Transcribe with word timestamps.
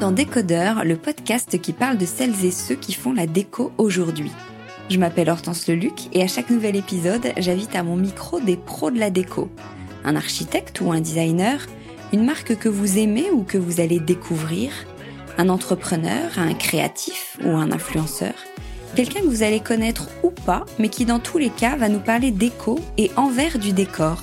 Dans 0.00 0.12
Décodeur, 0.12 0.84
le 0.84 0.96
podcast 0.96 1.58
qui 1.58 1.72
parle 1.72 1.96
de 1.96 2.04
celles 2.04 2.44
et 2.44 2.50
ceux 2.50 2.74
qui 2.74 2.92
font 2.92 3.14
la 3.14 3.26
déco 3.26 3.72
aujourd'hui. 3.78 4.30
Je 4.90 4.98
m'appelle 4.98 5.30
Hortense 5.30 5.66
Leluc 5.68 6.08
et 6.12 6.22
à 6.22 6.26
chaque 6.26 6.50
nouvel 6.50 6.76
épisode, 6.76 7.32
j'invite 7.38 7.74
à 7.74 7.82
mon 7.82 7.96
micro 7.96 8.38
des 8.38 8.58
pros 8.58 8.90
de 8.90 8.98
la 8.98 9.08
déco. 9.08 9.48
Un 10.04 10.14
architecte 10.14 10.82
ou 10.82 10.92
un 10.92 11.00
designer, 11.00 11.66
une 12.12 12.26
marque 12.26 12.56
que 12.56 12.68
vous 12.68 12.98
aimez 12.98 13.30
ou 13.32 13.42
que 13.42 13.56
vous 13.56 13.80
allez 13.80 13.98
découvrir, 13.98 14.70
un 15.38 15.48
entrepreneur, 15.48 16.30
un 16.36 16.52
créatif 16.52 17.38
ou 17.42 17.52
un 17.52 17.72
influenceur, 17.72 18.34
quelqu'un 18.96 19.20
que 19.20 19.28
vous 19.28 19.42
allez 19.42 19.60
connaître 19.60 20.08
ou 20.22 20.30
pas, 20.30 20.66
mais 20.78 20.90
qui 20.90 21.06
dans 21.06 21.20
tous 21.20 21.38
les 21.38 21.50
cas 21.50 21.76
va 21.76 21.88
nous 21.88 22.00
parler 22.00 22.32
déco 22.32 22.78
et 22.98 23.10
envers 23.16 23.58
du 23.58 23.72
décor. 23.72 24.20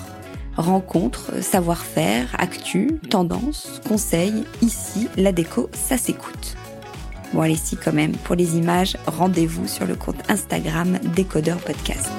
Rencontres, 0.57 1.41
savoir-faire, 1.41 2.27
actu, 2.37 2.99
tendance, 3.09 3.81
conseils, 3.87 4.43
ici, 4.61 5.07
la 5.17 5.31
déco, 5.31 5.69
ça 5.73 5.97
s'écoute. 5.97 6.55
Bon 7.33 7.41
allez 7.41 7.55
si 7.55 7.75
quand 7.75 7.93
même, 7.93 8.11
pour 8.11 8.35
les 8.35 8.57
images, 8.57 8.95
rendez-vous 9.07 9.67
sur 9.67 9.87
le 9.87 9.95
compte 9.95 10.29
Instagram 10.29 10.99
Décodeur 11.15 11.57
Podcast. 11.57 12.11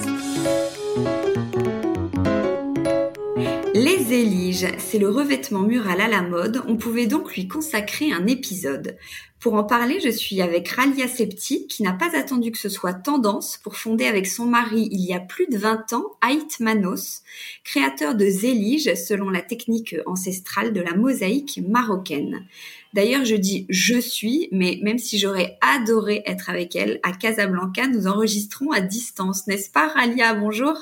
Les 3.77 4.13
éliges, 4.13 4.69
c'est 4.79 5.01
le 5.01 5.09
revêtement 5.09 5.63
mural 5.63 6.01
à 6.01 6.07
la 6.07 6.23
mode, 6.23 6.63
on 6.69 6.77
pouvait 6.77 7.09
donc 7.09 7.35
lui 7.35 7.49
consacrer 7.49 8.13
un 8.13 8.29
épisode. 8.29 8.97
Pour 9.41 9.55
en 9.55 9.65
parler, 9.65 9.99
je 9.99 10.11
suis 10.11 10.41
avec 10.41 10.69
Ralia 10.69 11.09
Septi, 11.09 11.67
qui 11.67 11.83
n'a 11.83 11.93
pas 11.93 12.17
attendu 12.17 12.53
que 12.53 12.59
ce 12.59 12.69
soit 12.69 12.95
tendance 12.95 13.59
pour 13.65 13.77
fonder 13.77 14.05
avec 14.05 14.29
son 14.29 14.47
mari 14.47 14.89
il 14.93 15.01
y 15.01 15.13
a 15.13 15.19
plus 15.19 15.49
de 15.49 15.59
20 15.59 15.93
ans 15.93 16.05
Haït 16.21 16.61
Manos, 16.61 17.23
créateur 17.65 18.15
de 18.15 18.27
zélige 18.27 18.95
selon 18.95 19.29
la 19.29 19.43
technique 19.43 19.97
ancestrale 20.07 20.73
de 20.73 20.81
la 20.81 20.95
mosaïque 20.95 21.61
marocaine. 21.67 22.47
D'ailleurs, 22.93 23.25
je 23.25 23.35
dis 23.35 23.67
je 23.71 23.99
suis, 23.99 24.49
mais 24.53 24.79
même 24.85 24.99
si 24.99 25.19
j'aurais 25.19 25.59
adoré 25.61 26.23
être 26.27 26.49
avec 26.49 26.77
elle 26.77 27.01
à 27.03 27.11
Casablanca, 27.11 27.89
nous 27.89 28.07
enregistrons 28.07 28.71
à 28.71 28.81
distance, 28.81 29.49
n'est-ce 29.49 29.69
pas 29.69 29.89
Ralia 29.89 30.33
Bonjour. 30.35 30.77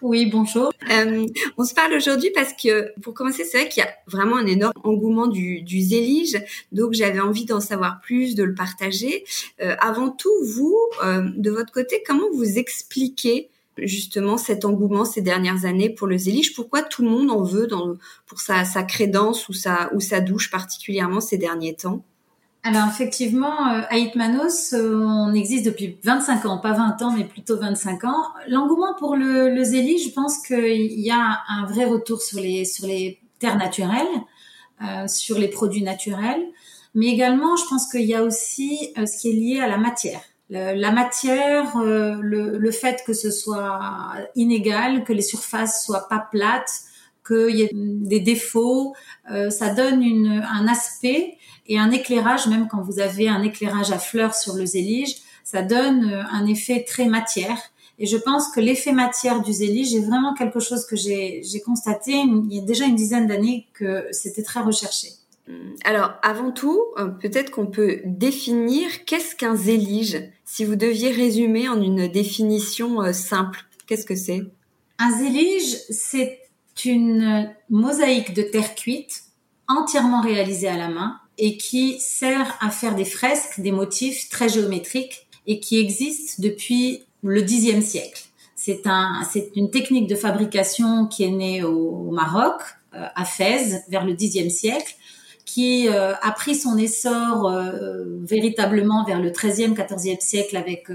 Oui, 0.00 0.26
bonjour. 0.26 0.72
Euh, 0.90 1.26
on 1.56 1.64
se 1.64 1.74
parle 1.74 1.92
aujourd'hui 1.94 2.30
parce 2.32 2.52
que, 2.52 2.92
pour 3.00 3.14
commencer, 3.14 3.44
c'est 3.44 3.58
vrai 3.58 3.68
qu'il 3.68 3.82
y 3.82 3.86
a 3.86 3.90
vraiment 4.06 4.36
un 4.36 4.46
énorme 4.46 4.72
engouement 4.84 5.26
du, 5.26 5.62
du 5.62 5.80
zélige, 5.80 6.40
donc 6.70 6.92
j'avais 6.92 7.18
envie 7.18 7.44
d'en 7.44 7.60
savoir 7.60 8.00
plus, 8.00 8.36
de 8.36 8.44
le 8.44 8.54
partager. 8.54 9.24
Euh, 9.60 9.74
avant 9.80 10.10
tout, 10.10 10.32
vous, 10.44 10.76
euh, 11.04 11.28
de 11.36 11.50
votre 11.50 11.72
côté, 11.72 12.02
comment 12.06 12.30
vous 12.32 12.58
expliquez 12.58 13.48
justement 13.76 14.38
cet 14.38 14.64
engouement 14.64 15.04
ces 15.04 15.20
dernières 15.20 15.64
années 15.64 15.90
pour 15.90 16.06
le 16.06 16.16
zélige? 16.16 16.54
Pourquoi 16.54 16.82
tout 16.82 17.02
le 17.02 17.10
monde 17.10 17.30
en 17.30 17.42
veut 17.42 17.68
pour 18.26 18.40
sa, 18.40 18.64
sa 18.64 18.84
crédence 18.84 19.48
ou 19.48 19.52
sa, 19.52 19.92
ou 19.94 20.00
sa 20.00 20.20
douche 20.20 20.50
particulièrement 20.50 21.20
ces 21.20 21.38
derniers 21.38 21.74
temps? 21.74 22.04
Alors 22.64 22.88
effectivement, 22.88 23.72
euh, 23.72 23.82
euh, 23.92 25.04
on 25.04 25.32
existe 25.32 25.64
depuis 25.64 25.96
25 26.02 26.44
ans, 26.44 26.58
pas 26.58 26.72
20 26.72 27.02
ans, 27.02 27.12
mais 27.16 27.24
plutôt 27.24 27.56
25 27.56 28.04
ans. 28.04 28.24
L'engouement 28.48 28.94
pour 28.98 29.16
le, 29.16 29.48
le 29.48 29.64
zéli, 29.64 29.98
je 29.98 30.10
pense 30.10 30.38
qu'il 30.46 31.00
y 31.00 31.10
a 31.10 31.40
un 31.48 31.66
vrai 31.66 31.84
retour 31.84 32.20
sur 32.20 32.40
les 32.40 32.64
sur 32.64 32.86
les 32.86 33.20
terres 33.38 33.56
naturelles, 33.56 34.06
euh, 34.82 35.08
sur 35.08 35.38
les 35.38 35.48
produits 35.48 35.82
naturels, 35.82 36.44
mais 36.94 37.06
également, 37.06 37.56
je 37.56 37.64
pense 37.68 37.90
qu'il 37.90 38.04
y 38.04 38.14
a 38.14 38.22
aussi 38.22 38.92
euh, 38.98 39.06
ce 39.06 39.18
qui 39.18 39.30
est 39.30 39.32
lié 39.32 39.60
à 39.60 39.68
la 39.68 39.76
matière. 39.78 40.20
la 40.50 40.92
matière, 40.92 41.76
euh, 41.76 42.16
le, 42.20 42.58
le, 42.58 42.70
fait 42.70 43.02
que 43.06 43.12
ce 43.12 43.30
soit 43.30 43.80
inégal, 44.34 45.04
que 45.04 45.12
les 45.12 45.22
surfaces 45.22 45.84
soient 45.84 46.08
pas 46.08 46.26
plates, 46.30 46.70
qu'il 47.26 47.56
y 47.56 47.62
ait 47.62 47.70
des 47.72 48.20
défauts, 48.20 48.94
ça 49.50 49.74
donne 49.74 50.02
une, 50.02 50.42
un 50.48 50.66
aspect 50.66 51.37
et 51.68 51.78
un 51.78 51.90
éclairage, 51.90 52.46
même 52.46 52.66
quand 52.68 52.80
vous 52.80 52.98
avez 52.98 53.28
un 53.28 53.42
éclairage 53.42 53.92
à 53.92 53.98
fleurs 53.98 54.34
sur 54.34 54.54
le 54.54 54.66
zélige, 54.66 55.16
ça 55.44 55.62
donne 55.62 56.10
euh, 56.10 56.22
un 56.30 56.46
effet 56.46 56.84
très 56.86 57.06
matière. 57.06 57.58
Et 57.98 58.06
je 58.06 58.16
pense 58.16 58.50
que 58.50 58.60
l'effet 58.60 58.92
matière 58.92 59.42
du 59.42 59.52
zélige 59.52 59.94
est 59.94 60.00
vraiment 60.00 60.32
quelque 60.34 60.60
chose 60.60 60.86
que 60.86 60.96
j'ai 60.96 61.42
constaté 61.64 62.12
il 62.12 62.54
y 62.54 62.58
a 62.58 62.62
déjà 62.62 62.84
une 62.84 62.94
dizaine 62.94 63.26
d'années 63.26 63.66
que 63.74 64.06
c'était 64.12 64.42
très 64.42 64.60
recherché. 64.60 65.08
Hum, 65.48 65.74
alors, 65.84 66.12
avant 66.22 66.52
tout, 66.52 66.80
euh, 66.98 67.08
peut-être 67.08 67.50
qu'on 67.50 67.66
peut 67.66 68.00
définir 68.04 69.04
qu'est-ce 69.04 69.34
qu'un 69.34 69.56
zélige. 69.56 70.22
Si 70.44 70.64
vous 70.64 70.76
deviez 70.76 71.10
résumer 71.10 71.68
en 71.68 71.82
une 71.82 72.08
définition 72.08 73.02
euh, 73.02 73.12
simple, 73.12 73.64
qu'est-ce 73.86 74.06
que 74.06 74.16
c'est? 74.16 74.42
Un 74.98 75.10
zélige, 75.18 75.76
c'est 75.90 76.40
une 76.84 77.50
mosaïque 77.68 78.32
de 78.34 78.42
terre 78.42 78.74
cuite 78.74 79.24
entièrement 79.66 80.20
réalisée 80.20 80.68
à 80.68 80.76
la 80.76 80.88
main 80.88 81.18
et 81.38 81.56
qui 81.56 81.98
sert 82.00 82.56
à 82.60 82.70
faire 82.70 82.94
des 82.94 83.04
fresques, 83.04 83.60
des 83.60 83.72
motifs 83.72 84.28
très 84.28 84.48
géométriques 84.48 85.26
et 85.46 85.60
qui 85.60 85.78
existe 85.78 86.40
depuis 86.40 87.04
le 87.22 87.42
Xe 87.42 87.80
siècle. 87.84 88.24
C'est 88.54 88.86
un, 88.86 89.22
c'est 89.30 89.50
une 89.54 89.70
technique 89.70 90.08
de 90.08 90.16
fabrication 90.16 91.06
qui 91.06 91.24
est 91.24 91.30
née 91.30 91.62
au, 91.62 92.10
Maroc, 92.10 92.60
euh, 92.94 93.06
à 93.14 93.24
Fès, 93.24 93.82
vers 93.88 94.04
le 94.04 94.14
Xe 94.14 94.48
siècle, 94.50 94.94
qui 95.44 95.88
euh, 95.88 96.14
a 96.20 96.32
pris 96.32 96.54
son 96.54 96.76
essor 96.76 97.48
euh, 97.48 98.04
véritablement 98.22 99.04
vers 99.04 99.20
le 99.20 99.30
XIIIe, 99.30 99.74
XIVe 99.74 100.20
siècle 100.20 100.56
avec 100.56 100.88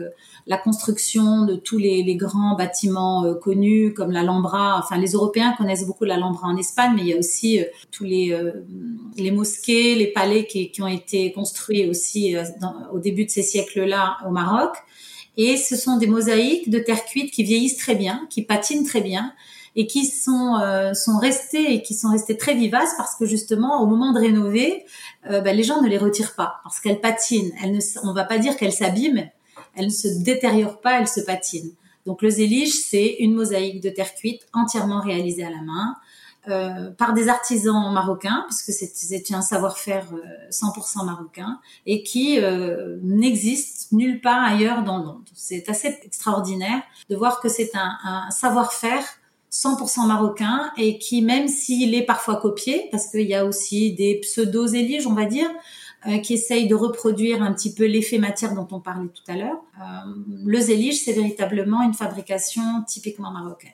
la 0.46 0.58
construction 0.58 1.46
de 1.46 1.56
tous 1.56 1.78
les, 1.78 2.04
les 2.04 2.16
grands 2.16 2.56
bâtiments 2.56 3.24
euh, 3.24 3.34
connus 3.34 3.94
comme 3.94 4.12
l'Alhambra. 4.12 4.80
Enfin, 4.80 4.98
les 4.98 5.12
Européens 5.12 5.54
connaissent 5.58 5.86
beaucoup 5.86 6.04
l'Alhambra 6.04 6.48
en 6.48 6.58
Espagne, 6.58 6.94
mais 6.96 7.02
il 7.02 7.08
y 7.08 7.14
a 7.14 7.18
aussi 7.18 7.60
euh, 7.60 7.66
tous 7.92 8.04
les, 8.04 8.34
euh, 8.34 8.52
les 9.18 9.32
mosquées, 9.32 9.96
les 9.96 10.08
palais 10.08 10.46
qui, 10.46 10.72
qui 10.72 10.82
ont 10.82 10.88
été 10.88 11.32
construits 11.32 11.90
aussi 11.90 12.36
dans, 12.60 12.74
au 12.92 13.00
début 13.00 13.26
de 13.26 13.30
ces 13.30 13.44
siècles-là 13.44 14.18
au 14.28 14.32
Maroc. 14.32 14.76
Et 15.38 15.58
ce 15.58 15.76
sont 15.76 15.98
des 15.98 16.08
mosaïques 16.08 16.70
de 16.70 16.80
terre 16.80 17.06
cuite 17.06 17.32
qui 17.32 17.44
vieillissent 17.44 17.78
très 17.78 17.96
bien, 17.96 18.28
qui 18.30 18.44
patinent 18.44 18.86
très 18.86 19.02
bien 19.02 19.34
et 19.76 19.88
qui 19.88 20.06
sont 20.06 20.62
sont 20.94 21.18
restés 21.18 21.74
et 21.74 21.82
qui 21.82 21.96
sont 21.96 22.12
restés 22.12 22.38
très 22.38 22.54
vivaces 22.54 22.94
parce 22.98 23.16
que 23.16 23.26
justement 23.26 23.82
au 23.82 23.88
moment 23.88 24.12
de 24.14 24.20
rénover, 24.20 24.86
ben, 25.28 25.58
les 25.58 25.64
gens 25.64 25.82
ne 25.82 25.90
les 25.90 25.98
retirent 25.98 26.36
pas 26.36 26.58
parce 26.64 26.80
qu'elles 26.80 27.02
patinent. 27.02 27.52
Elles 27.64 27.72
ne, 27.72 27.80
on 28.04 28.14
va 28.14 28.26
pas 28.26 28.38
dire 28.38 28.56
qu'elles 28.58 28.74
s'abîment, 28.74 29.28
elle 29.76 29.86
ne 29.86 29.92
se 29.92 30.08
détériore 30.08 30.82
pas, 30.82 31.00
elle 31.00 31.08
se 31.08 31.22
patine. 31.22 31.72
Donc 32.06 32.22
le 32.22 32.30
zélige, 32.30 32.74
c'est 32.74 33.16
une 33.20 33.34
mosaïque 33.34 33.82
de 33.82 33.90
terre 33.90 34.14
cuite 34.16 34.46
entièrement 34.54 35.02
réalisée 35.02 35.46
à 35.46 35.50
la 35.50 35.62
main, 35.62 35.96
euh, 36.50 36.92
par 36.92 37.14
des 37.14 37.30
artisans 37.30 37.94
marocains, 37.94 38.46
puisque 38.48 38.72
c'est 38.72 39.34
un 39.34 39.42
savoir-faire 39.42 40.06
100% 40.52 41.06
marocain, 41.06 41.60
et 41.86 42.04
qui 42.04 42.40
n'existe 43.02 43.94
nulle 43.94 44.20
part 44.20 44.44
ailleurs 44.44 44.84
dans 44.84 44.98
le 44.98 45.06
monde. 45.06 45.30
C'est 45.34 45.70
assez 45.70 45.98
extraordinaire 46.04 46.82
de 47.10 47.16
voir 47.16 47.40
que 47.40 47.48
c'est 47.48 47.72
un, 47.76 47.98
un 48.04 48.32
savoir-faire 48.32 49.06
100% 49.54 50.08
marocain 50.08 50.72
et 50.78 50.98
qui, 50.98 51.22
même 51.22 51.48
s'il 51.48 51.94
est 51.94 52.06
parfois 52.06 52.38
copié, 52.38 52.88
parce 52.92 53.08
qu'il 53.08 53.28
y 53.28 53.36
a 53.36 53.46
aussi 53.46 53.94
des 53.94 54.16
pseudo-éliges, 54.16 55.06
on 55.06 55.14
va 55.14 55.26
dire, 55.26 55.50
euh, 56.08 56.18
qui 56.20 56.34
essayent 56.34 56.68
de 56.68 56.76
reproduire 56.76 57.42
un 57.42 57.54
petit 57.54 57.74
peu 57.74 57.86
l'effet 57.86 58.18
matière 58.18 58.56
dont 58.56 58.68
on 58.72 58.80
parlait 58.80 59.10
tout 59.10 59.32
à 59.32 59.36
l'heure. 59.36 59.62
Euh, 59.80 60.14
le 60.46 60.60
zélige, 60.60 61.02
c'est 61.04 61.14
véritablement 61.14 61.82
une 61.82 61.94
fabrication 61.94 62.84
typiquement 62.88 63.32
marocaine. 63.32 63.72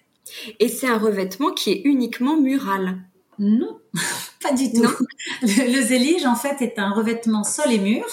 Et 0.59 0.67
c'est 0.67 0.87
un 0.87 0.97
revêtement 0.97 1.51
qui 1.51 1.71
est 1.71 1.81
uniquement 1.85 2.39
mural 2.39 2.97
Non, 3.39 3.79
pas 4.43 4.53
du 4.53 4.71
tout. 4.71 4.89
Le, 5.41 5.75
le, 5.75 5.81
zélige, 5.81 6.25
en 6.25 6.35
fait, 6.35 6.61
est 6.61 6.77
un 6.77 6.91
revêtement 6.91 7.43
sol 7.43 7.71
et 7.71 7.79
mur. 7.79 8.05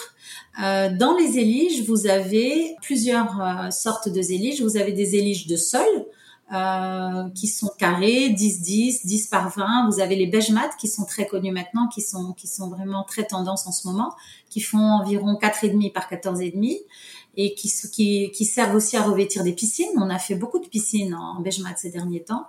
Euh, 0.63 0.89
dans 0.91 1.17
les 1.17 1.39
éliges, 1.39 1.83
vous 1.87 2.07
avez 2.07 2.77
plusieurs 2.81 3.41
euh, 3.41 3.71
sortes 3.71 4.09
de 4.09 4.23
zéliges. 4.23 4.63
Vous 4.63 4.77
avez 4.77 4.93
des 4.93 5.17
éliges 5.17 5.47
de 5.47 5.57
sol, 5.57 5.87
euh, 6.55 7.29
qui 7.35 7.49
sont 7.49 7.73
carrés, 7.77 8.29
10-10, 8.31 9.05
10 9.05 9.27
par 9.27 9.51
20. 9.51 9.91
Vous 9.91 10.01
avez 10.01 10.15
les 10.15 10.27
beige 10.27 10.51
mat 10.51 10.71
qui 10.79 10.87
sont 10.87 11.05
très 11.05 11.27
connus 11.27 11.51
maintenant, 11.51 11.89
qui 11.89 12.01
sont, 12.03 12.35
qui 12.35 12.47
sont 12.47 12.69
vraiment 12.69 13.03
très 13.03 13.25
tendance 13.25 13.67
en 13.67 13.73
ce 13.73 13.89
moment, 13.89 14.15
qui 14.49 14.61
font 14.61 14.79
environ 14.79 15.39
4,5 15.43 15.93
par 15.93 16.09
14,5 16.09 16.83
et 17.37 17.55
qui, 17.55 17.73
qui, 17.93 18.31
qui 18.31 18.45
servent 18.45 18.77
aussi 18.77 18.97
à 18.97 19.03
revêtir 19.03 19.43
des 19.43 19.53
piscines. 19.53 19.89
On 19.97 20.09
a 20.09 20.21
fait 20.21 20.37
beaucoup 20.37 20.61
de 20.61 20.69
piscines 20.69 21.15
en 21.15 21.41
beige 21.41 21.59
mat 21.59 21.77
ces 21.77 21.91
derniers 21.91 22.23
temps. 22.23 22.47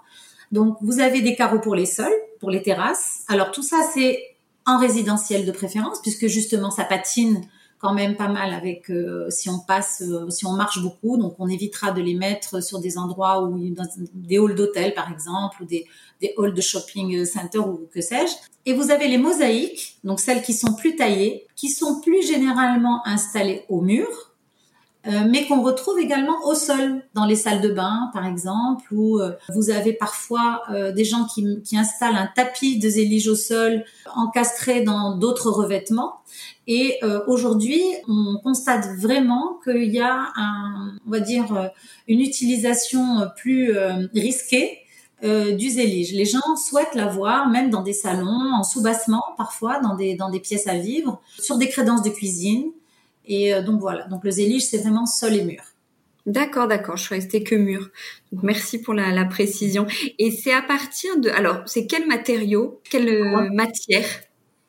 Donc, 0.51 0.77
vous 0.81 0.99
avez 0.99 1.21
des 1.21 1.35
carreaux 1.35 1.59
pour 1.59 1.73
les 1.73 1.88
sols, 1.88 2.13
pour 2.39 2.51
les 2.51 2.61
terrasses. 2.61 3.23
Alors, 3.27 3.51
tout 3.51 3.63
ça, 3.63 3.77
c'est 3.94 4.38
en 4.67 4.77
résidentiel 4.77 5.45
de 5.45 5.51
préférence, 5.51 6.01
puisque 6.01 6.27
justement, 6.27 6.69
ça 6.69 6.83
patine 6.83 7.41
quand 7.79 7.94
même 7.94 8.15
pas 8.15 8.27
mal 8.27 8.53
avec 8.53 8.89
euh, 8.89 9.29
si 9.29 9.50
on 9.50 9.59
passe, 9.59 10.01
euh, 10.01 10.29
si 10.29 10.45
on 10.45 10.53
marche 10.53 10.81
beaucoup. 10.81 11.18
Donc 11.18 11.35
on 11.39 11.47
évitera 11.47 11.91
de 11.91 12.01
les 12.01 12.15
mettre 12.15 12.63
sur 12.63 12.79
des 12.79 12.97
endroits 12.97 13.44
où 13.44 13.57
dans 13.69 13.88
des 14.13 14.38
halls 14.38 14.56
d'hôtel 14.56 14.94
par 14.94 15.12
exemple 15.12 15.62
ou 15.62 15.65
des, 15.65 15.85
des 16.21 16.33
halls 16.38 16.53
de 16.53 16.62
shopping 16.62 17.25
center 17.25 17.59
ou 17.59 17.88
que 17.94 18.01
sais-je. 18.01 18.33
Et 18.65 18.74
vous 18.74 18.91
avez 18.91 19.07
les 19.07 19.18
mosaïques, 19.18 19.97
donc 20.03 20.19
celles 20.19 20.41
qui 20.41 20.53
sont 20.53 20.74
plus 20.74 20.95
taillées, 20.95 21.47
qui 21.56 21.69
sont 21.69 22.01
plus 22.01 22.25
généralement 22.27 23.06
installées 23.07 23.63
au 23.69 23.81
mur 23.81 24.07
euh, 25.07 25.24
mais 25.30 25.45
qu'on 25.48 25.62
retrouve 25.62 26.00
également 26.00 26.45
au 26.45 26.54
sol, 26.54 27.01
dans 27.13 27.25
les 27.25 27.38
salles 27.38 27.62
de 27.62 27.69
bain, 27.69 28.09
par 28.13 28.25
exemple, 28.25 28.83
où 28.92 29.19
euh, 29.19 29.31
vous 29.56 29.69
avez 29.69 29.94
parfois 29.94 30.63
euh, 30.69 30.92
des 30.92 31.06
gens 31.06 31.25
qui, 31.25 31.62
qui, 31.63 31.77
installent 31.77 32.18
un 32.18 32.30
tapis 32.36 32.77
de 32.77 32.89
zélige 32.89 33.27
au 33.30 33.36
sol 33.36 33.86
encastré 34.15 34.81
dans 34.81 35.15
d'autres 35.18 35.50
revêtements. 35.50 36.15
Et 36.69 37.00
aujourd'hui, 37.27 37.81
on 38.09 38.39
constate 38.44 38.88
vraiment 38.98 39.57
qu'il 39.63 39.94
y 39.94 40.01
a, 40.01 40.33
un, 40.36 40.98
on 41.07 41.12
va 41.12 41.21
dire, 41.21 41.71
une 42.09 42.19
utilisation 42.19 43.21
plus 43.38 43.71
risquée 44.13 44.80
du 45.24 45.69
zélige. 45.69 46.12
Les 46.12 46.25
gens 46.25 46.57
souhaitent 46.57 46.94
l'avoir, 46.94 47.48
même 47.48 47.69
dans 47.69 47.83
des 47.83 47.94
salons, 47.94 48.51
en 48.54 48.63
sous-bassement 48.63 49.24
parfois, 49.38 49.80
dans 49.80 49.95
des, 49.95 50.15
dans 50.15 50.30
des 50.30 50.42
pièces 50.42 50.68
à 50.68 50.75
vivre, 50.75 51.21
sur 51.39 51.57
des 51.57 51.69
crédences 51.69 52.01
de 52.01 52.09
cuisine. 52.09 52.65
Et 53.27 53.53
euh, 53.53 53.62
donc 53.62 53.79
voilà, 53.79 54.07
donc 54.07 54.24
le 54.24 54.31
zélige, 54.31 54.63
c'est 54.63 54.79
vraiment 54.79 55.06
sol 55.06 55.33
et 55.35 55.44
mur. 55.44 55.63
D'accord, 56.25 56.68
d'accord. 56.68 56.97
Je 56.97 57.07
que 57.09 57.19
c'était 57.21 57.44
que 57.44 57.56
mur. 57.56 57.89
Donc 58.31 58.44
merci 58.44 58.81
pour 58.81 58.94
la, 58.94 59.12
la 59.12 59.24
précision. 59.24 59.88
Et 60.19 60.31
c'est 60.31 60.51
à 60.51 60.62
partir 60.62 61.18
de, 61.19 61.29
alors 61.29 61.62
c'est 61.65 61.88
quel 61.88 62.06
matériau, 62.06 62.81
quelle 62.89 63.07
euh, 63.07 63.50
matière? 63.51 64.06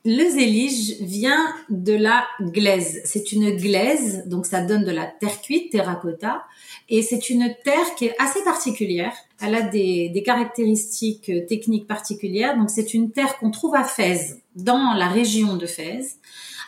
Le 0.05 0.31
zélige 0.31 1.01
vient 1.01 1.53
de 1.69 1.93
la 1.93 2.25
glaise. 2.41 3.03
C'est 3.05 3.33
une 3.33 3.57
glaise, 3.57 4.23
donc 4.27 4.47
ça 4.47 4.61
donne 4.61 4.85
de 4.85 4.93
la 4.93 5.07
terre 5.07 5.41
cuite, 5.43 5.73
terracotta, 5.73 6.45
et 6.89 7.03
c'est 7.03 7.29
une 7.29 7.53
terre 7.65 7.95
qui 7.97 8.07
est 8.07 8.15
assez 8.21 8.43
particulière. 8.45 9.13
Elle 9.43 9.57
a 9.57 9.63
des, 9.63 10.09
des 10.11 10.23
caractéristiques 10.23 11.31
techniques 11.49 11.89
particulières. 11.89 12.57
Donc 12.57 12.71
c'est 12.71 12.95
une 12.95 13.11
terre 13.11 13.37
qu'on 13.39 13.51
trouve 13.51 13.75
à 13.75 13.83
Fès, 13.83 14.39
dans 14.55 14.95
la 14.95 15.09
région 15.09 15.57
de 15.57 15.67
Fès. 15.67 16.18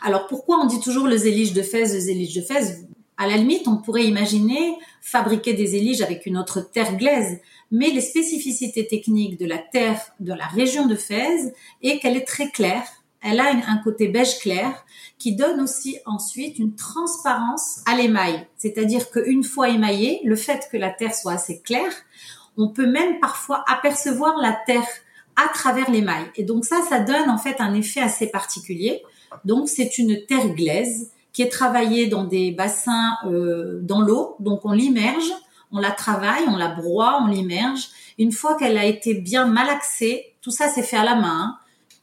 Alors 0.03 0.27
pourquoi 0.27 0.59
on 0.59 0.67
dit 0.67 0.81
toujours 0.81 1.07
le 1.07 1.17
zélige 1.17 1.53
de 1.53 1.63
Fès, 1.63 1.93
le 1.93 2.01
zélige 2.01 2.35
de 2.35 2.41
Fès 2.41 2.85
À 3.17 3.27
la 3.27 3.37
limite, 3.37 3.69
on 3.69 3.77
pourrait 3.77 4.07
imaginer 4.07 4.77
fabriquer 5.01 5.55
des 5.55 5.67
zéliges 5.67 6.03
avec 6.03 6.27
une 6.27 6.37
autre 6.37 6.61
terre 6.61 6.97
glaise, 6.97 7.39
mais 7.71 7.91
les 7.91 8.01
spécificités 8.01 8.87
techniques 8.87 9.39
de 9.39 9.47
la 9.47 9.59
terre 9.59 10.01
de 10.21 10.33
la 10.33 10.47
région 10.47 10.87
de 10.87 10.97
Fès 10.97 11.53
est 11.83 11.99
qu'elle 11.99 12.17
est 12.17 12.27
très 12.27 12.51
claire. 12.51 12.85
Elle 13.23 13.41
a 13.41 13.51
un 13.51 13.77
côté 13.85 14.09
beige 14.09 14.39
clair 14.39 14.85
qui 15.19 15.37
donne 15.37 15.61
aussi 15.61 15.99
ensuite 16.07 16.59
une 16.59 16.75
transparence 16.75 17.81
à 17.87 17.95
l'émail. 17.95 18.47
C'est-à-dire 18.57 19.11
qu'une 19.11 19.45
fois 19.45 19.69
émaillée, 19.69 20.21
le 20.25 20.37
fait 20.37 20.69
que 20.73 20.79
la 20.79 20.91
terre 20.91 21.15
soit 21.15 21.35
assez 21.35 21.61
claire, 21.61 21.93
on 22.57 22.69
peut 22.69 22.87
même 22.87 23.21
parfois 23.21 23.63
apercevoir 23.69 24.39
la 24.39 24.59
terre 24.67 24.89
à 25.37 25.49
travers 25.53 25.91
l'émail. 25.91 26.25
Et 26.37 26.45
donc 26.45 26.65
ça, 26.65 26.81
ça 26.89 27.01
donne 27.01 27.29
en 27.29 27.39
fait 27.39 27.57
un 27.61 27.75
effet 27.75 28.01
assez 28.01 28.27
particulier. 28.27 29.03
Donc 29.45 29.69
c'est 29.69 29.99
une 29.99 30.25
terre 30.27 30.49
glaise 30.55 31.11
qui 31.33 31.43
est 31.43 31.49
travaillée 31.49 32.07
dans 32.07 32.25
des 32.25 32.51
bassins 32.51 33.17
euh, 33.27 33.81
dans 33.83 34.01
l'eau. 34.01 34.37
Donc 34.41 34.65
on 34.65 34.73
l'immerge, 34.73 35.31
on 35.73 35.79
la 35.79 35.91
travaille, 35.91 36.45
on 36.49 36.57
la 36.57 36.69
broie, 36.69 37.21
on 37.23 37.27
l'immerge. 37.27 37.89
Une 38.19 38.33
fois 38.33 38.57
qu'elle 38.57 38.77
a 38.77 38.85
été 38.85 39.15
bien 39.15 39.47
malaxée, 39.47 40.35
tout 40.43 40.51
ça 40.51 40.69
c'est 40.69 40.83
fait 40.83 40.97
à 40.97 41.05
la 41.05 41.15
main. 41.15 41.57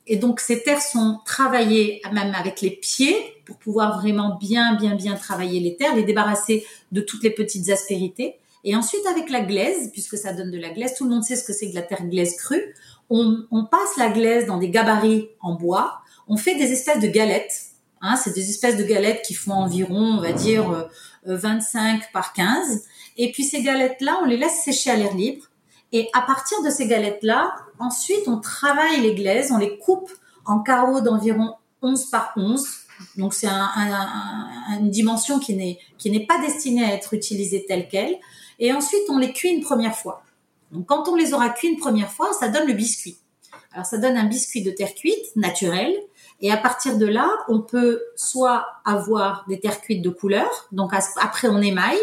Et 0.08 0.16
donc 0.16 0.40
ces 0.40 0.64
terres 0.64 0.82
sont 0.82 1.20
travaillées 1.26 2.02
même 2.14 2.34
avec 2.34 2.62
les 2.62 2.72
pieds 2.72 3.18
pour 3.46 3.58
pouvoir 3.58 4.00
vraiment 4.00 4.38
bien, 4.38 4.76
bien, 4.76 4.96
bien 4.96 5.16
travailler 5.16 5.60
les 5.60 5.76
terres, 5.76 5.96
les 5.96 6.04
débarrasser 6.04 6.66
de 6.92 7.02
toutes 7.02 7.24
les 7.24 7.32
petites 7.32 7.70
aspérités. 7.70 8.38
Et 8.64 8.76
ensuite 8.76 9.06
avec 9.10 9.30
la 9.30 9.42
glaise, 9.42 9.92
puisque 9.92 10.18
ça 10.18 10.34
donne 10.34 10.52
de 10.52 10.58
la 10.58 10.70
glaise, 10.70 10.96
tout 10.98 11.04
le 11.04 11.12
monde 11.12 11.24
sait 11.24 11.36
ce 11.36 11.44
que 11.44 11.54
c'est 11.54 11.70
que 11.70 11.76
la 11.76 11.84
terre 11.84 12.06
glaise 12.06 12.36
crue. 12.38 12.74
On, 13.10 13.46
on 13.52 13.66
passe 13.66 13.98
la 13.98 14.10
glaise 14.10 14.46
dans 14.46 14.58
des 14.58 14.70
gabarits 14.70 15.30
en 15.42 15.56
bois 15.56 16.00
on 16.28 16.38
fait 16.38 16.56
des 16.56 16.72
espèces 16.72 17.00
de 17.00 17.08
galettes. 17.08 17.68
Hein, 18.02 18.16
c'est 18.16 18.34
des 18.34 18.50
espèces 18.50 18.78
de 18.78 18.84
galettes 18.84 19.24
qui 19.26 19.34
font 19.34 19.54
environ, 19.54 20.18
on 20.18 20.22
va 20.22 20.32
dire, 20.32 20.90
25 21.26 22.02
euh, 22.02 22.06
par 22.14 22.34
15. 22.34 22.84
Et 23.18 23.32
puis 23.32 23.44
ces 23.44 23.64
galettes-là, 23.64 24.20
on 24.22 24.26
les 24.26 24.38
laisse 24.38 24.64
sécher 24.64 24.92
à 24.92 24.96
l'air 24.96 25.16
libre. 25.16 25.46
Et 25.92 26.10
à 26.14 26.22
partir 26.22 26.62
de 26.64 26.70
ces 26.70 26.88
galettes-là, 26.88 27.56
ensuite, 27.80 28.28
on 28.28 28.40
travaille 28.40 29.02
les 29.02 29.16
glaises, 29.16 29.52
on 29.52 29.58
les 29.58 29.78
coupe 29.80 30.12
en 30.46 30.60
carreaux 30.60 31.02
d'environ 31.02 31.56
11 31.82 32.10
par 32.10 32.34
11. 32.36 32.68
Donc 33.16 33.34
c'est 33.34 33.48
une 33.48 34.90
dimension 34.90 35.40
qui 35.40 35.56
n'est 35.56 35.80
qui 35.98 36.10
n'est 36.10 36.26
pas 36.26 36.40
destinée 36.40 36.84
à 36.84 36.94
être 36.94 37.14
utilisée 37.14 37.66
telle 37.68 37.88
quelle. 37.88 38.16
Et 38.60 38.74
ensuite, 38.74 39.04
on 39.10 39.18
les 39.18 39.34
cuit 39.34 39.50
une 39.50 39.62
première 39.62 39.96
fois. 39.96 40.24
Donc 40.72 40.88
quand 40.88 41.08
on 41.08 41.16
les 41.16 41.34
aura 41.34 41.50
cuits 41.50 41.70
une 41.70 41.78
première 41.78 42.12
fois, 42.12 42.34
ça 42.34 42.50
donne 42.50 42.68
le 42.68 42.74
biscuit. 42.74 43.18
Alors 43.72 43.86
ça 43.86 43.98
donne 43.98 44.18
un 44.18 44.26
biscuit 44.26 44.64
de 44.64 44.72
terre 44.72 44.94
cuite 44.96 45.36
naturel 45.36 45.96
et 46.42 46.52
à 46.52 46.58
partir 46.58 46.98
de 46.98 47.06
là, 47.06 47.30
on 47.48 47.62
peut 47.62 48.02
soit 48.16 48.68
avoir 48.86 49.46
des 49.48 49.60
terres 49.60 49.82
cuites 49.82 50.02
de 50.02 50.10
couleur, 50.10 50.68
donc 50.72 50.92
après 50.94 51.48
on 51.48 51.62
émaille, 51.62 52.00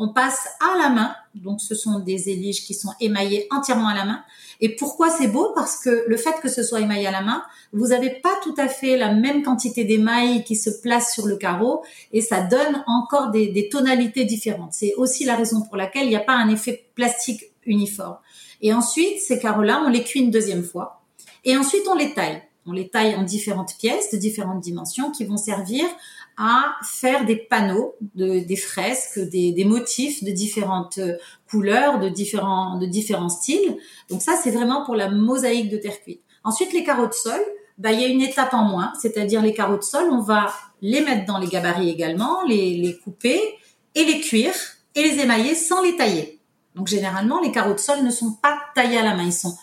on 0.00 0.12
passe 0.12 0.46
à 0.60 0.78
la 0.78 0.90
main, 0.90 1.14
donc 1.34 1.60
ce 1.60 1.74
sont 1.74 1.98
des 1.98 2.28
éliges 2.28 2.64
qui 2.64 2.72
sont 2.72 2.92
émaillées 3.00 3.48
entièrement 3.50 3.88
à 3.88 3.94
la 3.94 4.04
main. 4.04 4.22
Et 4.60 4.76
pourquoi 4.76 5.10
c'est 5.10 5.26
beau? 5.26 5.52
Parce 5.56 5.82
que 5.82 6.04
le 6.06 6.16
fait 6.16 6.40
que 6.40 6.48
ce 6.48 6.62
soit 6.62 6.80
émaillé 6.80 7.08
à 7.08 7.10
la 7.10 7.20
main, 7.20 7.42
vous 7.72 7.88
n'avez 7.88 8.10
pas 8.10 8.38
tout 8.42 8.54
à 8.58 8.68
fait 8.68 8.96
la 8.96 9.12
même 9.12 9.42
quantité 9.42 9.82
d'émail 9.82 10.44
qui 10.44 10.54
se 10.54 10.70
place 10.70 11.12
sur 11.12 11.26
le 11.26 11.36
carreau 11.36 11.82
et 12.12 12.20
ça 12.20 12.42
donne 12.42 12.84
encore 12.86 13.30
des 13.30 13.68
tonalités 13.72 14.24
différentes. 14.24 14.72
C'est 14.72 14.94
aussi 14.94 15.24
la 15.24 15.34
raison 15.34 15.62
pour 15.62 15.76
laquelle 15.76 16.04
il 16.04 16.10
n'y 16.10 16.16
a 16.16 16.20
pas 16.20 16.34
un 16.34 16.48
effet 16.48 16.90
plastique 16.94 17.42
uniforme. 17.66 18.18
Et 18.60 18.72
ensuite, 18.72 19.20
ces 19.20 19.40
carreaux-là, 19.40 19.82
on 19.84 19.90
les 19.90 20.04
cuit 20.04 20.20
une 20.20 20.30
deuxième 20.30 20.62
fois. 20.62 21.02
Et 21.44 21.56
ensuite, 21.56 21.86
on 21.88 21.94
les 21.94 22.14
taille. 22.14 22.42
On 22.68 22.72
les 22.72 22.88
taille 22.88 23.16
en 23.16 23.22
différentes 23.22 23.76
pièces 23.78 24.10
de 24.12 24.18
différentes 24.18 24.60
dimensions 24.60 25.10
qui 25.10 25.24
vont 25.24 25.38
servir 25.38 25.84
à 26.36 26.76
faire 26.84 27.24
des 27.24 27.36
panneaux, 27.36 27.96
de, 28.14 28.40
des 28.40 28.56
fresques, 28.56 29.18
des, 29.18 29.64
motifs 29.64 30.22
de 30.22 30.30
différentes 30.30 31.00
couleurs, 31.50 31.98
de 31.98 32.10
différents, 32.10 32.78
de 32.78 32.86
différents 32.86 33.30
styles. 33.30 33.76
Donc 34.10 34.20
ça, 34.20 34.34
c'est 34.42 34.50
vraiment 34.50 34.84
pour 34.84 34.94
la 34.96 35.08
mosaïque 35.08 35.70
de 35.70 35.78
terre 35.78 36.00
cuite. 36.02 36.20
Ensuite, 36.44 36.72
les 36.74 36.84
carreaux 36.84 37.08
de 37.08 37.14
sol, 37.14 37.40
bah, 37.78 37.92
il 37.92 38.00
y 38.00 38.04
a 38.04 38.08
une 38.08 38.20
étape 38.22 38.52
en 38.52 38.64
moins, 38.64 38.92
c'est-à-dire 39.00 39.40
les 39.40 39.54
carreaux 39.54 39.78
de 39.78 39.82
sol, 39.82 40.04
on 40.12 40.20
va 40.20 40.52
les 40.82 41.00
mettre 41.00 41.24
dans 41.24 41.38
les 41.38 41.48
gabarits 41.48 41.90
également, 41.90 42.42
les, 42.46 42.76
les 42.76 42.98
couper 42.98 43.40
et 43.94 44.04
les 44.04 44.20
cuire 44.20 44.54
et 44.94 45.02
les 45.02 45.20
émailler 45.20 45.54
sans 45.54 45.82
les 45.82 45.96
tailler. 45.96 46.38
Donc 46.74 46.86
généralement, 46.86 47.40
les 47.40 47.50
carreaux 47.50 47.74
de 47.74 47.80
sol 47.80 48.04
ne 48.04 48.10
sont 48.10 48.32
pas 48.32 48.58
taillés 48.74 48.98
à 48.98 49.02
la 49.02 49.16
main, 49.16 49.24
ils 49.24 49.32
sont 49.32 49.56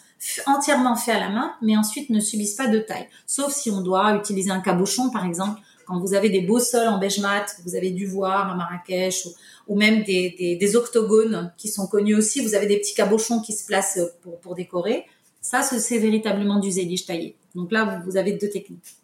entièrement 0.46 0.96
fait 0.96 1.12
à 1.12 1.20
la 1.20 1.30
main, 1.30 1.54
mais 1.62 1.78
ensuite 1.78 2.10
ne 2.10 2.20
subissent 2.20 2.56
pas 2.56 2.68
de 2.68 2.80
taille. 2.80 3.08
Sauf 3.26 3.54
si 3.54 3.70
on 3.72 3.82
doit 3.82 4.16
utiliser 4.16 4.52
un 4.52 4.62
cabochon, 4.62 5.10
par 5.10 5.26
exemple, 5.26 5.60
quand 5.86 6.00
vous 6.00 6.14
avez 6.14 6.30
des 6.30 6.42
beaux 6.42 6.60
sols 6.60 6.88
en 6.88 6.98
beige 6.98 7.20
mat, 7.20 7.58
vous 7.64 7.76
avez 7.76 7.92
dû 7.92 8.08
voir 8.08 8.52
à 8.52 8.56
Marrakech, 8.56 9.28
ou, 9.68 9.78
même 9.78 10.04
des, 10.04 10.58
des, 10.60 10.76
octogones 10.76 11.54
qui 11.58 11.68
sont 11.68 11.88
connus 11.88 12.16
aussi, 12.16 12.42
vous 12.42 12.56
avez 12.56 12.66
des 12.66 12.78
petits 12.78 12.96
cabochons 12.96 13.40
qui 13.40 13.54
se 13.54 13.66
placent 13.66 14.00
pour, 14.22 14.40
pour 14.40 14.56
décorer. 14.56 15.06
Ça, 15.42 15.62
c'est 15.62 16.00
véritablement 16.00 16.60
du 16.60 16.72
zélige 16.72 17.06
taillé. 17.06 17.36
Donc 17.54 17.72
là, 17.72 18.02
vous 18.06 18.18
avez 18.18 18.34
deux 18.34 18.50
techniques. 18.50 18.96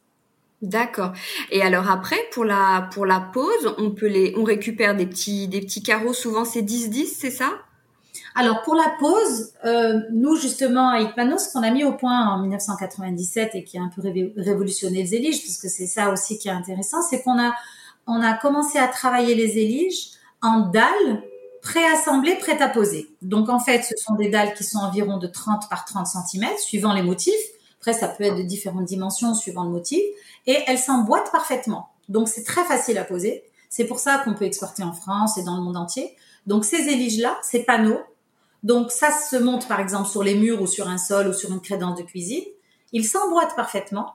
D'accord. 0.61 1.13
Et 1.51 1.61
alors 1.61 1.89
après, 1.89 2.17
pour 2.31 2.45
la 2.45 2.89
pour 2.93 3.05
la 3.05 3.19
pose, 3.19 3.73
on 3.79 3.91
peut 3.91 4.07
les, 4.07 4.33
on 4.37 4.43
récupère 4.43 4.95
des 4.95 5.07
petits 5.07 5.47
des 5.47 5.61
petits 5.61 5.81
carreaux. 5.81 6.13
Souvent, 6.13 6.45
c'est 6.45 6.61
10-10, 6.61 7.07
c'est 7.17 7.31
ça? 7.31 7.51
Alors 8.35 8.61
pour 8.61 8.75
la 8.75 8.95
pose, 8.99 9.53
euh, 9.65 9.99
nous 10.11 10.35
justement 10.35 10.89
à 10.89 11.01
Ipmanos, 11.01 11.47
ce 11.47 11.53
qu'on 11.53 11.63
a 11.63 11.71
mis 11.71 11.83
au 11.83 11.93
point 11.93 12.27
en 12.29 12.39
1997 12.39 13.55
et 13.55 13.63
qui 13.63 13.77
a 13.77 13.81
un 13.81 13.89
peu 13.89 14.01
révolutionné 14.37 15.03
les 15.03 15.15
éliges, 15.15 15.41
parce 15.43 15.57
que 15.57 15.67
c'est 15.67 15.87
ça 15.87 16.11
aussi 16.11 16.37
qui 16.37 16.47
est 16.47 16.51
intéressant, 16.51 17.01
c'est 17.01 17.21
qu'on 17.23 17.39
a 17.39 17.53
on 18.07 18.21
a 18.21 18.33
commencé 18.33 18.79
à 18.79 18.87
travailler 18.87 19.35
les 19.35 19.59
éliges 19.59 20.11
en 20.41 20.61
dalles 20.61 21.23
préassemblées, 21.61 22.35
prêtes 22.35 22.61
à 22.61 22.67
poser. 22.67 23.09
Donc 23.21 23.49
en 23.49 23.59
fait, 23.59 23.83
ce 23.83 23.95
sont 23.97 24.15
des 24.15 24.29
dalles 24.29 24.53
qui 24.55 24.63
sont 24.63 24.79
environ 24.79 25.17
de 25.17 25.27
30 25.27 25.69
par 25.69 25.85
30 25.85 26.07
cm, 26.07 26.45
suivant 26.57 26.93
les 26.93 27.03
motifs. 27.03 27.33
Après, 27.79 27.93
ça 27.93 28.07
peut 28.07 28.23
être 28.23 28.37
de 28.37 28.43
différentes 28.43 28.85
dimensions 28.85 29.33
suivant 29.33 29.63
le 29.63 29.69
motif, 29.69 30.01
et 30.47 30.57
elles 30.67 30.79
s'emboîtent 30.79 31.31
parfaitement. 31.31 31.89
Donc 32.09 32.27
c'est 32.27 32.43
très 32.43 32.63
facile 32.65 32.97
à 32.97 33.03
poser. 33.03 33.43
C'est 33.69 33.85
pour 33.85 33.99
ça 33.99 34.19
qu'on 34.19 34.33
peut 34.33 34.45
exporter 34.45 34.83
en 34.83 34.93
France 34.93 35.37
et 35.37 35.43
dans 35.43 35.55
le 35.55 35.61
monde 35.61 35.77
entier. 35.77 36.15
Donc 36.47 36.65
ces 36.65 36.89
éliges-là, 36.89 37.37
ces 37.43 37.63
panneaux, 37.63 37.99
donc 38.63 38.91
ça 38.91 39.09
se 39.11 39.35
monte 39.35 39.67
par 39.67 39.79
exemple 39.79 40.09
sur 40.09 40.23
les 40.23 40.35
murs 40.35 40.61
ou 40.61 40.67
sur 40.67 40.87
un 40.87 40.97
sol 40.97 41.27
ou 41.27 41.33
sur 41.33 41.51
une 41.51 41.61
crédence 41.61 41.97
de 41.97 42.03
cuisine. 42.03 42.43
Ils 42.91 43.05
s'emboîtent 43.05 43.55
parfaitement. 43.55 44.13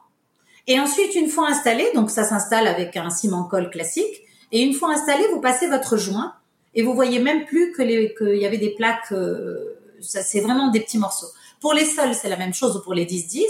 Et 0.67 0.79
ensuite, 0.81 1.15
une 1.15 1.29
fois 1.29 1.49
installé, 1.49 1.89
donc 1.95 2.11
ça 2.11 2.25
s'installe 2.25 2.67
avec 2.67 2.97
un 2.97 3.11
ciment 3.11 3.45
colle 3.45 3.71
classique. 3.71 4.23
Et 4.53 4.63
une 4.63 4.75
fois 4.75 4.93
installé, 4.93 5.25
vous 5.33 5.41
passez 5.41 5.69
votre 5.69 5.97
joint 5.97 6.35
et 6.75 6.83
vous 6.83 6.95
voyez 6.95 7.19
même 7.19 7.45
plus 7.47 7.73
que 7.73 7.83
qu'il 7.83 8.41
y 8.41 8.47
avait 8.47 8.59
des 8.59 8.71
plaques. 8.71 9.13
Euh, 9.13 9.79
ça, 10.01 10.23
c'est 10.23 10.41
vraiment 10.41 10.71
des 10.71 10.81
petits 10.81 10.99
morceaux. 10.99 11.29
Pour 11.61 11.73
les 11.73 11.85
sols, 11.85 12.15
c'est 12.15 12.29
la 12.29 12.37
même 12.37 12.55
chose. 12.55 12.77
Ou 12.77 12.81
pour 12.81 12.95
les 12.95 13.07
10-10, 13.07 13.43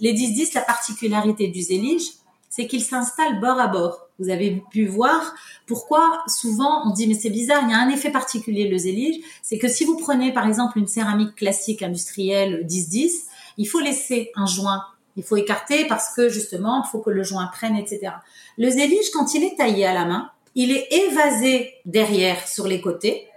les 0.00 0.14
10-10, 0.14 0.54
la 0.54 0.62
particularité 0.62 1.48
du 1.48 1.60
zélige, 1.60 2.08
c'est 2.50 2.66
qu'il 2.66 2.82
s'installe 2.82 3.40
bord 3.40 3.58
à 3.58 3.68
bord. 3.68 4.08
Vous 4.18 4.28
avez 4.28 4.62
pu 4.70 4.84
voir 4.84 5.34
pourquoi 5.66 6.22
souvent 6.26 6.86
on 6.86 6.90
dit 6.90 7.06
mais 7.06 7.14
c'est 7.14 7.30
bizarre, 7.30 7.62
il 7.64 7.70
y 7.70 7.72
a 7.72 7.78
un 7.78 7.88
effet 7.88 8.10
particulier 8.10 8.68
le 8.68 8.76
zélige, 8.76 9.24
c'est 9.40 9.56
que 9.56 9.68
si 9.68 9.84
vous 9.84 9.96
prenez 9.96 10.32
par 10.32 10.46
exemple 10.46 10.78
une 10.78 10.88
céramique 10.88 11.36
classique 11.36 11.82
industrielle 11.82 12.66
10-10, 12.66 13.12
il 13.56 13.66
faut 13.66 13.78
laisser 13.78 14.32
un 14.34 14.46
joint, 14.46 14.84
il 15.16 15.22
faut 15.22 15.36
écarter 15.36 15.86
parce 15.86 16.14
que 16.14 16.28
justement 16.28 16.82
il 16.84 16.88
faut 16.90 16.98
que 16.98 17.10
le 17.10 17.22
joint 17.22 17.46
prenne, 17.46 17.76
etc. 17.76 18.12
Le 18.58 18.68
zélige 18.68 19.10
quand 19.12 19.32
il 19.34 19.44
est 19.44 19.56
taillé 19.56 19.86
à 19.86 19.94
la 19.94 20.04
main, 20.04 20.30
il 20.56 20.72
est 20.72 20.92
évasé 20.92 21.72
derrière 21.86 22.46
sur 22.48 22.66
les 22.66 22.80
côtés. 22.80 23.28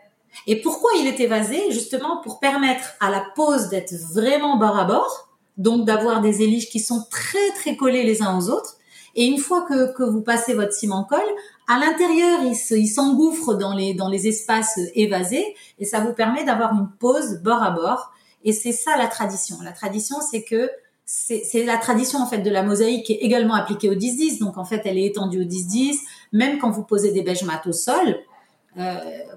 Et 0.48 0.60
pourquoi 0.60 0.90
il 1.00 1.06
est 1.06 1.20
évasé? 1.20 1.62
Justement 1.70 2.18
pour 2.18 2.40
permettre 2.40 2.96
à 3.00 3.12
la 3.12 3.24
pose 3.36 3.70
d'être 3.70 3.94
vraiment 4.12 4.58
bord 4.58 4.80
à 4.80 4.86
bord, 4.86 5.30
donc 5.58 5.86
d'avoir 5.86 6.22
des 6.22 6.42
éliges 6.42 6.72
qui 6.72 6.80
sont 6.80 7.06
très 7.12 7.52
très 7.52 7.78
collés 7.78 8.02
les 8.02 8.24
uns 8.24 8.36
aux 8.40 8.50
autres 8.50 8.78
et 9.16 9.26
une 9.26 9.38
fois 9.38 9.62
que, 9.62 9.94
que 9.94 10.04
vous 10.04 10.22
passez 10.22 10.54
votre 10.54 10.74
ciment 10.74 11.04
colle, 11.04 11.20
à 11.68 11.80
l'intérieur, 11.80 12.42
il 12.44 12.88
s'engouffre 12.88 13.54
dans 13.54 13.74
les, 13.74 13.94
dans 13.94 14.10
les 14.10 14.28
espaces 14.28 14.80
évasés 14.96 15.56
et 15.80 15.86
ça 15.86 16.00
vous 16.00 16.14
permet 16.14 16.44
d'avoir 16.44 16.74
une 16.74 16.90
pause 17.00 17.42
bord 17.42 17.64
à 17.64 17.72
bord. 17.72 18.12
Et 18.44 18.52
c'est 18.52 18.74
ça 18.74 18.98
la 18.98 19.08
tradition. 19.08 19.58
La 19.64 19.72
tradition, 19.72 20.18
c'est 20.20 20.44
que 20.44 20.70
c'est 21.06 21.66
la 21.66 21.78
tradition 21.78 22.20
en 22.20 22.26
fait 22.26 22.40
de 22.40 22.50
la 22.50 22.64
mosaïque 22.64 23.06
qui 23.06 23.14
est 23.14 23.18
également 23.18 23.54
appliquée 23.54 23.90
au 23.90 23.96
10-10. 23.96 24.40
Donc 24.40 24.58
en 24.58 24.66
fait, 24.66 24.82
elle 24.86 24.98
est 24.98 25.06
étendue 25.06 25.42
au 25.42 25.46
10-10. 25.46 26.00
Même 26.32 26.58
quand 26.58 26.72
vous 26.72 26.84
posez 26.84 27.12
des 27.12 27.22
beige 27.22 27.44
mat 27.44 27.66
au 27.68 27.72
sol, 27.72 28.18
euh, 28.78 28.96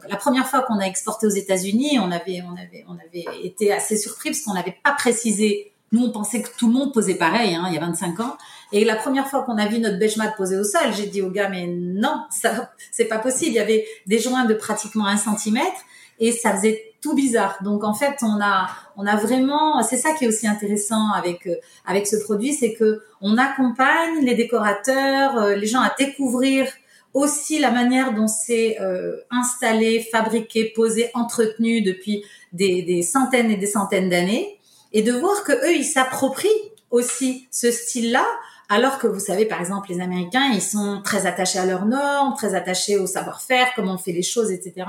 la 0.08 0.16
première 0.16 0.48
fois 0.48 0.62
qu'on 0.62 0.78
a 0.78 0.84
exporté 0.84 1.26
aux 1.26 1.30
États-Unis, 1.30 1.98
on 2.00 2.10
avait, 2.10 2.42
on 2.42 2.52
avait, 2.52 2.84
on 2.88 2.94
avait 2.94 3.44
été 3.44 3.72
assez 3.72 3.96
surpris 3.96 4.30
parce 4.30 4.40
qu'on 4.40 4.54
n'avait 4.54 4.76
pas 4.82 4.92
précisé 4.92 5.72
nous, 5.92 6.04
on 6.04 6.10
pensait 6.10 6.42
que 6.42 6.48
tout 6.56 6.66
le 6.66 6.72
monde 6.72 6.92
posait 6.92 7.14
pareil, 7.14 7.54
hein, 7.54 7.64
il 7.68 7.74
y 7.74 7.76
a 7.76 7.80
25 7.80 8.20
ans. 8.20 8.36
Et 8.72 8.84
la 8.84 8.96
première 8.96 9.28
fois 9.28 9.42
qu'on 9.44 9.58
a 9.58 9.66
vu 9.66 9.78
notre 9.78 9.98
benchmark 9.98 10.36
posé 10.36 10.56
au 10.56 10.64
sol, 10.64 10.92
j'ai 10.96 11.06
dit 11.06 11.22
au 11.22 11.30
gars, 11.30 11.48
mais 11.48 11.66
non, 11.66 12.24
ça, 12.30 12.72
c'est 12.90 13.04
pas 13.04 13.18
possible. 13.18 13.52
Il 13.52 13.54
y 13.54 13.60
avait 13.60 13.86
des 14.06 14.18
joints 14.18 14.44
de 14.44 14.54
pratiquement 14.54 15.06
un 15.06 15.16
centimètre 15.16 15.80
et 16.18 16.32
ça 16.32 16.54
faisait 16.54 16.94
tout 17.00 17.14
bizarre. 17.14 17.58
Donc 17.62 17.84
en 17.84 17.94
fait, 17.94 18.16
on 18.22 18.40
a, 18.40 18.68
on 18.96 19.06
a 19.06 19.16
vraiment, 19.16 19.82
c'est 19.82 19.96
ça 19.96 20.12
qui 20.12 20.24
est 20.24 20.28
aussi 20.28 20.48
intéressant 20.48 21.12
avec 21.12 21.46
euh, 21.46 21.56
avec 21.84 22.06
ce 22.06 22.16
produit, 22.16 22.52
c'est 22.52 22.74
que 22.74 23.02
on 23.20 23.38
accompagne 23.38 24.24
les 24.24 24.34
décorateurs, 24.34 25.36
euh, 25.36 25.54
les 25.54 25.66
gens 25.66 25.80
à 25.80 25.94
découvrir 25.98 26.66
aussi 27.14 27.58
la 27.58 27.70
manière 27.70 28.12
dont 28.12 28.26
c'est 28.26 28.78
euh, 28.80 29.16
installé, 29.30 30.06
fabriqué, 30.12 30.72
posé, 30.74 31.10
entretenu 31.14 31.82
depuis 31.82 32.24
des, 32.52 32.82
des 32.82 33.02
centaines 33.02 33.50
et 33.50 33.56
des 33.56 33.66
centaines 33.66 34.10
d'années 34.10 34.58
et 34.92 35.02
de 35.02 35.12
voir 35.12 35.44
que 35.44 35.52
eux 35.52 35.74
ils 35.74 35.84
s'approprient 35.84 36.48
aussi 36.90 37.48
ce 37.50 37.70
style-là 37.70 38.26
alors 38.68 38.98
que 38.98 39.06
vous 39.06 39.20
savez 39.20 39.46
par 39.46 39.60
exemple 39.60 39.90
les 39.90 40.00
Américains 40.00 40.50
ils 40.52 40.62
sont 40.62 41.00
très 41.02 41.26
attachés 41.26 41.58
à 41.58 41.66
leurs 41.66 41.86
normes, 41.86 42.34
très 42.36 42.54
attachés 42.54 42.98
au 42.98 43.06
savoir-faire, 43.06 43.68
comment 43.74 43.94
on 43.94 43.98
fait 43.98 44.12
les 44.12 44.22
choses, 44.22 44.50
etc. 44.50 44.86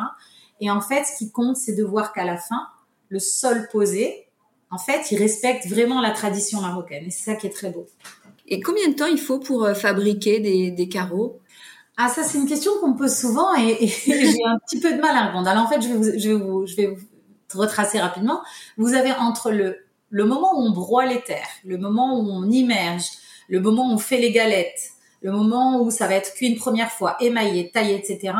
Et 0.62 0.70
en 0.70 0.82
fait 0.82 1.04
ce 1.04 1.18
qui 1.18 1.32
compte 1.32 1.58
c'est 1.58 1.76
de 1.76 1.84
voir 1.84 2.14
qu'à 2.14 2.26
la 2.26 2.38
fin 2.38 2.68
le 3.10 3.20
sol 3.20 3.68
posé, 3.72 4.28
en 4.72 4.78
fait 4.78 5.12
il 5.12 5.18
respecte 5.18 5.68
vraiment 5.68 6.02
la 6.02 6.12
tradition 6.12 6.62
marocaine 6.62 7.06
et 7.06 7.12
c'est 7.12 7.32
ça 7.32 7.36
qui 7.36 7.48
est 7.48 7.52
très 7.52 7.70
beau. 7.70 7.88
Et 8.48 8.62
combien 8.62 8.88
de 8.88 8.94
temps 8.94 9.08
il 9.08 9.20
faut 9.20 9.40
pour 9.40 9.66
euh, 9.66 9.74
fabriquer 9.74 10.40
des, 10.40 10.72
des 10.72 10.88
carreaux? 10.88 11.40
Ah, 11.98 12.10
ça, 12.10 12.24
c'est 12.24 12.38
une 12.38 12.48
question 12.48 12.72
qu'on 12.80 12.92
me 12.92 12.98
pose 12.98 13.14
souvent 13.14 13.54
et, 13.56 13.88
j'ai 14.06 14.46
un 14.46 14.58
petit 14.60 14.80
peu 14.80 14.94
de 14.94 15.02
mal 15.02 15.18
à 15.18 15.26
répondre. 15.26 15.50
Alors, 15.50 15.66
en 15.66 15.68
fait, 15.68 15.82
je 15.82 15.88
vais 15.88 15.96
vous, 15.96 16.04
je 16.04 16.28
vais 16.30 16.36
vous, 16.36 16.66
je 16.66 16.76
vais 16.76 16.88
vous 16.88 17.60
retracer 17.60 18.00
rapidement. 18.00 18.42
Vous 18.78 18.94
avez 18.94 19.12
entre 19.14 19.52
le 19.52 19.80
le 20.10 20.26
moment 20.26 20.58
où 20.58 20.62
on 20.62 20.72
broie 20.72 21.06
les 21.06 21.22
terres, 21.22 21.48
le 21.66 21.78
moment 21.78 22.20
où 22.20 22.30
on 22.30 22.50
immerge, 22.50 23.06
le 23.48 23.60
moment 23.60 23.90
où 23.90 23.94
on 23.94 23.98
fait 23.98 24.18
les 24.18 24.32
galettes, 24.32 24.92
le 25.22 25.32
moment 25.32 25.82
où 25.82 25.92
ça 25.92 26.08
va 26.08 26.16
être 26.16 26.34
cuit 26.34 26.48
une 26.48 26.58
première 26.58 26.92
fois, 26.92 27.18
émaillé, 27.20 27.72
taillé, 27.72 27.96
etc. 27.96 28.34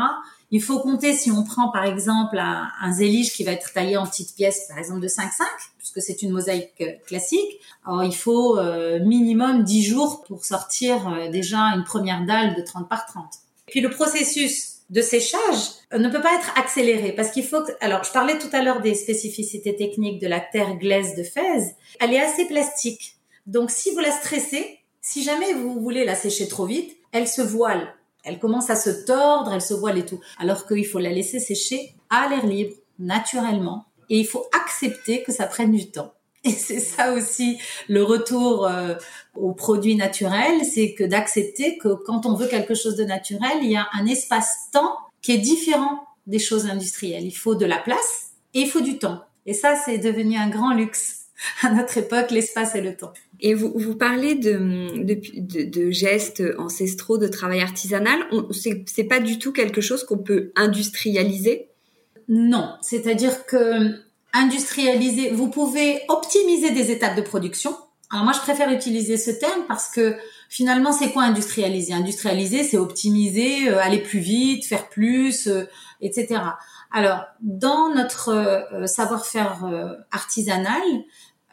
Il 0.50 0.62
faut 0.62 0.78
compter 0.80 1.12
si 1.12 1.30
on 1.30 1.44
prend 1.44 1.70
par 1.70 1.84
exemple 1.84 2.38
un, 2.38 2.92
zélige 2.92 3.32
qui 3.32 3.44
va 3.44 3.52
être 3.52 3.72
taillé 3.72 3.96
en 3.96 4.06
petites 4.06 4.34
pièces, 4.34 4.66
par 4.68 4.78
exemple 4.78 5.00
de 5.00 5.08
5-5, 5.08 5.28
puisque 5.76 6.00
c'est 6.00 6.22
une 6.22 6.30
mosaïque 6.30 6.72
euh, 6.80 6.92
classique. 7.06 7.60
Alors 7.86 8.04
il 8.04 8.16
faut 8.16 8.58
euh, 8.58 8.98
minimum 9.00 9.62
10 9.62 9.84
jours 9.84 10.24
pour 10.26 10.46
sortir 10.46 11.06
euh, 11.08 11.28
déjà 11.28 11.58
une 11.58 11.84
première 11.84 12.24
dalle 12.24 12.54
de 12.54 12.62
30 12.62 12.88
par 12.88 13.04
30. 13.04 13.26
Puis 13.66 13.80
le 13.80 13.90
processus 13.90 14.76
de 14.88 15.02
séchage 15.02 15.58
ne 15.92 16.08
peut 16.08 16.22
pas 16.22 16.34
être 16.34 16.50
accéléré 16.56 17.12
parce 17.12 17.30
qu'il 17.30 17.44
faut 17.44 17.62
que, 17.62 17.72
alors 17.82 18.04
je 18.04 18.12
parlais 18.12 18.38
tout 18.38 18.48
à 18.52 18.62
l'heure 18.62 18.80
des 18.80 18.94
spécificités 18.94 19.76
techniques 19.76 20.18
de 20.18 20.26
la 20.26 20.40
terre 20.40 20.76
glaise 20.76 21.14
de 21.14 21.24
Fès, 21.24 21.74
elle 22.00 22.14
est 22.14 22.20
assez 22.20 22.46
plastique. 22.46 23.16
Donc 23.46 23.70
si 23.70 23.90
vous 23.90 23.98
la 23.98 24.12
stressez, 24.12 24.77
si 25.10 25.22
jamais 25.22 25.54
vous 25.54 25.80
voulez 25.80 26.04
la 26.04 26.14
sécher 26.14 26.48
trop 26.48 26.66
vite, 26.66 26.98
elle 27.12 27.26
se 27.26 27.40
voile. 27.40 27.94
Elle 28.24 28.38
commence 28.38 28.68
à 28.68 28.76
se 28.76 28.90
tordre, 28.90 29.54
elle 29.54 29.62
se 29.62 29.72
voile 29.72 29.96
et 29.96 30.04
tout. 30.04 30.20
Alors 30.38 30.66
qu'il 30.66 30.86
faut 30.86 30.98
la 30.98 31.08
laisser 31.08 31.40
sécher 31.40 31.94
à 32.10 32.28
l'air 32.28 32.44
libre, 32.44 32.74
naturellement. 32.98 33.86
Et 34.10 34.18
il 34.18 34.26
faut 34.26 34.44
accepter 34.52 35.22
que 35.22 35.32
ça 35.32 35.46
prenne 35.46 35.72
du 35.72 35.90
temps. 35.90 36.12
Et 36.44 36.50
c'est 36.50 36.80
ça 36.80 37.14
aussi 37.14 37.58
le 37.88 38.02
retour 38.04 38.66
euh, 38.66 38.96
aux 39.34 39.54
produits 39.54 39.96
naturels, 39.96 40.62
c'est 40.66 40.92
que 40.92 41.04
d'accepter 41.04 41.78
que 41.78 41.88
quand 41.88 42.26
on 42.26 42.34
veut 42.34 42.46
quelque 42.46 42.74
chose 42.74 42.96
de 42.96 43.04
naturel, 43.04 43.60
il 43.62 43.70
y 43.70 43.76
a 43.76 43.88
un 43.94 44.04
espace-temps 44.04 44.94
qui 45.22 45.32
est 45.32 45.38
différent 45.38 46.04
des 46.26 46.38
choses 46.38 46.66
industrielles. 46.66 47.24
Il 47.24 47.36
faut 47.36 47.54
de 47.54 47.64
la 47.64 47.78
place 47.78 48.32
et 48.52 48.60
il 48.60 48.68
faut 48.68 48.82
du 48.82 48.98
temps. 48.98 49.22
Et 49.46 49.54
ça, 49.54 49.74
c'est 49.74 49.96
devenu 49.96 50.36
un 50.36 50.50
grand 50.50 50.74
luxe 50.74 51.28
à 51.62 51.70
notre 51.70 51.96
époque, 51.96 52.30
l'espace 52.30 52.74
et 52.74 52.82
le 52.82 52.94
temps. 52.94 53.14
Et 53.40 53.54
vous, 53.54 53.94
parlez 53.94 54.34
de, 54.34 55.90
gestes 55.90 56.42
ancestraux, 56.58 57.18
de 57.18 57.28
travail 57.28 57.60
artisanal. 57.60 58.18
C'est 58.52 59.04
pas 59.04 59.20
du 59.20 59.38
tout 59.38 59.52
quelque 59.52 59.80
chose 59.80 60.04
qu'on 60.04 60.18
peut 60.18 60.52
industrialiser? 60.56 61.68
Non, 62.28 62.74
c'est-à-dire 62.82 63.46
que 63.46 63.94
industrialiser, 64.34 65.30
vous 65.30 65.48
pouvez 65.48 66.00
optimiser 66.08 66.70
des 66.70 66.90
étapes 66.90 67.16
de 67.16 67.22
production. 67.22 67.74
Alors 68.10 68.24
moi, 68.24 68.32
je 68.32 68.40
préfère 68.40 68.70
utiliser 68.70 69.16
ce 69.18 69.30
terme 69.30 69.64
parce 69.68 69.90
que 69.90 70.16
finalement, 70.48 70.92
c'est 70.92 71.12
quoi 71.12 71.24
industrialiser? 71.24 71.92
Industrialiser, 71.92 72.64
c'est 72.64 72.78
optimiser, 72.78 73.68
euh, 73.68 73.80
aller 73.80 73.98
plus 73.98 74.20
vite, 74.20 74.64
faire 74.64 74.88
plus, 74.88 75.46
euh, 75.46 75.64
etc. 76.00 76.40
Alors, 76.90 77.24
dans 77.40 77.94
notre 77.94 78.30
euh, 78.30 78.86
savoir-faire 78.86 79.66
artisanal, 80.10 80.82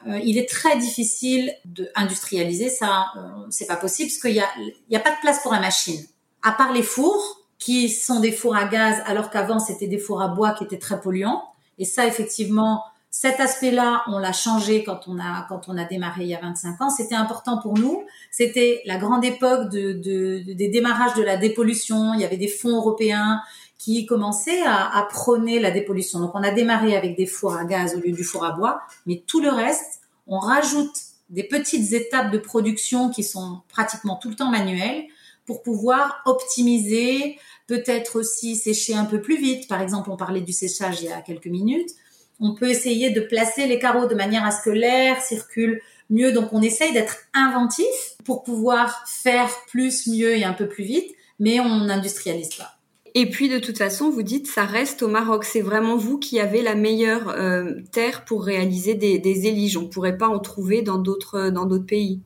il 0.08 0.38
est 0.38 0.50
très 0.50 0.78
difficile 0.78 1.54
de 1.66 1.90
industrialiser. 1.96 2.70
Ça, 2.70 3.08
c'est 3.50 3.66
pas 3.66 3.76
possible 3.76 4.10
parce 4.10 4.22
qu'il 4.22 4.36
y 4.36 4.40
a, 4.40 4.48
y 4.90 4.96
a 4.96 5.00
pas 5.00 5.12
de 5.12 5.20
place 5.22 5.42
pour 5.42 5.52
la 5.52 5.60
machine. 5.60 6.04
À 6.44 6.52
part 6.52 6.74
les 6.74 6.84
fours, 6.84 7.46
qui 7.58 7.90
sont 7.90 8.20
des 8.20 8.32
fours 8.32 8.56
à 8.56 8.66
gaz, 8.66 9.02
alors 9.06 9.30
qu'avant 9.30 9.60
c'était 9.60 9.88
des 9.88 9.98
fours 9.98 10.22
à 10.22 10.28
bois 10.28 10.52
qui 10.52 10.64
étaient 10.64 10.78
très 10.78 11.00
polluants. 11.00 11.44
Et 11.78 11.86
ça, 11.86 12.06
effectivement, 12.06 12.84
cet 13.10 13.40
aspect-là, 13.40 14.04
on 14.08 14.20
l'a 14.20 14.34
changé 14.34 14.84
quand 14.84 15.08
on 15.08 15.18
a 15.20 15.46
quand 15.48 15.70
on 15.70 15.78
a 15.78 15.86
démarré 15.86 16.24
il 16.24 16.30
y 16.30 16.36
a 16.36 16.42
25 16.42 16.82
ans. 16.82 16.90
C'était 16.90 17.16
important 17.16 17.60
pour 17.62 17.78
nous. 17.78 18.04
C'était 18.30 18.82
la 18.86 18.98
grande 18.98 19.24
époque 19.24 19.72
de, 19.72 19.94
de, 19.94 20.54
des 20.54 20.68
démarrages 20.68 21.14
de 21.16 21.24
la 21.24 21.38
dépollution. 21.38 22.14
Il 22.14 22.20
y 22.20 22.26
avait 22.26 22.38
des 22.38 22.50
fonds 22.50 22.76
européens 22.76 23.42
qui 23.78 24.06
commençaient 24.06 24.64
à, 24.64 24.98
à 24.98 25.04
prôner 25.04 25.60
la 25.60 25.72
dépollution. 25.72 26.20
Donc, 26.20 26.32
on 26.34 26.44
a 26.44 26.52
démarré 26.52 26.96
avec 26.96 27.18
des 27.18 27.26
fours 27.26 27.56
à 27.56 27.66
gaz 27.66 27.96
au 27.96 28.00
lieu 28.00 28.12
du 28.12 28.24
four 28.24 28.46
à 28.46 28.52
bois, 28.52 28.82
mais 29.06 29.24
tout 29.28 29.42
le 29.42 29.50
reste, 29.50 30.02
on 30.28 30.40
rajoute 30.40 30.96
des 31.30 31.44
petites 31.44 31.94
étapes 31.94 32.32
de 32.32 32.38
production 32.38 33.10
qui 33.10 33.24
sont 33.24 33.62
pratiquement 33.68 34.16
tout 34.16 34.30
le 34.30 34.36
temps 34.36 34.50
manuelles 34.50 35.06
pour 35.46 35.62
pouvoir 35.62 36.22
optimiser, 36.26 37.38
peut-être 37.68 38.20
aussi 38.20 38.56
sécher 38.56 38.96
un 38.96 39.06
peu 39.06 39.22
plus 39.22 39.38
vite. 39.38 39.68
Par 39.68 39.82
exemple, 39.82 40.10
on 40.10 40.18
parlait 40.18 40.42
du 40.42 40.54
séchage 40.54 41.02
il 41.02 41.10
y 41.10 41.12
a 41.12 41.22
quelques 41.22 41.48
minutes. 41.48 41.92
On 42.40 42.54
peut 42.54 42.70
essayer 42.70 43.12
de 43.12 43.22
placer 43.22 43.68
les 43.68 43.80
carreaux 43.80 44.08
de 44.08 44.16
manière 44.16 44.44
à 44.46 44.52
ce 44.52 44.64
que 44.64 44.70
l'air 44.70 45.22
circule 45.22 45.82
mieux. 46.10 46.32
Donc, 46.32 46.52
on 46.52 46.62
essaye 46.62 46.94
d'être 46.94 47.18
inventif 47.34 47.86
pour 48.24 48.44
pouvoir 48.44 49.08
faire 49.08 49.50
plus, 49.68 50.08
mieux 50.08 50.36
et 50.36 50.44
un 50.44 50.54
peu 50.54 50.68
plus 50.68 50.84
vite, 50.84 51.16
mais 51.40 51.60
on 51.60 51.86
n'industrialise 51.86 52.56
pas. 52.56 52.75
Et 53.18 53.30
puis 53.30 53.48
de 53.48 53.60
toute 53.60 53.78
façon, 53.78 54.10
vous 54.10 54.24
dites 54.24 54.46
ça 54.46 54.66
reste 54.66 55.02
au 55.02 55.08
Maroc. 55.08 55.46
C'est 55.46 55.62
vraiment 55.62 55.96
vous 55.96 56.20
qui 56.20 56.40
avez 56.40 56.62
la 56.62 56.76
meilleure 56.76 57.30
euh, 57.30 57.72
terre 57.94 58.26
pour 58.26 58.44
réaliser 58.44 58.94
des, 58.94 59.20
des 59.20 59.48
éliges. 59.48 59.78
On 59.78 59.88
pourrait 59.88 60.18
pas 60.18 60.28
en 60.28 60.40
trouver 60.40 60.82
dans 60.82 60.98
d'autres 60.98 61.50
dans 61.50 61.66
d'autres 61.66 61.86
pays. 61.86 62.20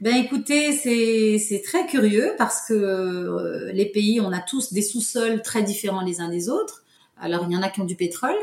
Ben 0.00 0.16
écoutez, 0.16 0.72
c'est 0.72 1.38
c'est 1.38 1.60
très 1.60 1.86
curieux 1.86 2.32
parce 2.38 2.66
que 2.66 2.74
euh, 2.74 3.70
les 3.72 3.86
pays, 3.86 4.18
on 4.20 4.32
a 4.32 4.40
tous 4.40 4.72
des 4.72 4.82
sous-sols 4.82 5.42
très 5.42 5.62
différents 5.62 6.02
les 6.02 6.20
uns 6.20 6.30
des 6.30 6.48
autres. 6.48 6.84
Alors 7.20 7.44
il 7.48 7.52
y 7.52 7.56
en 7.56 7.62
a 7.62 7.68
qui 7.68 7.80
ont 7.82 7.86
du 7.86 7.94
pétrole, 7.94 8.34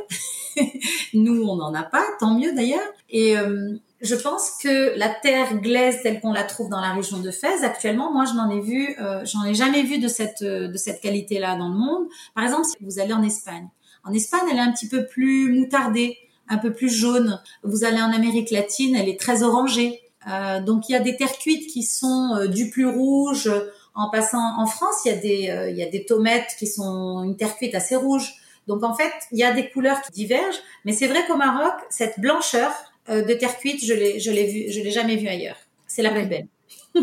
nous 1.14 1.44
on 1.44 1.56
n'en 1.56 1.74
a 1.74 1.84
pas, 1.84 2.06
tant 2.20 2.40
mieux 2.40 2.54
d'ailleurs. 2.54 2.80
Et 3.10 3.38
euh, 3.38 3.76
je 4.02 4.16
pense 4.16 4.58
que 4.62 4.98
la 4.98 5.10
terre 5.10 5.58
glaise 5.58 6.02
telle 6.02 6.20
qu'on 6.22 6.34
la 6.34 6.44
trouve 6.44 6.70
dans 6.70 6.82
la 6.82 6.94
région 6.94 7.20
de 7.20 7.30
Fès 7.30 7.64
actuellement, 7.64 8.12
moi 8.12 8.26
je 8.26 8.34
n'en 8.34 8.50
ai 8.50 8.60
vu, 8.60 8.96
euh, 9.00 9.24
j'en 9.26 9.46
ai 9.46 9.54
jamais 9.54 9.84
vu 9.84 10.00
de 10.00 10.08
cette 10.08 10.44
de 10.44 10.78
cette 10.78 11.02
qualité-là 11.02 11.56
dans 11.56 11.70
le 11.70 11.76
monde. 11.76 12.08
Par 12.34 12.44
exemple, 12.44 12.66
si 12.66 12.78
vous 12.82 13.00
allez 13.00 13.14
en 13.14 13.24
Espagne, 13.24 13.68
en 14.04 14.12
Espagne 14.14 14.42
elle 14.52 14.58
est 14.58 14.62
un 14.62 14.72
petit 14.72 14.88
peu 14.88 15.06
plus 15.06 15.54
moutardée, 15.54 16.18
un 16.50 16.58
peu 16.58 16.74
plus 16.74 16.90
jaune. 16.90 17.40
Vous 17.64 17.84
allez 17.84 18.02
en 18.02 18.12
Amérique 18.12 18.50
latine, 18.50 18.96
elle 18.96 19.08
est 19.08 19.20
très 19.20 19.44
orangée. 19.44 20.02
Euh, 20.28 20.62
donc 20.62 20.90
il 20.90 20.94
y 20.94 20.96
a 20.96 21.00
des 21.00 21.16
terres 21.16 21.38
cuites 21.38 21.70
qui 21.72 21.84
sont 21.84 22.36
euh, 22.36 22.48
du 22.48 22.70
plus 22.70 22.88
rouge. 22.88 23.52
En 23.94 24.10
passant 24.10 24.58
en 24.58 24.66
France, 24.66 24.96
il 25.06 25.10
y 25.10 25.12
a 25.12 25.18
des 25.18 25.72
il 25.72 25.78
y 25.78 25.84
a 25.84 25.90
des 25.90 26.06
tomates 26.06 26.56
qui 26.58 26.66
sont 26.66 27.24
une 27.24 27.36
terre 27.36 27.56
cuite 27.56 27.76
assez 27.76 27.96
rouge. 27.96 28.34
Donc 28.68 28.84
en 28.84 28.96
fait, 28.96 29.12
il 29.32 29.38
y 29.38 29.44
a 29.44 29.52
des 29.52 29.70
couleurs 29.70 30.02
qui 30.02 30.12
divergent, 30.12 30.60
mais 30.86 30.94
c'est 30.94 31.08
vrai 31.08 31.26
qu'au 31.28 31.36
Maroc, 31.36 31.74
cette 31.90 32.20
blancheur 32.20 32.72
euh, 33.10 33.24
de 33.24 33.34
terre 33.34 33.58
cuite, 33.58 33.84
je 33.84 33.94
l'ai, 33.94 34.20
je 34.20 34.32
l'ai 34.32 34.46
vu, 34.46 34.72
je 34.72 34.82
l'ai 34.82 34.92
jamais 34.92 35.16
vu 35.16 35.28
ailleurs. 35.28 35.58
C'est 35.88 36.02
la 36.02 36.12
plus 36.12 36.26
belle. 36.26 36.48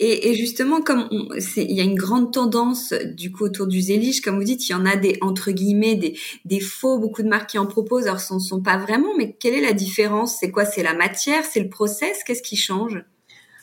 et, 0.00 0.30
et, 0.30 0.34
justement, 0.34 0.80
comme 0.80 1.08
il 1.10 1.72
y 1.72 1.80
a 1.80 1.84
une 1.84 1.94
grande 1.94 2.32
tendance 2.32 2.92
du 2.92 3.30
coup 3.30 3.44
autour 3.44 3.66
du 3.66 3.80
zélige, 3.80 4.22
comme 4.22 4.36
vous 4.36 4.44
dites, 4.44 4.68
il 4.68 4.72
y 4.72 4.74
en 4.74 4.86
a 4.86 4.96
des 4.96 5.18
entre 5.20 5.50
guillemets 5.50 5.94
des, 5.94 6.18
des 6.46 6.60
faux, 6.60 6.98
beaucoup 6.98 7.22
de 7.22 7.28
marques 7.28 7.50
qui 7.50 7.58
en 7.58 7.66
proposent, 7.66 8.06
alors 8.06 8.20
ce 8.20 8.34
ne 8.34 8.38
sont 8.38 8.62
pas 8.62 8.78
vraiment. 8.78 9.14
Mais 9.18 9.36
quelle 9.38 9.54
est 9.54 9.60
la 9.60 9.74
différence? 9.74 10.38
C'est 10.40 10.50
quoi? 10.50 10.64
C'est 10.64 10.82
la 10.82 10.94
matière? 10.94 11.44
C'est 11.44 11.60
le 11.60 11.68
process? 11.68 12.24
Qu'est-ce 12.24 12.42
qui 12.42 12.56
change? 12.56 13.04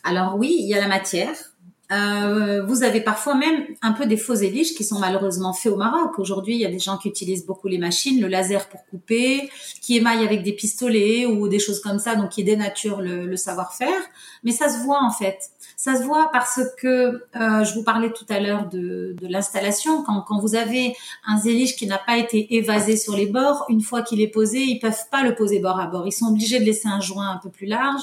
Alors 0.03 0.36
oui, 0.38 0.56
il 0.60 0.68
y 0.68 0.74
a 0.74 0.80
la 0.80 0.88
matière. 0.88 1.50
Euh, 1.91 2.63
vous 2.63 2.83
avez 2.83 3.01
parfois 3.01 3.36
même 3.36 3.65
un 3.81 3.91
peu 3.91 4.05
des 4.05 4.17
faux 4.17 4.33
éliges 4.33 4.74
qui 4.75 4.83
sont 4.83 5.00
malheureusement 5.00 5.53
faits 5.53 5.74
au 5.74 5.75
Maroc. 5.75 6.17
Aujourd'hui, 6.19 6.55
il 6.55 6.62
y 6.62 6.65
a 6.65 6.71
des 6.71 6.79
gens 6.79 6.98
qui 6.98 7.10
utilisent 7.10 7.45
beaucoup 7.45 7.67
les 7.67 7.77
machines, 7.77 8.21
le 8.21 8.27
laser 8.27 8.69
pour 8.69 8.86
couper, 8.86 9.50
qui 9.81 9.98
émaillent 9.98 10.25
avec 10.25 10.43
des 10.43 10.53
pistolets 10.53 11.25
ou 11.25 11.50
des 11.50 11.60
choses 11.60 11.81
comme 11.81 12.00
ça, 12.00 12.15
donc 12.15 12.29
qui 12.29 12.43
dénaturent 12.43 13.01
le, 13.01 13.25
le 13.25 13.36
savoir-faire. 13.36 14.01
Mais 14.43 14.51
ça 14.51 14.69
se 14.69 14.83
voit 14.83 15.03
en 15.03 15.12
fait. 15.12 15.38
Ça 15.75 15.95
se 15.95 16.03
voit 16.03 16.29
parce 16.31 16.60
que 16.77 16.88
euh, 17.36 17.63
je 17.63 17.74
vous 17.74 17.83
parlais 17.83 18.12
tout 18.12 18.25
à 18.29 18.39
l'heure 18.39 18.69
de, 18.69 19.15
de 19.19 19.27
l'installation. 19.27 20.03
Quand, 20.03 20.21
quand, 20.21 20.39
vous 20.39 20.55
avez 20.55 20.95
un 21.25 21.39
zélige 21.39 21.75
qui 21.75 21.88
n'a 21.88 21.98
pas 21.98 22.17
été 22.17 22.55
évasé 22.55 22.95
sur 22.95 23.17
les 23.17 23.25
bords, 23.25 23.65
une 23.67 23.81
fois 23.81 24.03
qu'il 24.03 24.21
est 24.21 24.27
posé, 24.27 24.60
ils 24.60 24.79
peuvent 24.79 25.10
pas 25.10 25.24
le 25.24 25.33
poser 25.33 25.60
bord 25.60 25.79
à 25.79 25.88
bord. 25.88 26.05
Ils 26.07 26.12
sont 26.12 26.27
obligés 26.27 26.60
de 26.60 26.65
laisser 26.65 26.88
un 26.88 27.01
joint 27.01 27.31
un 27.31 27.38
peu 27.38 27.50
plus 27.50 27.65
large. 27.65 28.01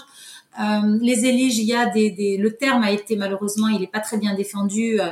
Euh, 0.59 0.99
les 1.00 1.25
éliges, 1.25 1.59
il 1.59 1.65
y 1.65 1.75
a 1.75 1.87
des, 1.87 2.37
le 2.38 2.57
terme 2.57 2.83
a 2.83 2.91
été 2.91 3.17
malheureusement, 3.17 3.69
il 3.69 3.81
n'est 3.81 3.87
pas 3.87 4.00
très 4.00 4.19
bien 4.19 4.35
défendu. 4.35 5.00
Euh, 5.00 5.11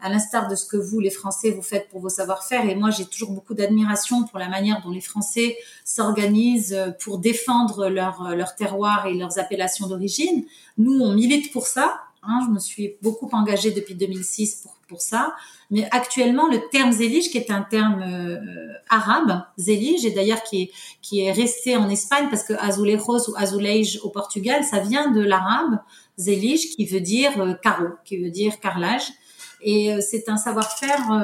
à 0.00 0.08
l'instar 0.08 0.48
de 0.48 0.54
ce 0.54 0.64
que 0.64 0.76
vous, 0.76 1.00
les 1.00 1.10
Français, 1.10 1.50
vous 1.50 1.62
faites 1.62 1.88
pour 1.88 2.00
vos 2.00 2.08
savoir-faire. 2.08 2.68
Et 2.70 2.76
moi, 2.76 2.90
j'ai 2.90 3.04
toujours 3.04 3.32
beaucoup 3.32 3.54
d'admiration 3.54 4.22
pour 4.22 4.38
la 4.38 4.48
manière 4.48 4.80
dont 4.80 4.90
les 4.90 5.00
Français 5.00 5.56
s'organisent 5.84 6.72
euh, 6.72 6.92
pour 6.92 7.18
défendre 7.18 7.88
leur, 7.88 8.36
leur 8.36 8.54
terroir 8.54 9.06
et 9.06 9.14
leurs 9.14 9.40
appellations 9.40 9.88
d'origine. 9.88 10.44
Nous, 10.76 11.00
on 11.00 11.14
milite 11.14 11.52
pour 11.52 11.66
ça. 11.66 12.00
Hein, 12.22 12.40
je 12.46 12.52
me 12.52 12.60
suis 12.60 12.94
beaucoup 13.02 13.28
engagée 13.32 13.72
depuis 13.72 13.96
2006 13.96 14.62
pour, 14.62 14.77
pour 14.88 15.02
ça. 15.02 15.34
Mais 15.70 15.86
actuellement, 15.90 16.48
le 16.48 16.60
terme 16.70 16.90
zélige, 16.92 17.30
qui 17.30 17.38
est 17.38 17.50
un 17.50 17.62
terme 17.62 18.02
euh, 18.02 18.72
arabe, 18.88 19.42
zélige, 19.58 20.04
et 20.04 20.10
d'ailleurs 20.10 20.42
qui 20.42 20.62
est, 20.62 20.70
qui 21.02 21.20
est 21.20 21.32
resté 21.32 21.76
en 21.76 21.88
Espagne 21.88 22.28
parce 22.30 22.42
que 22.42 22.54
azulejos 22.54 23.30
ou 23.30 23.34
azulej 23.36 24.00
au 24.02 24.08
Portugal, 24.08 24.64
ça 24.64 24.80
vient 24.80 25.10
de 25.10 25.20
l'arabe 25.20 25.78
zélige, 26.16 26.74
qui 26.74 26.86
veut 26.86 27.00
dire 27.00 27.38
euh, 27.40 27.54
carreau, 27.54 27.90
qui 28.04 28.22
veut 28.22 28.30
dire 28.30 28.58
carrelage. 28.60 29.12
Et 29.60 29.92
euh, 29.92 30.00
c'est 30.00 30.28
un 30.28 30.36
savoir-faire 30.36 31.22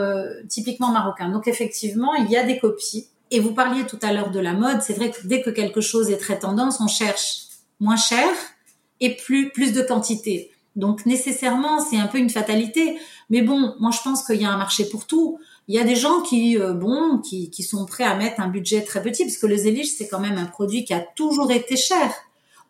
typiquement 0.49 0.91
marocain. 0.91 1.31
Donc 1.31 1.49
effectivement, 1.49 2.15
il 2.15 2.31
y 2.31 2.37
a 2.37 2.45
des 2.45 2.59
copies. 2.59 3.09
Et 3.31 3.41
vous 3.41 3.55
parliez 3.55 3.85
tout 3.87 3.99
à 4.03 4.13
l'heure 4.13 4.31
de 4.31 4.39
la 4.39 4.53
mode. 4.53 4.83
C'est 4.83 4.93
vrai 4.93 5.11
que 5.11 5.27
dès 5.27 5.41
que 5.41 5.51
quelque 5.51 5.81
chose 5.81 6.11
est 6.11 6.19
très 6.19 6.39
tendance, 6.39 6.81
on 6.81 6.89
cherche 6.89 7.47
moins 7.81 7.97
cher 7.97 8.29
et 9.01 9.17
plus 9.17 9.51
plus 9.51 9.73
de 9.73 9.83
quantité. 9.83 10.54
Donc 10.77 11.07
nécessairement, 11.07 11.81
c'est 11.81 11.99
un 11.99 12.07
peu 12.07 12.19
une 12.19 12.31
fatalité. 12.31 12.99
Mais 13.31 13.43
bon, 13.43 13.75
moi 13.79 13.91
je 13.91 14.01
pense 14.03 14.25
qu'il 14.25 14.41
y 14.41 14.45
a 14.45 14.51
un 14.51 14.57
marché 14.57 14.89
pour 14.89 15.07
tout. 15.07 15.39
Il 15.69 15.75
y 15.75 15.79
a 15.79 15.85
des 15.85 15.97
gens 15.97 16.21
qui, 16.21 16.59
euh, 16.59 16.75
bon, 16.75 17.19
qui, 17.19 17.49
qui, 17.51 17.63
sont 17.63 17.87
prêts 17.87 18.05
à 18.05 18.15
mettre 18.17 18.41
un 18.41 18.49
budget 18.49 18.83
très 18.83 19.03
petit, 19.03 19.25
parce 19.25 19.39
que 19.39 19.47
le 19.47 19.57
zélige, 19.57 19.93
c'est 19.93 20.09
quand 20.09 20.21
même 20.21 20.37
un 20.37 20.45
produit 20.45 20.85
qui 20.85 20.93
a 20.93 21.01
toujours 21.01 21.51
été 21.53 21.77
cher. 21.77 22.13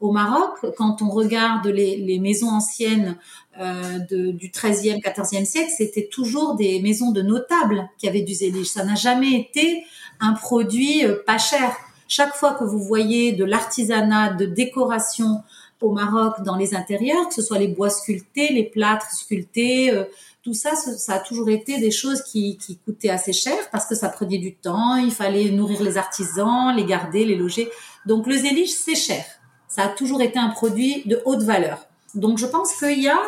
Au 0.00 0.12
Maroc, 0.12 0.58
quand 0.76 1.02
on 1.02 1.08
regarde 1.08 1.66
les, 1.66 1.96
les 1.96 2.18
maisons 2.18 2.50
anciennes 2.50 3.16
euh, 3.58 3.98
de, 4.10 4.32
du 4.32 4.50
13e, 4.50 5.00
14e 5.00 5.44
siècle, 5.44 5.72
c'était 5.76 6.08
toujours 6.10 6.56
des 6.56 6.80
maisons 6.82 7.10
de 7.10 7.22
notables 7.22 7.88
qui 7.98 8.08
avaient 8.08 8.22
du 8.22 8.34
zélige. 8.34 8.66
Ça 8.66 8.84
n'a 8.84 8.96
jamais 8.96 9.32
été 9.32 9.84
un 10.20 10.32
produit 10.32 11.04
euh, 11.04 11.16
pas 11.24 11.38
cher. 11.38 11.76
Chaque 12.08 12.34
fois 12.34 12.54
que 12.54 12.64
vous 12.64 12.80
voyez 12.80 13.32
de 13.32 13.44
l'artisanat, 13.44 14.34
de 14.34 14.44
décoration 14.44 15.42
au 15.80 15.92
Maroc 15.92 16.42
dans 16.44 16.56
les 16.56 16.74
intérieurs, 16.74 17.28
que 17.28 17.34
ce 17.34 17.42
soit 17.42 17.58
les 17.58 17.68
bois 17.68 17.90
sculptés, 17.90 18.52
les 18.52 18.64
plâtres 18.64 19.10
sculptés, 19.10 19.92
euh, 19.92 20.04
tout 20.42 20.54
ça, 20.54 20.76
ça 20.76 21.14
a 21.14 21.18
toujours 21.20 21.48
été 21.48 21.78
des 21.78 21.90
choses 21.90 22.22
qui, 22.22 22.58
qui 22.58 22.76
coûtaient 22.76 23.10
assez 23.10 23.32
cher 23.32 23.56
parce 23.72 23.86
que 23.86 23.94
ça 23.94 24.08
prenait 24.10 24.38
du 24.38 24.54
temps, 24.54 24.96
il 24.96 25.10
fallait 25.10 25.50
nourrir 25.50 25.82
les 25.82 25.96
artisans, 25.96 26.74
les 26.76 26.84
garder, 26.84 27.24
les 27.24 27.34
loger. 27.34 27.70
Donc 28.04 28.26
le 28.26 28.36
zélige, 28.36 28.72
c'est 28.72 28.94
cher. 28.94 29.24
Ça 29.68 29.84
a 29.84 29.88
toujours 29.88 30.20
été 30.20 30.38
un 30.38 30.50
produit 30.50 31.02
de 31.06 31.22
haute 31.24 31.42
valeur. 31.42 31.86
Donc 32.14 32.38
je 32.38 32.46
pense 32.46 32.74
qu'il 32.78 33.02
y 33.02 33.08
a 33.08 33.18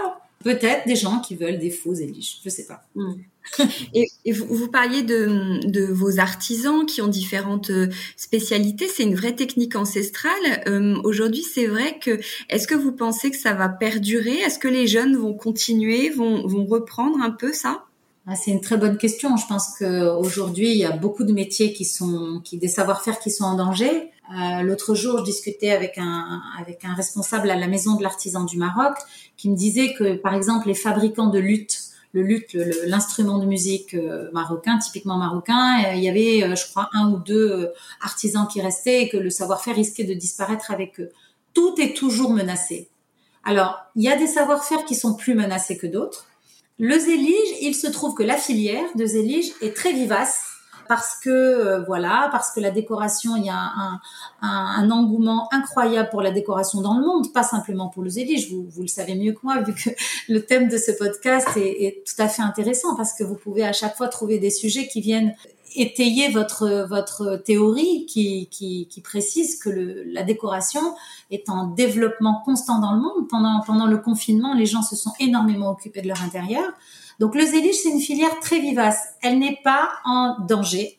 peut-être 0.43 0.87
des 0.87 0.97
gens 0.97 1.21
qui 1.21 1.35
veulent 1.35 1.59
des 1.59 1.71
faux 1.71 1.95
éliges. 1.95 2.39
Je 2.45 2.51
sais 2.51 2.67
pas. 2.67 2.83
Hmm. 3.59 3.63
et, 3.95 4.33
vous, 4.33 4.45
vous, 4.47 4.69
parliez 4.69 5.05
de, 5.05 5.65
de, 5.71 5.85
vos 5.85 6.19
artisans 6.19 6.85
qui 6.85 7.01
ont 7.01 7.07
différentes 7.07 7.71
euh, 7.71 7.87
spécialités. 8.17 8.89
C'est 8.89 9.05
une 9.05 9.15
vraie 9.15 9.37
technique 9.37 9.77
ancestrale. 9.77 10.65
Euh, 10.67 11.01
Aujourd'hui, 11.05 11.43
c'est 11.43 11.69
vrai 11.69 12.01
que 12.01 12.19
est-ce 12.51 12.67
que 12.67 12.75
vous 12.75 12.91
pensez 12.91 13.31
que 13.31 13.37
ça 13.37 13.55
va 13.55 13.69
perdurer? 13.69 14.35
Est-ce 14.39 14.59
que 14.59 14.67
les 14.67 14.89
jeunes 14.89 15.17
vont 15.17 15.33
continuer, 15.33 16.11
vont, 16.11 16.45
vont 16.49 16.67
reprendre 16.67 17.21
un 17.23 17.31
peu 17.31 17.53
ça? 17.53 17.85
Ah, 18.27 18.35
c'est 18.35 18.51
une 18.51 18.61
très 18.61 18.77
bonne 18.77 18.99
question. 18.99 19.37
Je 19.37 19.47
pense 19.47 19.79
qu'aujourd'hui, 19.79 20.73
il 20.73 20.79
y 20.79 20.85
a 20.85 20.91
beaucoup 20.91 21.23
de 21.23 21.33
métiers 21.33 21.73
qui 21.73 21.85
sont, 21.85 22.41
qui 22.43 22.59
des 22.59 22.67
savoir-faire 22.67 23.21
qui 23.21 23.31
sont 23.31 23.45
en 23.45 23.55
danger. 23.55 24.11
Euh, 24.31 24.63
L'autre 24.63 24.95
jour, 24.95 25.19
je 25.19 25.25
discutais 25.25 25.71
avec 25.71 25.99
un, 25.99 26.43
avec 26.59 26.85
un 26.85 26.95
responsable 26.95 27.51
à 27.51 27.57
la 27.57 27.69
Maison 27.69 27.97
de 27.97 28.03
l'Artisan 28.03 28.45
du 28.45 28.57
Maroc 28.57 28.97
qui 29.37 29.49
me 29.49 29.57
disait 29.57 29.95
que, 29.95 30.17
par 30.17 30.35
exemple, 30.35 30.69
les 30.69 30.75
fabricants 30.75 31.29
de 31.29 31.39
lutte, 31.39 31.81
le 32.13 32.23
luth, 32.23 32.55
l'instrument 32.87 33.39
de 33.39 33.47
musique 33.47 33.95
euh, 33.95 34.31
marocain, 34.33 34.79
typiquement 34.79 35.17
marocain, 35.17 35.85
euh, 35.85 35.95
il 35.95 36.03
y 36.03 36.09
avait, 36.09 36.57
je 36.57 36.71
crois, 36.71 36.89
un 36.93 37.13
ou 37.13 37.19
deux 37.19 37.71
artisans 38.01 38.49
qui 38.49 38.61
restaient 38.61 39.03
et 39.03 39.09
que 39.09 39.17
le 39.17 39.31
savoir-faire 39.31 39.77
risquait 39.77 40.05
de 40.05 40.15
disparaître 40.15 40.71
avec 40.71 40.99
eux. 41.01 41.11
Tout 41.55 41.75
est 41.79 41.97
toujours 41.97 42.33
menacé. 42.33 42.89
Alors, 43.45 43.79
il 43.95 44.03
y 44.03 44.09
a 44.09 44.17
des 44.17 44.27
savoir-faire 44.27 44.85
qui 44.85 44.97
sont 44.97 45.15
plus 45.15 45.35
menacés 45.35 45.77
que 45.77 45.87
d'autres. 45.87 46.27
Le 46.79 46.99
zélige, 46.99 47.49
il 47.63 47.75
se 47.75 47.87
trouve 47.87 48.15
que 48.15 48.25
la 48.25 48.37
filière 48.37 48.89
de 48.97 49.07
zélige 49.07 49.53
est 49.63 49.75
très 49.75 49.93
vivace 49.93 50.46
parce 50.89 51.19
que 51.23 51.31
euh, 51.31 51.83
voilà, 51.85 52.29
parce 52.33 52.51
que 52.53 52.61
la 52.61 52.71
décoration, 52.71 53.37
il 53.37 53.45
y 53.45 53.51
a 53.51 53.73
un, 54.43 54.91
engouement 54.91 55.49
incroyable 55.53 56.09
pour 56.11 56.23
la 56.23 56.31
décoration 56.31 56.81
dans 56.81 56.99
le 56.99 57.05
monde, 57.05 57.33
pas 57.33 57.43
simplement 57.43 57.89
pour 57.89 58.03
le 58.03 58.11
zélige. 58.11 58.51
Vous, 58.51 58.67
vous 58.69 58.83
le 58.83 58.89
savez 58.89 59.15
mieux 59.15 59.33
que 59.33 59.41
moi, 59.43 59.61
vu 59.63 59.75
que 59.75 59.91
le 60.33 60.45
thème 60.45 60.69
de 60.69 60.79
ce 60.79 60.93
podcast 60.93 61.49
est, 61.57 62.05
tout 62.07 62.23
à 62.23 62.29
fait 62.29 62.43
intéressant 62.43 62.95
parce 62.97 63.13
que 63.13 63.25
vous 63.25 63.35
pouvez 63.35 63.65
à 63.65 63.73
chaque 63.73 63.97
fois 63.97 64.09
trouver 64.09 64.39
des 64.39 64.51
sujets 64.51 64.89
qui 64.89 65.01
viennent 65.01 65.35
étayer 65.75 66.31
votre 66.31 66.87
votre 66.89 67.37
théorie 67.37 68.07
qui, 68.07 68.49
qui, 68.49 69.01
précise 69.03 69.59
que 69.59 70.05
la 70.07 70.23
décoration 70.23 70.81
est 71.31 71.51
en 71.51 71.67
développement 71.67 72.41
constant 72.45 72.79
dans 72.79 72.93
le 72.93 73.01
monde. 73.01 73.29
Pendant 73.29 73.61
pendant 73.67 73.87
le 73.87 73.99
confinement, 73.99 74.55
les 74.55 74.67
gens 74.67 74.83
se 74.83 74.97
sont 74.97 75.13
énormément 75.21 75.71
occupés 75.71 76.01
de 76.01 76.09
leur 76.09 76.23
intérieur. 76.23 76.73
Donc 77.19 77.35
le 77.35 77.45
zélige, 77.45 77.77
c'est 77.77 77.91
une 77.91 78.01
filière 78.01 78.41
très 78.41 78.59
vivace. 78.59 79.15
Elle 79.23 79.39
n'est 79.39 79.59
pas 79.63 79.91
en 80.05 80.37
danger. 80.47 80.99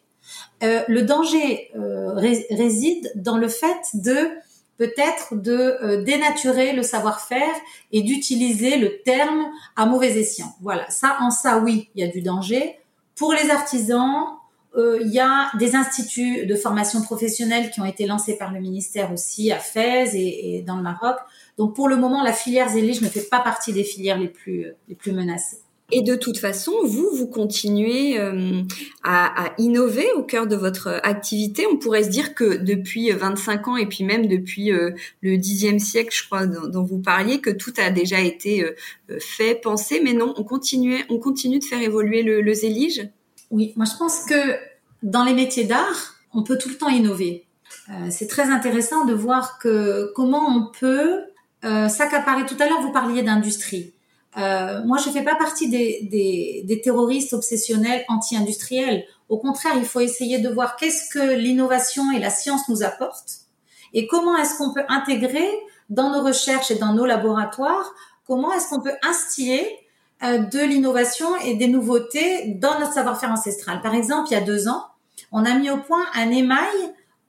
Euh, 0.64 0.84
le 0.88 1.04
danger 1.04 1.72
euh, 1.76 2.14
réside 2.16 3.12
dans 3.16 3.38
le 3.38 3.48
fait 3.48 3.78
de 3.94 4.30
peut-être 4.78 5.36
de 5.36 6.04
dénaturer 6.04 6.74
le 6.74 6.84
savoir-faire 6.84 7.56
et 7.92 8.04
d'utiliser 8.04 8.78
le 8.78 9.02
terme 9.02 9.48
à 9.76 9.88
mauvais 9.88 10.20
escient. 10.20 10.56
Voilà, 10.62 10.88
ça 10.90 11.18
en 11.20 11.32
ça 11.32 11.58
oui, 11.58 11.90
il 11.96 12.06
y 12.06 12.08
a 12.08 12.12
du 12.12 12.22
danger. 12.22 12.78
Pour 13.16 13.34
les 13.34 13.50
artisans, 13.50 14.38
euh, 14.78 15.00
il 15.02 15.12
y 15.12 15.20
a 15.20 15.50
des 15.58 15.76
instituts 15.76 16.46
de 16.46 16.56
formation 16.56 17.02
professionnelle 17.02 17.72
qui 17.72 17.82
ont 17.82 17.86
été 17.86 18.06
lancés 18.06 18.38
par 18.38 18.52
le 18.52 18.60
ministère 18.60 19.12
aussi 19.12 19.52
à 19.52 19.58
Fès 19.58 20.14
et, 20.14 20.64
dans 20.66 20.76
le 20.76 20.84
Maroc. 20.84 21.18
Donc 21.58 21.76
pour 21.76 21.88
le 21.90 21.96
moment, 21.96 22.22
la 22.22 22.34
filière 22.34 22.70
Zélige 22.70 23.02
ne 23.02 23.08
fait 23.08 23.28
pas 23.28 23.40
partie 23.40 23.74
des 23.74 23.84
filières 23.84 24.20
les 24.20 24.28
plus 24.28 24.68
les 24.88 24.96
plus 24.96 25.14
menacées. 25.14 25.58
Et 25.91 26.02
de 26.02 26.15
toute 26.15 26.38
façon, 26.38 26.73
vous, 26.84 27.10
vous 27.13 27.28
continuez 27.28 28.19
euh, 28.19 28.62
à, 29.04 29.45
à, 29.45 29.54
innover 29.58 30.06
au 30.17 30.23
cœur 30.23 30.45
de 30.45 30.56
votre 30.56 31.00
activité. 31.04 31.65
On 31.71 31.78
pourrait 31.78 32.04
se 32.04 32.10
dire 32.10 32.36
que 32.36 32.58
depuis 32.58 33.10
25 33.12 33.67
ans 33.69 33.78
et 33.78 33.86
puis 33.86 34.04
même 34.04 34.28
depuis 34.28 34.71
euh, 34.71 34.91
le 35.21 35.38
dixième 35.38 35.80
siècle, 35.80 36.13
je 36.13 36.26
crois, 36.26 36.45
dont, 36.45 36.84
vous 36.84 37.00
parliez, 37.00 37.39
que 37.39 37.50
tout 37.50 37.73
a 37.78 37.89
déjà 37.89 38.19
été 38.19 38.65
fait, 39.19 39.56
pensé. 39.56 40.02
Mais 40.04 40.13
non, 40.13 40.34
on 40.38 40.43
continue, 40.43 41.06
on 41.10 41.19
continue 41.19 41.60
de 41.60 41.63
faire 41.63 41.82
évoluer 41.82 42.21
le, 42.21 42.41
le 42.41 42.54
zélige. 42.54 43.10
Oui, 43.50 43.73
moi 43.78 43.86
je 43.86 43.97
pense 43.97 44.26
que 44.26 44.36
dans 45.04 45.23
les 45.23 45.34
métiers 45.34 45.63
d'art, 45.63 46.15
on 46.34 46.43
peut 46.43 46.58
tout 46.58 46.69
le 46.69 46.76
temps 46.76 46.89
innover. 46.89 47.45
Euh, 47.89 48.08
c'est 48.10 48.28
très 48.28 48.50
intéressant 48.50 49.06
de 49.06 49.13
voir 49.13 49.60
que 49.60 50.12
comment 50.15 50.47
on 50.50 50.71
peut 50.71 51.21
euh, 51.63 51.88
s'accaparer. 51.88 52.45
Tout 52.45 52.58
à 52.60 52.67
l'heure, 52.67 52.82
vous 52.82 52.91
parliez 52.91 53.23
d'industrie. 53.23 53.93
Euh, 54.38 54.84
moi, 54.86 54.97
je 55.04 55.10
fais 55.10 55.23
pas 55.23 55.36
partie 55.36 55.69
des, 55.69 56.08
des, 56.12 56.62
des 56.65 56.82
terroristes 56.82 57.34
obsessionnels 57.34 58.06
anti-industriels. 58.08 59.06
Au 59.30 59.38
contraire, 59.38 59.73
il 59.78 59.86
faut 59.86 60.00
essayer 60.00 60.39
de 60.39 60.50
voir 60.50 60.76
qu'est-ce 60.76 61.10
que 61.10 61.36
l'innovation 61.36 62.12
et 62.12 62.19
la 62.19 62.30
science 62.30 62.69
nous 62.69 62.84
apportent 62.84 63.47
et 63.93 64.08
comment 64.08 64.36
est-ce 64.38 64.58
qu'on 64.58 64.73
peut 64.73 64.84
intégrer 64.89 65.47
dans 65.89 66.12
nos 66.12 66.23
recherches 66.23 66.71
et 66.71 66.76
dans 66.76 66.93
nos 66.93 67.06
laboratoires, 67.06 67.93
comment 68.26 68.52
est-ce 68.54 68.69
qu'on 68.69 68.82
peut 68.82 68.95
instiller 69.04 69.65
euh, 70.23 70.39
de 70.39 70.60
l'innovation 70.60 71.36
et 71.38 71.56
des 71.56 71.67
nouveautés 71.67 72.47
dans 72.56 72.80
notre 72.80 72.93
savoir-faire 72.93 73.32
ancestral. 73.32 73.82
Par 73.82 73.93
exemple, 73.93 74.28
il 74.32 74.34
y 74.34 74.38
a 74.38 74.41
deux 74.41 74.67
ans, 74.67 74.84
on 75.32 75.45
a 75.45 75.54
mis 75.54 75.69
au 75.69 75.78
point 75.78 76.04
un 76.15 76.32
émail 76.32 76.76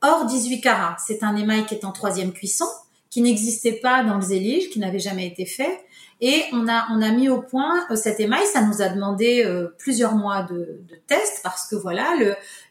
hors 0.02 0.26
18 0.26 0.60
carats. 0.60 0.96
C'est 1.06 1.22
un 1.22 1.36
émail 1.36 1.66
qui 1.66 1.74
est 1.74 1.84
en 1.84 1.92
troisième 1.92 2.32
cuisson, 2.32 2.66
qui 3.10 3.20
n'existait 3.20 3.72
pas 3.72 4.04
dans 4.04 4.16
le 4.16 4.22
zélige, 4.22 4.70
qui 4.70 4.78
n'avait 4.78 4.98
jamais 4.98 5.26
été 5.26 5.44
fait. 5.44 5.80
Et 6.20 6.44
on 6.52 6.66
a, 6.68 6.88
on 6.90 7.00
a 7.00 7.10
mis 7.10 7.28
au 7.28 7.40
point 7.40 7.86
euh, 7.90 7.96
cet 7.96 8.18
émail. 8.18 8.44
Ça 8.46 8.62
nous 8.62 8.82
a 8.82 8.88
demandé 8.88 9.44
euh, 9.44 9.68
plusieurs 9.78 10.14
mois 10.14 10.42
de, 10.42 10.80
de 10.88 10.96
tests 11.06 11.40
parce 11.44 11.68
que 11.68 11.76
voilà, 11.76 12.14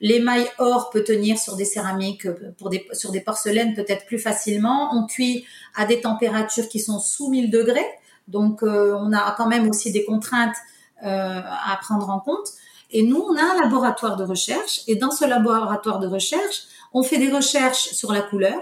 l'émail 0.01 0.45
or 0.57 0.89
peut 0.89 1.03
tenir 1.03 1.37
sur 1.37 1.55
des 1.55 1.65
céramiques, 1.65 2.27
pour 2.57 2.69
des, 2.69 2.85
sur 2.91 3.11
des 3.11 3.21
porcelaines 3.21 3.73
peut-être 3.73 4.05
plus 4.05 4.19
facilement. 4.19 4.89
On 4.93 5.05
cuit 5.05 5.45
à 5.75 5.85
des 5.85 6.01
températures 6.01 6.67
qui 6.67 6.79
sont 6.79 6.99
sous 6.99 7.29
1000 7.29 7.49
degrés. 7.49 7.87
Donc, 8.27 8.63
euh, 8.63 8.93
on 8.99 9.13
a 9.13 9.33
quand 9.37 9.47
même 9.47 9.69
aussi 9.69 9.91
des 9.91 10.05
contraintes 10.05 10.55
euh, 11.03 11.41
à 11.41 11.77
prendre 11.81 12.09
en 12.09 12.19
compte. 12.19 12.49
Et 12.91 13.03
nous, 13.03 13.19
on 13.19 13.35
a 13.35 13.41
un 13.41 13.61
laboratoire 13.61 14.17
de 14.17 14.23
recherche. 14.23 14.81
Et 14.87 14.95
dans 14.95 15.11
ce 15.11 15.25
laboratoire 15.25 15.99
de 15.99 16.07
recherche, 16.07 16.63
on 16.93 17.03
fait 17.03 17.17
des 17.17 17.31
recherches 17.31 17.89
sur 17.91 18.11
la 18.11 18.21
couleur, 18.21 18.59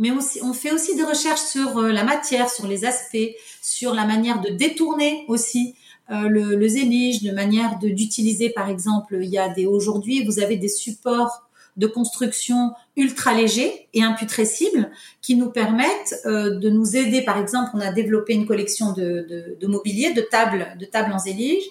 mais 0.00 0.10
aussi, 0.10 0.40
on 0.42 0.52
fait 0.52 0.72
aussi 0.72 0.96
des 0.96 1.04
recherches 1.04 1.42
sur 1.42 1.78
euh, 1.78 1.92
la 1.92 2.02
matière, 2.02 2.50
sur 2.50 2.66
les 2.66 2.84
aspects, 2.84 3.30
sur 3.62 3.94
la 3.94 4.04
manière 4.04 4.40
de 4.40 4.50
détourner 4.50 5.24
aussi 5.28 5.76
le, 6.12 6.56
le 6.56 6.66
zélige, 6.66 7.22
de 7.22 7.30
manière 7.30 7.78
d'utiliser, 7.78 8.50
par 8.50 8.68
exemple, 8.68 9.20
il 9.22 9.28
y 9.28 9.38
a 9.38 9.48
des 9.48 9.66
aujourd'hui, 9.66 10.24
vous 10.24 10.40
avez 10.40 10.56
des 10.56 10.68
supports 10.68 11.48
de 11.76 11.86
construction 11.86 12.72
ultra 12.96 13.32
légers 13.32 13.88
et 13.94 14.02
imputrescibles 14.02 14.90
qui 15.22 15.36
nous 15.36 15.50
permettent 15.50 16.20
euh, 16.26 16.58
de 16.58 16.68
nous 16.68 16.96
aider. 16.96 17.22
Par 17.22 17.38
exemple, 17.38 17.70
on 17.74 17.80
a 17.80 17.92
développé 17.92 18.34
une 18.34 18.46
collection 18.46 18.92
de, 18.92 19.56
de, 19.58 19.66
mobilier, 19.66 20.12
de 20.12 20.20
tables, 20.20 20.76
de 20.78 20.84
tables 20.84 21.12
en 21.12 21.18
zélige. 21.18 21.64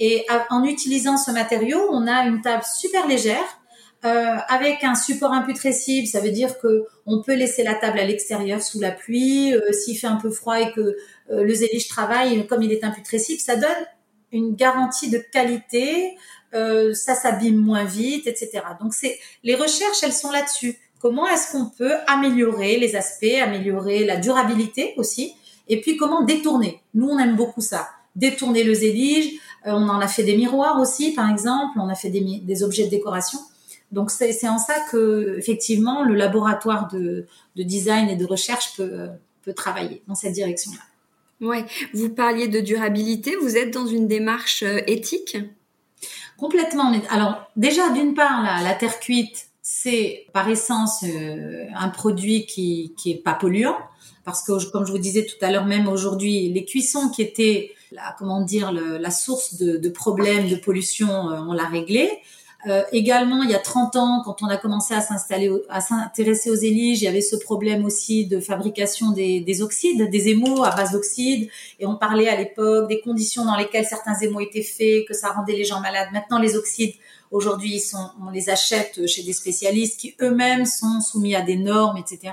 Et 0.00 0.26
en 0.50 0.64
utilisant 0.64 1.16
ce 1.16 1.30
matériau, 1.30 1.78
on 1.90 2.06
a 2.08 2.26
une 2.26 2.42
table 2.42 2.64
super 2.64 3.06
légère 3.06 3.60
euh, 4.04 4.36
avec 4.48 4.84
un 4.84 4.94
support 4.94 5.32
imputrescible. 5.32 6.06
Ça 6.06 6.20
veut 6.20 6.30
dire 6.30 6.58
que 6.58 6.84
on 7.06 7.22
peut 7.22 7.34
laisser 7.34 7.62
la 7.62 7.74
table 7.74 7.98
à 7.98 8.04
l'extérieur 8.04 8.62
sous 8.62 8.80
la 8.80 8.90
pluie. 8.90 9.54
Euh, 9.54 9.72
s'il 9.72 9.96
fait 9.98 10.06
un 10.06 10.16
peu 10.16 10.30
froid 10.30 10.60
et 10.60 10.72
que 10.72 10.96
le 11.30 11.54
zélige 11.54 11.88
travaille, 11.88 12.46
comme 12.46 12.62
il 12.62 12.70
est 12.70 12.84
imputrescible, 12.84 13.40
ça 13.40 13.56
donne 13.56 13.70
une 14.34 14.54
garantie 14.54 15.08
de 15.08 15.18
qualité, 15.18 16.16
euh, 16.54 16.92
ça 16.92 17.14
s'abîme 17.14 17.56
moins 17.56 17.84
vite, 17.84 18.26
etc. 18.26 18.62
Donc 18.80 18.92
c'est 18.94 19.18
les 19.42 19.54
recherches, 19.54 20.02
elles 20.02 20.12
sont 20.12 20.30
là-dessus. 20.30 20.76
Comment 21.00 21.26
est-ce 21.28 21.52
qu'on 21.52 21.66
peut 21.66 21.94
améliorer 22.06 22.78
les 22.78 22.96
aspects, 22.96 23.40
améliorer 23.42 24.04
la 24.04 24.16
durabilité 24.16 24.94
aussi, 24.96 25.34
et 25.68 25.80
puis 25.80 25.96
comment 25.96 26.24
détourner? 26.24 26.80
Nous, 26.94 27.08
on 27.08 27.18
aime 27.18 27.36
beaucoup 27.36 27.60
ça. 27.60 27.88
Détourner 28.16 28.64
le 28.64 28.74
zélige. 28.74 29.32
Euh, 29.66 29.72
on 29.72 29.88
en 29.88 30.00
a 30.00 30.08
fait 30.08 30.22
des 30.22 30.36
miroirs 30.36 30.80
aussi, 30.80 31.12
par 31.12 31.30
exemple. 31.30 31.78
On 31.78 31.88
a 31.88 31.94
fait 31.94 32.10
des, 32.10 32.20
des 32.20 32.62
objets 32.62 32.84
de 32.84 32.90
décoration. 32.90 33.40
Donc 33.94 34.10
c'est 34.10 34.48
en 34.48 34.58
ça 34.58 34.74
que 34.90 35.36
effectivement 35.38 36.02
le 36.02 36.14
laboratoire 36.14 36.88
de, 36.88 37.26
de 37.54 37.62
design 37.62 38.08
et 38.08 38.16
de 38.16 38.26
recherche 38.26 38.76
peut, 38.76 39.08
peut 39.42 39.54
travailler 39.54 40.02
dans 40.08 40.16
cette 40.16 40.32
direction-là. 40.32 40.80
Ouais, 41.40 41.64
vous 41.92 42.08
parliez 42.08 42.48
de 42.48 42.60
durabilité. 42.60 43.36
Vous 43.40 43.56
êtes 43.56 43.72
dans 43.72 43.86
une 43.86 44.08
démarche 44.08 44.62
euh, 44.62 44.80
éthique? 44.86 45.36
Complètement. 46.36 46.92
Alors 47.10 47.50
déjà, 47.56 47.90
d'une 47.90 48.14
part, 48.14 48.42
la, 48.62 48.74
terre 48.74 48.98
cuite, 48.98 49.48
c'est 49.62 50.26
par 50.32 50.48
essence 50.48 51.04
euh, 51.04 51.64
un 51.76 51.88
produit 51.88 52.46
qui 52.46 52.94
qui 52.96 53.12
est 53.12 53.22
pas 53.22 53.34
polluant 53.34 53.76
parce 54.24 54.42
que 54.42 54.70
comme 54.70 54.86
je 54.86 54.92
vous 54.92 54.98
disais 54.98 55.24
tout 55.24 55.42
à 55.42 55.50
l'heure 55.50 55.66
même 55.66 55.86
aujourd'hui 55.86 56.50
les 56.52 56.64
cuissons 56.64 57.08
qui 57.08 57.22
étaient 57.22 57.72
la, 57.92 58.14
comment 58.18 58.42
dire 58.42 58.72
la 58.72 59.10
source 59.10 59.54
de, 59.54 59.78
de, 59.78 59.88
problèmes 59.88 60.48
de 60.48 60.56
pollution 60.56 61.30
euh, 61.30 61.38
on 61.48 61.52
l'a 61.52 61.64
réglé 61.64 62.10
euh, 62.66 62.82
également, 62.92 63.42
il 63.42 63.50
y 63.50 63.54
a 63.54 63.58
30 63.58 63.96
ans, 63.96 64.22
quand 64.24 64.42
on 64.42 64.48
a 64.48 64.56
commencé 64.56 64.94
à 64.94 65.00
s'installer, 65.00 65.50
à 65.68 65.80
s'intéresser 65.80 66.50
aux 66.50 66.56
éliges, 66.56 67.02
il 67.02 67.04
y 67.04 67.08
avait 67.08 67.20
ce 67.20 67.36
problème 67.36 67.84
aussi 67.84 68.26
de 68.26 68.40
fabrication 68.40 69.10
des, 69.10 69.40
des 69.40 69.62
oxydes, 69.62 70.08
des 70.10 70.28
émaux 70.28 70.64
à 70.64 70.70
base 70.70 70.92
d'oxydes, 70.92 71.50
et 71.78 71.86
on 71.86 71.96
parlait 71.96 72.28
à 72.28 72.36
l'époque 72.36 72.88
des 72.88 73.00
conditions 73.00 73.44
dans 73.44 73.56
lesquelles 73.56 73.84
certains 73.84 74.18
émaux 74.20 74.40
étaient 74.40 74.62
faits, 74.62 75.06
que 75.06 75.14
ça 75.14 75.30
rendait 75.30 75.56
les 75.56 75.64
gens 75.64 75.80
malades. 75.80 76.08
Maintenant, 76.12 76.38
les 76.38 76.56
oxydes, 76.56 76.94
aujourd'hui, 77.30 77.82
on 78.26 78.30
les 78.30 78.48
achète 78.48 79.06
chez 79.06 79.22
des 79.22 79.32
spécialistes 79.32 80.00
qui 80.00 80.14
eux-mêmes 80.20 80.64
sont 80.64 81.00
soumis 81.00 81.34
à 81.34 81.42
des 81.42 81.56
normes, 81.56 81.98
etc. 81.98 82.32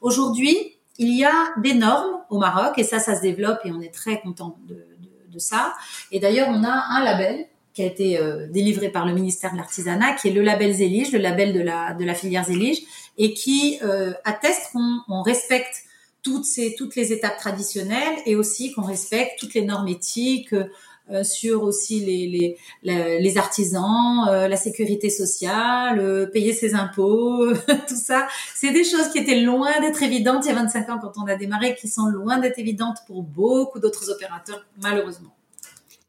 Aujourd'hui, 0.00 0.76
il 0.98 1.16
y 1.16 1.24
a 1.24 1.54
des 1.58 1.74
normes 1.74 2.18
au 2.30 2.38
Maroc, 2.38 2.78
et 2.78 2.84
ça, 2.84 2.98
ça 2.98 3.14
se 3.16 3.22
développe, 3.22 3.60
et 3.64 3.70
on 3.70 3.80
est 3.80 3.94
très 3.94 4.20
content 4.20 4.58
de, 4.66 4.74
de, 4.74 5.32
de 5.32 5.38
ça. 5.38 5.74
Et 6.10 6.18
d'ailleurs, 6.18 6.48
on 6.50 6.64
a 6.64 6.84
un 6.90 7.04
label 7.04 7.46
qui 7.78 7.84
a 7.84 7.86
été 7.86 8.18
euh, 8.18 8.48
délivré 8.48 8.88
par 8.88 9.06
le 9.06 9.14
ministère 9.14 9.52
de 9.52 9.56
l'Artisanat, 9.56 10.14
qui 10.14 10.26
est 10.26 10.32
le 10.32 10.42
label 10.42 10.72
Zélige, 10.74 11.12
le 11.12 11.20
label 11.20 11.52
de 11.52 11.60
la, 11.60 11.94
de 11.94 12.04
la 12.04 12.12
filière 12.12 12.44
Zélige, 12.44 12.80
et 13.18 13.34
qui 13.34 13.78
euh, 13.84 14.12
atteste 14.24 14.72
qu'on 14.72 14.98
on 15.08 15.22
respecte 15.22 15.84
toutes, 16.24 16.44
ces, 16.44 16.74
toutes 16.74 16.96
les 16.96 17.12
étapes 17.12 17.38
traditionnelles 17.38 18.16
et 18.26 18.34
aussi 18.34 18.72
qu'on 18.72 18.82
respecte 18.82 19.38
toutes 19.38 19.54
les 19.54 19.62
normes 19.62 19.86
éthiques 19.86 20.52
euh, 20.52 21.22
sur 21.22 21.62
aussi 21.62 22.00
les, 22.00 22.56
les, 22.82 23.20
les 23.20 23.38
artisans, 23.38 24.26
la 24.26 24.56
sécurité 24.56 25.08
sociale, 25.08 26.28
payer 26.32 26.52
ses 26.52 26.74
impôts, 26.74 27.54
tout 27.88 27.94
ça. 27.94 28.26
C'est 28.56 28.72
des 28.72 28.82
choses 28.82 29.08
qui 29.12 29.18
étaient 29.18 29.40
loin 29.40 29.70
d'être 29.80 30.02
évidentes 30.02 30.46
il 30.46 30.48
y 30.48 30.50
a 30.50 30.56
25 30.56 30.90
ans 30.90 30.98
quand 31.00 31.12
on 31.22 31.28
a 31.28 31.36
démarré, 31.36 31.76
qui 31.76 31.86
sont 31.86 32.06
loin 32.06 32.38
d'être 32.38 32.58
évidentes 32.58 32.98
pour 33.06 33.22
beaucoup 33.22 33.78
d'autres 33.78 34.10
opérateurs, 34.10 34.66
malheureusement. 34.82 35.37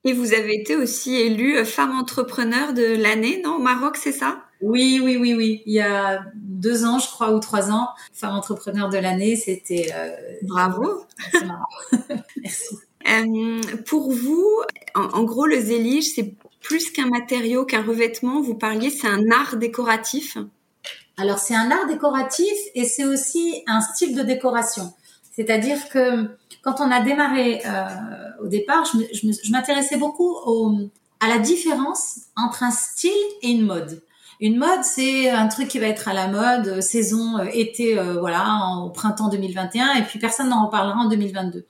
Et 0.05 0.13
vous 0.13 0.33
avez 0.33 0.55
été 0.55 0.75
aussi 0.75 1.15
élue 1.15 1.65
femme 1.65 1.91
entrepreneur 1.91 2.73
de 2.73 3.01
l'année, 3.01 3.41
non, 3.43 3.55
au 3.55 3.59
Maroc, 3.59 3.97
c'est 3.97 4.13
ça? 4.13 4.43
Oui, 4.61 5.01
oui, 5.03 5.17
oui, 5.17 5.33
oui. 5.33 5.61
Il 5.65 5.73
y 5.73 5.81
a 5.81 6.21
deux 6.35 6.85
ans, 6.85 6.99
je 6.99 7.07
crois, 7.07 7.33
ou 7.33 7.39
trois 7.39 7.71
ans, 7.71 7.89
femme 8.13 8.35
entrepreneur 8.35 8.89
de 8.89 8.97
l'année, 8.97 9.35
c'était... 9.35 9.91
Euh, 9.93 10.11
Bravo 10.43 11.03
Merci. 12.41 12.75
Euh, 13.07 13.61
pour 13.87 14.11
vous, 14.11 14.45
en, 14.95 15.23
gros, 15.23 15.45
le 15.45 15.59
zélige, 15.59 16.13
c'est 16.13 16.35
plus 16.61 16.91
qu'un 16.91 17.07
matériau, 17.07 17.65
qu'un 17.65 17.81
revêtement. 17.81 18.41
Vous 18.41 18.55
parliez, 18.55 18.89
c'est 18.89 19.07
un 19.07 19.31
art 19.31 19.57
décoratif. 19.57 20.37
Alors, 21.17 21.39
c'est 21.39 21.55
un 21.55 21.71
art 21.71 21.87
décoratif 21.87 22.53
et 22.75 22.85
c'est 22.85 23.05
aussi 23.05 23.63
un 23.67 23.81
style 23.81 24.15
de 24.15 24.21
décoration. 24.21 24.93
C'est-à-dire 25.39 25.87
que 25.87 26.37
quand 26.61 26.81
on 26.81 26.91
a 26.91 26.99
démarré 26.99 27.61
euh, 27.65 27.85
au 28.43 28.47
départ, 28.47 28.83
je 28.83 29.51
m'intéressais 29.51 29.95
beaucoup 29.95 30.35
à 31.21 31.29
la 31.29 31.37
différence 31.39 32.23
entre 32.35 32.63
un 32.63 32.71
style 32.71 33.11
et 33.41 33.51
une 33.51 33.65
mode. 33.65 34.03
Une 34.41 34.57
mode, 34.57 34.83
c'est 34.83 35.29
un 35.29 35.47
truc 35.47 35.69
qui 35.69 35.79
va 35.79 35.87
être 35.87 36.09
à 36.09 36.13
la 36.13 36.27
mode, 36.27 36.67
euh, 36.67 36.81
saison 36.81 37.37
euh, 37.37 37.45
été, 37.53 37.97
voilà, 38.19 38.43
au 38.83 38.89
printemps 38.89 39.29
2021, 39.29 39.93
et 39.93 40.03
puis 40.03 40.19
personne 40.19 40.49
n'en 40.49 40.65
reparlera 40.65 40.99
en 40.99 41.07
2022. 41.07 41.65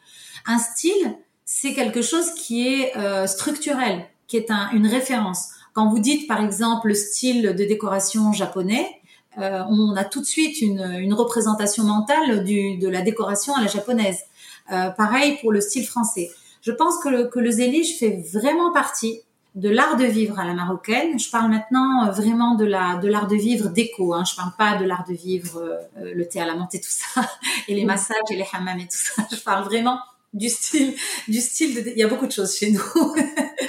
Un 0.47 0.57
style, 0.57 1.15
c'est 1.45 1.75
quelque 1.75 2.01
chose 2.01 2.33
qui 2.33 2.67
est 2.67 2.93
structurel, 3.27 4.07
qui 4.27 4.37
est 4.37 4.49
une 4.73 4.87
référence. 4.87 5.49
Quand 5.73 5.89
vous 5.89 5.99
dites, 5.99 6.27
par 6.27 6.43
exemple, 6.43 6.87
le 6.87 6.95
style 6.95 7.53
de 7.55 7.65
décoration 7.65 8.33
japonais, 8.33 8.98
euh, 9.37 9.63
on 9.69 9.95
a 9.95 10.03
tout 10.03 10.21
de 10.21 10.25
suite 10.25 10.61
une, 10.61 11.13
représentation 11.13 11.83
mentale 11.83 12.43
de 12.43 12.87
la 12.87 13.01
décoration 13.01 13.55
à 13.55 13.61
la 13.61 13.67
japonaise. 13.67 14.23
Euh, 14.71 14.89
pareil 14.89 15.37
pour 15.41 15.51
le 15.51 15.61
style 15.61 15.85
français. 15.85 16.29
Je 16.61 16.71
pense 16.71 17.01
que 17.01 17.09
le, 17.09 17.27
que 17.27 17.39
le 17.39 17.51
fait 17.51 18.23
vraiment 18.33 18.71
partie 18.71 19.21
de 19.55 19.69
l'art 19.69 19.97
de 19.97 20.05
vivre 20.05 20.39
à 20.39 20.45
la 20.45 20.53
marocaine. 20.53 21.17
Je 21.17 21.29
parle 21.29 21.49
maintenant 21.49 22.07
euh, 22.07 22.11
vraiment 22.11 22.55
de 22.55 22.65
la 22.65 22.97
de 22.97 23.07
l'art 23.07 23.27
de 23.27 23.35
vivre 23.35 23.69
déco. 23.69 24.13
Hein. 24.13 24.23
Je 24.25 24.35
parle 24.35 24.51
pas 24.57 24.77
de 24.77 24.85
l'art 24.85 25.05
de 25.07 25.13
vivre 25.13 25.79
le 26.01 26.27
thé 26.27 26.39
à 26.41 26.45
la 26.45 26.55
menthe 26.55 26.75
et 26.75 26.81
tout 26.81 26.89
ça, 26.89 27.21
et 27.67 27.75
les 27.75 27.85
massages 27.85 28.17
et 28.29 28.35
les 28.35 28.45
hammams 28.53 28.79
et 28.79 28.87
tout 28.87 28.89
ça. 28.91 29.23
Je 29.31 29.41
parle 29.41 29.63
vraiment 29.63 29.99
du 30.33 30.49
style, 30.49 30.93
du 31.27 31.39
style 31.39 31.75
de, 31.75 31.89
il 31.89 31.97
y 31.97 32.03
a 32.03 32.07
beaucoup 32.07 32.27
de 32.27 32.31
choses 32.31 32.55
chez 32.55 32.71
nous. 32.71 32.83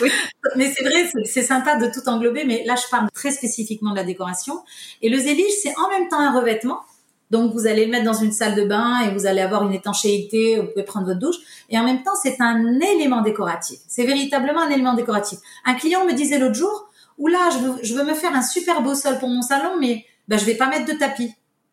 oui. 0.00 0.10
Mais 0.56 0.72
c'est 0.72 0.84
vrai, 0.84 1.08
c'est 1.24 1.42
sympa 1.42 1.76
de 1.76 1.86
tout 1.86 2.08
englober, 2.08 2.44
mais 2.44 2.64
là, 2.64 2.74
je 2.74 2.88
parle 2.90 3.08
très 3.12 3.30
spécifiquement 3.30 3.90
de 3.90 3.96
la 3.96 4.04
décoration. 4.04 4.64
Et 5.00 5.08
le 5.08 5.18
zélige, 5.18 5.52
c'est 5.62 5.72
en 5.76 5.88
même 5.90 6.08
temps 6.08 6.18
un 6.18 6.32
revêtement. 6.32 6.80
Donc, 7.30 7.52
vous 7.52 7.66
allez 7.66 7.84
le 7.84 7.90
mettre 7.92 8.04
dans 8.04 8.14
une 8.14 8.32
salle 8.32 8.56
de 8.56 8.64
bain 8.64 9.00
et 9.02 9.12
vous 9.12 9.26
allez 9.26 9.42
avoir 9.42 9.62
une 9.62 9.74
étanchéité, 9.74 10.56
vous 10.58 10.66
pouvez 10.66 10.82
prendre 10.82 11.06
votre 11.06 11.20
douche. 11.20 11.36
Et 11.68 11.78
en 11.78 11.84
même 11.84 12.02
temps, 12.02 12.16
c'est 12.20 12.40
un 12.40 12.80
élément 12.80 13.20
décoratif. 13.20 13.78
C'est 13.86 14.04
véritablement 14.04 14.62
un 14.62 14.70
élément 14.70 14.94
décoratif. 14.94 15.38
Un 15.64 15.74
client 15.74 16.04
me 16.04 16.12
disait 16.12 16.38
l'autre 16.38 16.56
jour, 16.56 16.90
oula, 17.18 17.50
je 17.52 17.58
veux, 17.58 17.78
je 17.82 17.94
veux 17.94 18.04
me 18.04 18.14
faire 18.14 18.34
un 18.34 18.42
super 18.42 18.82
beau 18.82 18.94
sol 18.94 19.18
pour 19.18 19.28
mon 19.28 19.42
salon, 19.42 19.78
mais 19.78 20.04
ben, 20.26 20.38
je 20.38 20.44
vais 20.44 20.56
pas 20.56 20.68
mettre 20.68 20.86
de 20.86 20.98
tapis 20.98 21.32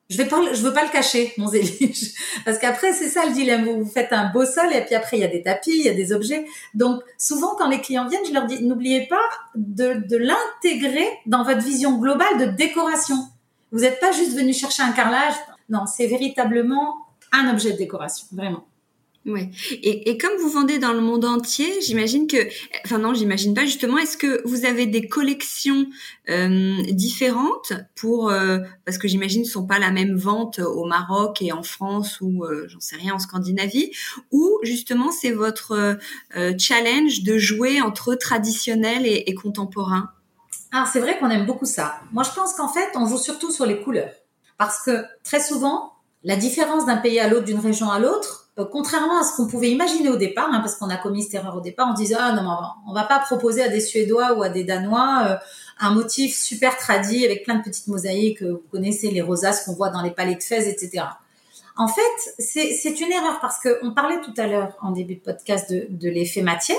je 0.10 0.18
vais 0.18 0.26
pas, 0.26 0.42
je 0.54 0.62
veux 0.62 0.74
pas 0.74 0.84
le 0.84 0.90
cacher, 0.90 1.34
mon 1.38 1.48
zélige. 1.48 2.14
Parce 2.46 2.58
qu'après, 2.60 2.94
c'est 2.94 3.10
ça 3.10 3.26
le 3.26 3.34
dilemme. 3.34 3.66
Vous 3.66 3.86
faites 3.86 4.14
un 4.14 4.32
beau 4.32 4.46
sol 4.46 4.72
et 4.74 4.82
puis 4.82 4.96
après, 4.96 5.18
il 5.18 5.22
y 5.22 5.26
a 5.26 5.30
des 5.30 5.42
tapis, 5.42 5.78
il 5.78 5.86
y 5.86 5.90
a 5.90 5.94
des 5.94 6.14
objets. 6.14 6.46
Donc, 6.74 7.02
souvent, 7.18 7.56
quand 7.58 7.68
les 7.68 7.82
clients 7.82 8.08
viennent, 8.08 8.26
je 8.26 8.34
leur 8.34 8.46
dis, 8.46 8.64
n'oubliez 8.64 9.08
pas 9.08 9.22
de, 9.56 9.96
de 10.08 10.18
l'intégrer 10.18 11.08
dans 11.26 11.44
votre 11.44 11.62
vision 11.62 11.98
globale 11.98 12.38
de 12.40 12.46
décoration. 12.46 13.18
Vous 13.72 13.80
n'êtes 13.80 14.00
pas 14.00 14.14
juste 14.14 14.34
venu 14.34 14.54
chercher 14.54 14.84
un 14.84 14.94
carrelage. 14.94 15.36
Non, 15.70 15.86
c'est 15.86 16.08
véritablement 16.08 16.96
un 17.34 17.50
objet 17.52 17.74
de 17.74 17.78
décoration, 17.78 18.28
vraiment. 18.32 18.64
Ouais. 19.28 19.50
Et, 19.72 20.10
et, 20.10 20.18
comme 20.18 20.38
vous 20.40 20.50
vendez 20.50 20.80
dans 20.80 20.94
le 20.94 21.02
monde 21.02 21.26
entier, 21.26 21.82
j'imagine 21.82 22.28
que, 22.28 22.38
enfin 22.86 22.98
non, 22.98 23.14
j'imagine 23.14 23.54
pas 23.54 23.66
justement. 23.66 23.98
Est-ce 23.98 24.16
que 24.16 24.42
vous 24.48 24.64
avez 24.64 24.86
des 24.86 25.10
collections 25.10 25.86
euh, 26.30 26.82
différentes 26.92 27.74
pour, 27.96 28.30
euh, 28.30 28.60
parce 28.86 28.98
que 28.98 29.10
j'imagine 29.10 29.42
ne 29.42 29.48
sont 29.48 29.68
pas 29.68 29.80
la 29.80 29.92
même 29.92 30.16
vente 30.16 30.60
au 30.60 30.86
Maroc 30.86 31.42
et 31.42 31.52
en 31.52 31.62
France 31.62 32.20
ou 32.22 32.46
euh, 32.46 32.68
j'en 32.70 32.80
sais 32.80 32.96
rien 32.96 33.16
en 33.16 33.20
Scandinavie, 33.20 33.92
ou 34.32 34.60
justement 34.64 35.12
c'est 35.12 35.32
votre 35.32 35.98
challenge 36.58 37.24
de 37.24 37.38
jouer 37.38 37.82
entre 37.82 38.16
traditionnel 38.16 39.06
et, 39.06 39.26
et 39.28 39.36
contemporain? 39.36 40.10
Ah, 40.72 40.90
c'est 40.92 41.00
vrai 41.02 41.20
qu'on 41.20 41.30
aime 41.30 41.46
beaucoup 41.46 41.66
ça. 41.66 42.00
Moi, 42.14 42.24
je 42.24 42.32
pense 42.32 42.54
qu'en 42.54 42.70
fait, 42.70 42.90
on 42.96 43.06
joue 43.06 43.18
surtout 43.18 43.52
sur 43.52 43.66
les 43.66 43.82
couleurs, 43.82 44.14
parce 44.58 44.82
que 44.84 45.04
très 45.26 45.42
souvent, 45.42 45.94
la 46.24 46.38
différence 46.38 46.86
d'un 46.86 46.98
pays 46.98 47.20
à 47.20 47.28
l'autre, 47.28 47.46
d'une 47.46 47.60
région 47.60 47.90
à 47.90 48.00
l'autre 48.00 48.47
contrairement 48.66 49.20
à 49.20 49.24
ce 49.24 49.36
qu'on 49.36 49.48
pouvait 49.48 49.70
imaginer 49.70 50.10
au 50.10 50.16
départ, 50.16 50.50
hein, 50.52 50.60
parce 50.60 50.76
qu'on 50.76 50.90
a 50.90 50.98
commis 50.98 51.24
cette 51.24 51.36
erreur 51.36 51.56
au 51.56 51.62
départ, 51.62 51.90
on 51.92 51.94
disait 51.94 52.16
ah 52.18 52.32
non, 52.32 52.42
on 52.88 52.94
va, 52.94 53.02
va 53.02 53.08
pas 53.08 53.20
proposer 53.20 53.62
à 53.64 53.70
des 53.70 53.80
Suédois 53.80 54.34
ou 54.34 54.44
à 54.44 54.50
des 54.50 54.64
Danois 54.64 55.28
euh, 55.30 55.36
un 55.80 55.92
motif 55.92 56.36
super 56.36 56.76
tradit 56.78 57.24
avec 57.24 57.44
plein 57.44 57.56
de 57.56 57.64
petites 57.64 57.88
mosaïques. 57.88 58.42
Vous 58.42 58.62
connaissez 58.72 59.12
les 59.12 59.22
rosaces 59.22 59.66
qu'on 59.66 59.74
voit 59.74 59.90
dans 59.90 60.02
les 60.02 60.12
palais 60.12 60.36
de 60.36 60.44
Fès, 60.44 60.68
etc. 60.68 61.06
En 61.78 61.88
fait, 61.88 62.02
c'est 62.40 63.00
une 63.00 63.12
erreur 63.12 63.40
parce 63.40 63.60
que 63.60 63.78
on 63.84 63.94
parlait 63.94 64.20
tout 64.22 64.34
à 64.38 64.48
l'heure 64.48 64.76
en 64.82 64.92
début 64.92 65.16
de 65.16 65.20
podcast 65.20 65.72
de, 65.72 66.10
l'effet 66.10 66.42
matière. 66.42 66.78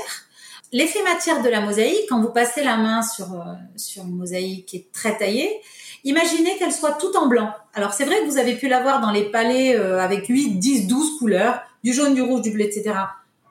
L'effet 0.73 1.03
matière 1.05 1.41
de 1.43 1.49
la 1.49 1.61
mosaïque, 1.61 2.07
quand 2.09 2.21
vous 2.21 2.33
passez 2.33 2.65
la 2.65 2.77
main 2.77 3.03
sur 3.03 3.33
euh, 3.33 3.55
sur 3.77 4.03
une 4.03 4.17
mosaïque 4.17 4.67
qui 4.67 4.77
est 4.79 4.93
très 4.93 5.17
taillée, 5.17 5.61
Imaginez 6.05 6.57
qu'elle 6.59 6.73
soit 6.73 6.93
toute 6.93 7.17
en 7.17 7.27
blanc. 7.27 7.51
Alors 7.75 7.93
c'est 7.93 8.05
vrai 8.05 8.21
que 8.21 8.27
vous 8.27 8.39
avez 8.39 8.55
pu 8.55 8.69
la 8.69 8.81
voir 8.81 9.01
dans 9.01 9.11
les 9.11 9.25
palais 9.25 9.77
euh, 9.77 10.01
avec 10.01 10.27
8, 10.27 10.59
10, 10.59 10.87
12 10.87 11.19
couleurs, 11.19 11.61
du 11.85 11.93
jaune, 11.93 12.15
du 12.15 12.23
rouge, 12.23 12.43
du 12.43 12.51
bleu, 12.51 12.65
etc. 12.65 12.95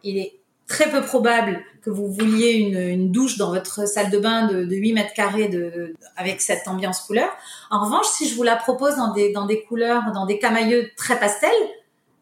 Il 0.04 0.18
est 0.18 0.34
très 0.68 0.90
peu 0.90 1.02
probable 1.02 1.62
que 1.82 1.90
vous 1.90 2.12
vouliez 2.12 2.54
une, 2.54 3.12
douche 3.12 3.38
dans 3.38 3.52
votre 3.52 3.88
salle 3.88 4.10
de 4.10 4.18
bain 4.18 4.48
de, 4.48 4.66
8 4.66 4.94
mètres 4.94 5.14
carrés 5.14 5.48
de, 5.48 5.96
avec 6.18 6.42
cette 6.42 6.68
ambiance 6.68 7.02
couleur. 7.02 7.30
En 7.72 7.86
revanche, 7.86 8.08
si 8.08 8.28
je 8.28 8.36
vous 8.36 8.44
la 8.44 8.58
propose 8.58 8.98
dans 8.98 9.14
des, 9.14 9.32
dans 9.32 9.46
des 9.46 9.64
couleurs, 9.64 10.04
dans 10.14 10.26
des 10.26 10.40
camailleux 10.40 10.90
très 10.98 11.18
pastels, 11.18 11.50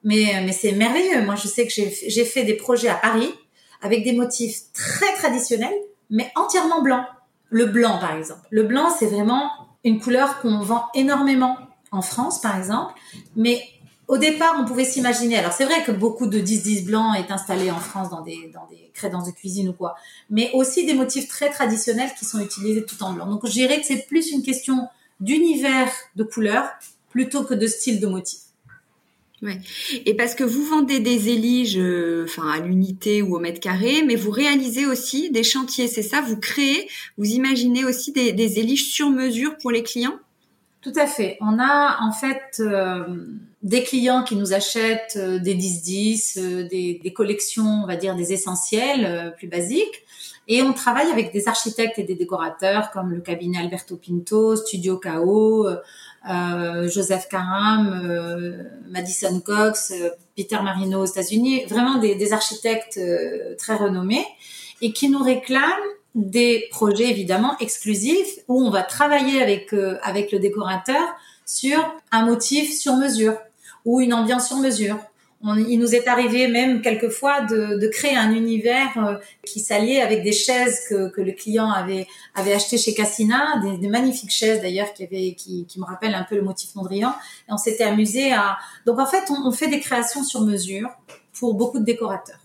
mais, 0.03 0.41
mais 0.45 0.51
c'est 0.51 0.73
merveilleux. 0.73 1.23
Moi, 1.25 1.35
je 1.35 1.47
sais 1.47 1.65
que 1.65 1.73
j'ai 1.73 2.25
fait 2.25 2.43
des 2.43 2.53
projets 2.53 2.89
à 2.89 2.95
Paris 2.95 3.33
avec 3.81 4.03
des 4.03 4.13
motifs 4.13 4.71
très 4.73 5.13
traditionnels, 5.15 5.75
mais 6.09 6.31
entièrement 6.35 6.81
blancs. 6.81 7.05
Le 7.49 7.65
blanc, 7.65 7.97
par 7.99 8.15
exemple. 8.15 8.41
Le 8.51 8.63
blanc, 8.63 8.89
c'est 8.89 9.07
vraiment 9.07 9.49
une 9.85 9.99
couleur 9.99 10.41
qu'on 10.41 10.59
vend 10.59 10.87
énormément 10.93 11.57
en 11.91 12.01
France, 12.01 12.41
par 12.41 12.57
exemple, 12.57 12.93
mais 13.37 13.63
au 14.07 14.17
départ, 14.17 14.55
on 14.59 14.65
pouvait 14.65 14.83
s'imaginer. 14.83 15.37
Alors, 15.37 15.53
c'est 15.53 15.65
vrai 15.65 15.83
que 15.83 15.91
beaucoup 15.91 16.27
de 16.27 16.39
10-10 16.39 16.85
blancs 16.85 17.15
est 17.17 17.31
installé 17.31 17.71
en 17.71 17.79
France 17.79 18.09
dans 18.09 18.21
des, 18.21 18.51
dans 18.53 18.67
des 18.67 18.91
crédences 18.93 19.27
de 19.27 19.31
cuisine 19.31 19.69
ou 19.69 19.73
quoi, 19.73 19.95
mais 20.29 20.51
aussi 20.53 20.85
des 20.85 20.93
motifs 20.93 21.27
très 21.27 21.49
traditionnels 21.49 22.09
qui 22.17 22.25
sont 22.25 22.39
utilisés 22.39 22.83
tout 22.83 23.01
en 23.03 23.13
blanc. 23.13 23.27
Donc, 23.27 23.45
je 23.45 23.51
dirais 23.51 23.79
que 23.79 23.85
c'est 23.85 24.05
plus 24.07 24.31
une 24.31 24.43
question 24.43 24.87
d'univers 25.19 25.89
de 26.15 26.23
couleurs 26.23 26.69
plutôt 27.09 27.43
que 27.43 27.53
de 27.53 27.67
style 27.67 27.99
de 27.99 28.07
motif. 28.07 28.39
Ouais. 29.41 29.59
Et 30.05 30.15
parce 30.15 30.33
que 30.33 30.43
vous 30.43 30.63
vendez 30.63 30.99
des 30.99 31.29
éliges, 31.29 31.77
euh, 31.77 32.23
enfin 32.25 32.49
à 32.49 32.59
l'unité 32.59 33.21
ou 33.21 33.35
au 33.35 33.39
mètre 33.39 33.59
carré, 33.59 34.01
mais 34.03 34.15
vous 34.15 34.31
réalisez 34.31 34.85
aussi 34.85 35.29
des 35.29 35.43
chantiers, 35.43 35.87
c'est 35.87 36.01
ça? 36.01 36.21
Vous 36.21 36.37
créez, 36.37 36.87
vous 37.17 37.25
imaginez 37.25 37.83
aussi 37.83 38.11
des, 38.11 38.31
des 38.31 38.59
éliges 38.59 38.89
sur 38.91 39.09
mesure 39.09 39.57
pour 39.57 39.71
les 39.71 39.83
clients? 39.83 40.17
Tout 40.81 40.93
à 40.95 41.07
fait. 41.07 41.37
On 41.41 41.59
a 41.59 41.97
en 42.01 42.11
fait 42.11 42.59
euh, 42.59 43.03
des 43.65 43.83
clients 43.83 44.23
qui 44.23 44.37
nous 44.37 44.53
achètent 44.53 45.17
euh, 45.17 45.39
des 45.39 45.55
10-10, 45.55 46.69
des, 46.69 47.01
des, 47.03 47.13
collections, 47.13 47.81
on 47.83 47.85
va 47.85 47.97
dire 47.97 48.15
des 48.15 48.31
essentiels 48.31 49.33
plus 49.37 49.47
basiques. 49.47 50.03
Et 50.47 50.61
on 50.61 50.73
travaille 50.73 51.11
avec 51.11 51.33
des 51.33 51.47
architectes 51.47 51.97
et 51.97 52.03
des 52.03 52.15
décorateurs 52.15 52.91
comme 52.91 53.11
le 53.11 53.19
cabinet 53.19 53.57
Alberto 53.57 53.97
Pinto, 53.97 54.55
Studio 54.55 54.99
KO, 54.99 55.67
euh, 56.27 56.89
Joseph 56.89 57.27
Karam, 57.29 58.01
euh, 58.03 58.63
Madison 58.89 59.39
Cox, 59.41 59.91
euh, 59.91 60.09
Peter 60.35 60.57
Marino 60.63 61.01
aux 61.01 61.05
États-Unis, 61.05 61.65
vraiment 61.65 61.99
des, 61.99 62.15
des 62.15 62.33
architectes 62.33 62.99
très 63.59 63.75
renommés 63.75 64.25
et 64.81 64.91
qui 64.91 65.09
nous 65.09 65.21
réclament 65.21 65.69
des 66.15 66.67
projets 66.71 67.09
évidemment 67.09 67.55
exclusifs 67.59 68.39
où 68.47 68.61
on 68.61 68.69
va 68.69 68.83
travailler 68.83 69.41
avec 69.41 69.73
avec 70.01 70.31
le 70.31 70.39
décorateur 70.39 71.01
sur 71.45 71.77
un 72.11 72.25
motif 72.25 72.73
sur 72.73 72.95
mesure 72.95 73.37
ou 73.85 74.01
une 74.01 74.13
ambiance 74.13 74.47
sur 74.47 74.57
mesure 74.57 74.97
il 75.53 75.79
nous 75.79 75.93
est 75.93 76.07
arrivé 76.07 76.47
même 76.47 76.81
quelquefois 76.81 77.41
de, 77.41 77.79
de 77.79 77.87
créer 77.87 78.15
un 78.15 78.33
univers 78.33 78.97
euh, 78.97 79.17
qui 79.45 79.59
s'alliait 79.59 80.01
avec 80.01 80.23
des 80.23 80.31
chaises 80.31 80.81
que, 80.89 81.09
que, 81.09 81.21
le 81.21 81.33
client 81.33 81.69
avait 81.69 82.07
avait 82.33 82.53
acheté 82.53 82.77
chez 82.77 82.93
Cassina, 82.93 83.61
des, 83.61 83.77
des 83.77 83.87
magnifiques 83.87 84.31
chaises 84.31 84.61
d'ailleurs 84.61 84.93
qui, 84.93 85.03
avaient, 85.03 85.35
qui, 85.35 85.65
qui 85.65 85.79
me 85.79 85.85
rappellent 85.85 86.15
un 86.15 86.23
peu 86.23 86.35
le 86.35 86.41
motif 86.41 86.73
Mondrian. 86.75 87.13
Et 87.47 87.53
on 87.53 87.57
s'était 87.57 87.83
amusé 87.83 88.33
à. 88.33 88.57
Donc 88.85 88.99
en 88.99 89.05
fait, 89.05 89.23
on, 89.29 89.47
on, 89.47 89.51
fait 89.51 89.67
des 89.67 89.79
créations 89.79 90.23
sur 90.23 90.41
mesure 90.41 90.89
pour 91.37 91.53
beaucoup 91.53 91.79
de 91.79 91.85
décorateurs. 91.85 92.39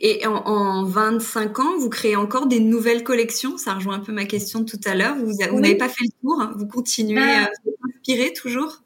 Et 0.00 0.24
en, 0.26 0.34
en 0.34 0.84
25 0.84 1.58
ans, 1.58 1.78
vous 1.78 1.88
créez 1.88 2.14
encore 2.14 2.46
des 2.46 2.60
nouvelles 2.60 3.02
collections? 3.02 3.56
Ça 3.56 3.74
rejoint 3.74 3.94
un 3.94 4.00
peu 4.00 4.12
ma 4.12 4.24
question 4.24 4.60
de 4.60 4.66
tout 4.66 4.80
à 4.84 4.94
l'heure. 4.94 5.16
Vous, 5.16 5.32
vous 5.32 5.60
n'avez 5.60 5.76
pas 5.76 5.88
fait 5.88 6.04
le 6.04 6.20
tour. 6.20 6.40
Hein. 6.40 6.52
Vous 6.56 6.66
continuez 6.66 7.16
ben, 7.16 7.44
à 7.44 7.50
vous 7.64 7.72
inspirer 7.88 8.32
toujours? 8.32 8.83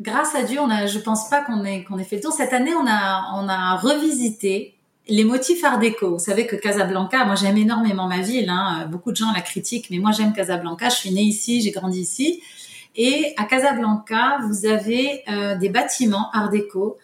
Grâce 0.00 0.34
à 0.34 0.42
Dieu, 0.42 0.58
on 0.60 0.70
a, 0.70 0.86
je 0.86 0.98
pense 0.98 1.28
pas 1.28 1.42
qu'on 1.42 1.64
ait, 1.64 1.84
ait 1.98 2.04
fait 2.04 2.16
le 2.16 2.22
tour. 2.22 2.32
Cette 2.32 2.52
année, 2.52 2.74
on 2.74 2.86
a, 2.86 3.34
on 3.36 3.48
a 3.48 3.76
revisité 3.76 4.74
les 5.08 5.24
motifs 5.24 5.62
art 5.64 5.78
déco. 5.78 6.12
Vous 6.12 6.18
savez 6.18 6.46
que 6.46 6.56
Casablanca, 6.56 7.24
moi 7.24 7.34
j'aime 7.34 7.56
énormément 7.56 8.06
ma 8.06 8.20
ville. 8.20 8.48
Hein. 8.48 8.86
Beaucoup 8.90 9.10
de 9.10 9.16
gens 9.16 9.32
la 9.34 9.40
critiquent, 9.40 9.90
mais 9.90 9.98
moi 9.98 10.12
j'aime 10.12 10.32
Casablanca. 10.32 10.88
Je 10.88 10.96
suis 10.96 11.10
née 11.10 11.22
ici, 11.22 11.60
j'ai 11.60 11.70
grandi 11.70 12.00
ici. 12.00 12.42
Et 12.96 13.34
à 13.36 13.44
Casablanca, 13.44 14.38
vous 14.48 14.66
avez 14.66 15.22
euh, 15.28 15.56
des 15.56 15.68
bâtiments 15.68 16.30
art 16.32 16.50
déco 16.50 16.98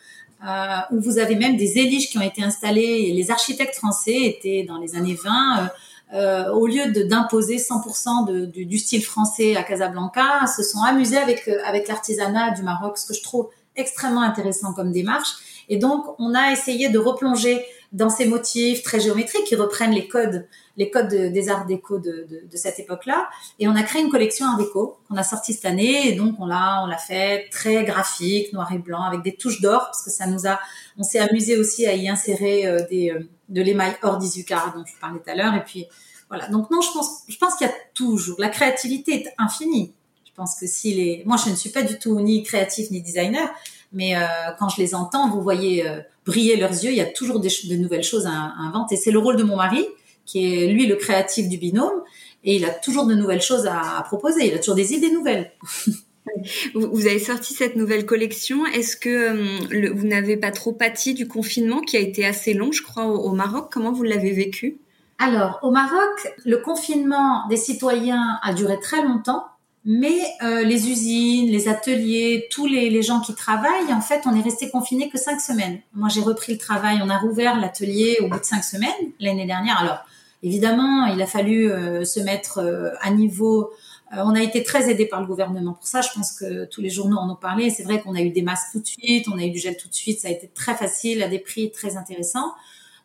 euh, 0.46 0.76
où 0.92 1.00
vous 1.00 1.18
avez 1.18 1.36
même 1.36 1.56
des 1.56 1.78
éliges 1.78 2.08
qui 2.08 2.18
ont 2.18 2.22
été 2.22 2.42
installés. 2.42 3.12
Les 3.12 3.30
architectes 3.30 3.76
français 3.76 4.16
étaient 4.22 4.64
dans 4.66 4.78
les 4.78 4.94
années 4.94 5.16
20 5.22 5.30
euh, 5.30 5.66
au 6.12 6.66
lieu 6.66 7.04
d'imposer 7.04 7.56
100% 7.56 8.26
de, 8.26 8.44
du, 8.46 8.78
style 8.78 9.02
français 9.02 9.56
à 9.56 9.62
Casablanca, 9.62 10.46
se 10.46 10.62
sont 10.62 10.82
amusés 10.82 11.16
avec 11.16 11.48
euh, 11.48 11.58
avec 11.64 11.88
l'artisanat 11.88 12.52
du 12.52 12.62
Maroc, 12.62 12.96
ce 12.98 13.06
que 13.06 13.14
je 13.14 13.22
trouve 13.22 13.48
extrêmement 13.74 14.22
intéressant 14.22 14.72
comme 14.72 14.92
démarche. 14.92 15.28
Et 15.68 15.78
donc, 15.78 16.04
on 16.18 16.34
a 16.34 16.52
essayé 16.52 16.88
de 16.88 16.98
replonger 16.98 17.64
dans 17.92 18.10
ces 18.10 18.26
motifs 18.26 18.82
très 18.82 19.00
géométriques 19.00 19.44
qui 19.44 19.56
reprennent 19.56 19.92
les 19.92 20.08
codes, 20.08 20.46
les 20.76 20.90
codes 20.90 21.08
des 21.08 21.48
arts 21.48 21.66
déco 21.66 21.98
de, 21.98 22.26
cette 22.54 22.78
époque-là. 22.78 23.28
Et 23.58 23.68
on 23.68 23.74
a 23.74 23.82
créé 23.82 24.02
une 24.02 24.10
collection 24.10 24.46
art 24.46 24.58
déco 24.58 24.98
qu'on 25.08 25.16
a 25.16 25.22
sortie 25.22 25.54
cette 25.54 25.64
année. 25.64 26.08
Et 26.08 26.12
donc, 26.12 26.36
on 26.38 26.46
l'a, 26.46 26.82
on 26.82 26.86
l'a 26.86 26.98
fait 26.98 27.48
très 27.50 27.84
graphique, 27.84 28.52
noir 28.52 28.70
et 28.72 28.78
blanc, 28.78 29.02
avec 29.02 29.22
des 29.22 29.34
touches 29.34 29.60
d'or, 29.60 29.84
parce 29.86 30.02
que 30.02 30.10
ça 30.10 30.26
nous 30.26 30.46
a, 30.46 30.58
on 30.98 31.02
s'est 31.02 31.20
amusé 31.20 31.56
aussi 31.56 31.86
à 31.86 31.94
y 31.94 32.08
insérer 32.08 32.66
euh, 32.66 32.80
des, 32.90 33.10
euh, 33.10 33.28
de 33.48 33.62
l'émail 33.62 33.96
hors 34.02 34.18
d'Izucar 34.18 34.74
dont 34.74 34.84
je 34.84 34.92
parlais 35.00 35.20
tout 35.20 35.30
à 35.30 35.34
l'heure. 35.34 35.54
Et 35.54 35.64
puis, 35.64 35.86
voilà. 36.28 36.48
Donc, 36.48 36.70
non, 36.70 36.80
je 36.80 36.90
pense, 36.92 37.22
je 37.28 37.36
pense 37.36 37.54
qu'il 37.54 37.66
y 37.66 37.70
a 37.70 37.74
toujours, 37.94 38.40
la 38.40 38.48
créativité 38.48 39.14
est 39.14 39.34
infinie. 39.38 39.94
Je 40.24 40.42
pense 40.42 40.60
que 40.60 40.66
si 40.66 40.92
les, 40.92 41.22
moi 41.24 41.38
je 41.42 41.48
ne 41.48 41.54
suis 41.54 41.70
pas 41.70 41.80
du 41.80 41.98
tout 41.98 42.20
ni 42.20 42.42
créatif 42.42 42.90
ni 42.90 43.00
designer, 43.00 43.48
mais 43.92 44.16
euh, 44.16 44.20
quand 44.58 44.68
je 44.68 44.80
les 44.80 44.94
entends, 44.94 45.30
vous 45.30 45.40
voyez 45.40 45.88
euh, 45.88 46.00
briller 46.24 46.56
leurs 46.56 46.72
yeux. 46.72 46.90
Il 46.90 46.96
y 46.96 47.00
a 47.00 47.06
toujours 47.06 47.40
des, 47.40 47.50
de 47.64 47.76
nouvelles 47.76 48.02
choses 48.02 48.26
à, 48.26 48.30
à 48.30 48.60
inventer. 48.60 48.96
C'est 48.96 49.10
le 49.10 49.18
rôle 49.18 49.36
de 49.36 49.42
mon 49.42 49.56
mari, 49.56 49.86
qui 50.24 50.44
est 50.44 50.66
lui 50.66 50.86
le 50.86 50.96
créatif 50.96 51.48
du 51.48 51.58
binôme, 51.58 52.02
et 52.44 52.56
il 52.56 52.64
a 52.64 52.70
toujours 52.70 53.06
de 53.06 53.14
nouvelles 53.14 53.42
choses 53.42 53.66
à, 53.66 53.98
à 53.98 54.02
proposer. 54.02 54.46
Il 54.46 54.54
a 54.54 54.58
toujours 54.58 54.74
des 54.74 54.92
idées 54.92 55.10
nouvelles. 55.10 55.52
Vous 56.74 57.06
avez 57.06 57.18
sorti 57.18 57.54
cette 57.54 57.76
nouvelle 57.76 58.06
collection. 58.06 58.66
Est-ce 58.66 58.96
que 58.96 59.08
euh, 59.08 59.92
vous 59.94 60.06
n'avez 60.06 60.36
pas 60.36 60.50
trop 60.50 60.72
pâti 60.72 61.14
du 61.14 61.28
confinement 61.28 61.80
qui 61.80 61.96
a 61.96 62.00
été 62.00 62.26
assez 62.26 62.54
long, 62.54 62.72
je 62.72 62.82
crois, 62.82 63.06
au, 63.06 63.32
Maroc? 63.32 63.68
Comment 63.72 63.92
vous 63.92 64.02
l'avez 64.02 64.32
vécu? 64.32 64.78
Alors, 65.18 65.58
au 65.62 65.70
Maroc, 65.70 66.28
le 66.44 66.58
confinement 66.58 67.46
des 67.48 67.56
citoyens 67.56 68.38
a 68.42 68.52
duré 68.52 68.78
très 68.80 69.02
longtemps. 69.02 69.44
Mais 69.88 70.18
euh, 70.42 70.64
les 70.64 70.90
usines, 70.90 71.48
les 71.48 71.68
ateliers, 71.68 72.48
tous 72.50 72.66
les, 72.66 72.90
les, 72.90 73.02
gens 73.02 73.20
qui 73.20 73.34
travaillent, 73.34 73.92
en 73.92 74.00
fait, 74.00 74.22
on 74.26 74.34
est 74.34 74.42
resté 74.42 74.68
confinés 74.68 75.08
que 75.08 75.16
cinq 75.16 75.40
semaines. 75.40 75.78
Moi, 75.94 76.08
j'ai 76.08 76.22
repris 76.22 76.52
le 76.52 76.58
travail, 76.58 76.98
on 77.04 77.08
a 77.08 77.16
rouvert 77.16 77.58
l'atelier 77.60 78.18
au 78.20 78.28
bout 78.28 78.40
de 78.40 78.44
cinq 78.44 78.64
semaines 78.64 78.90
l'année 79.20 79.46
dernière. 79.46 79.78
Alors, 79.80 80.00
évidemment, 80.42 81.06
il 81.06 81.20
a 81.20 81.26
fallu 81.26 81.70
euh, 81.70 82.04
se 82.04 82.20
mettre 82.20 82.58
euh, 82.58 82.90
à 83.00 83.10
niveau. 83.10 83.70
Euh, 84.12 84.22
on 84.24 84.34
a 84.34 84.42
été 84.42 84.62
très 84.62 84.90
aidé 84.90 85.06
par 85.06 85.20
le 85.20 85.26
gouvernement 85.26 85.72
pour 85.72 85.86
ça. 85.86 86.00
Je 86.00 86.08
pense 86.14 86.32
que 86.32 86.64
tous 86.66 86.80
les 86.80 86.90
journaux 86.90 87.16
en 87.16 87.30
ont 87.30 87.36
parlé. 87.36 87.70
C'est 87.70 87.82
vrai 87.82 88.00
qu'on 88.00 88.14
a 88.14 88.20
eu 88.20 88.30
des 88.30 88.42
masques 88.42 88.72
tout 88.72 88.80
de 88.80 88.86
suite, 88.86 89.26
on 89.28 89.38
a 89.38 89.44
eu 89.44 89.50
du 89.50 89.58
gel 89.58 89.76
tout 89.76 89.88
de 89.88 89.94
suite. 89.94 90.20
Ça 90.20 90.28
a 90.28 90.30
été 90.30 90.48
très 90.48 90.74
facile 90.74 91.22
à 91.22 91.28
des 91.28 91.38
prix 91.38 91.70
très 91.70 91.96
intéressants. 91.96 92.52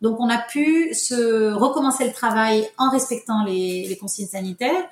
Donc, 0.01 0.19
on 0.19 0.29
a 0.29 0.39
pu 0.39 0.93
se 0.93 1.53
recommencer 1.53 2.05
le 2.05 2.11
travail 2.11 2.67
en 2.77 2.89
respectant 2.89 3.43
les, 3.43 3.85
les 3.87 3.97
consignes 3.97 4.27
sanitaires. 4.27 4.89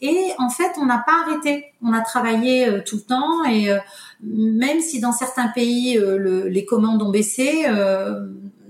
Et 0.00 0.32
en 0.38 0.48
fait, 0.48 0.72
on 0.76 0.86
n'a 0.86 0.98
pas 0.98 1.24
arrêté. 1.26 1.72
On 1.82 1.92
a 1.92 2.00
travaillé 2.00 2.68
euh, 2.68 2.80
tout 2.84 2.96
le 2.96 3.02
temps 3.02 3.44
et 3.44 3.70
euh, 3.70 3.78
même 4.22 4.80
si 4.80 5.00
dans 5.00 5.12
certains 5.12 5.48
pays 5.48 5.98
euh, 5.98 6.16
le, 6.18 6.48
les 6.48 6.64
commandes 6.64 7.02
ont 7.02 7.10
baissé, 7.10 7.66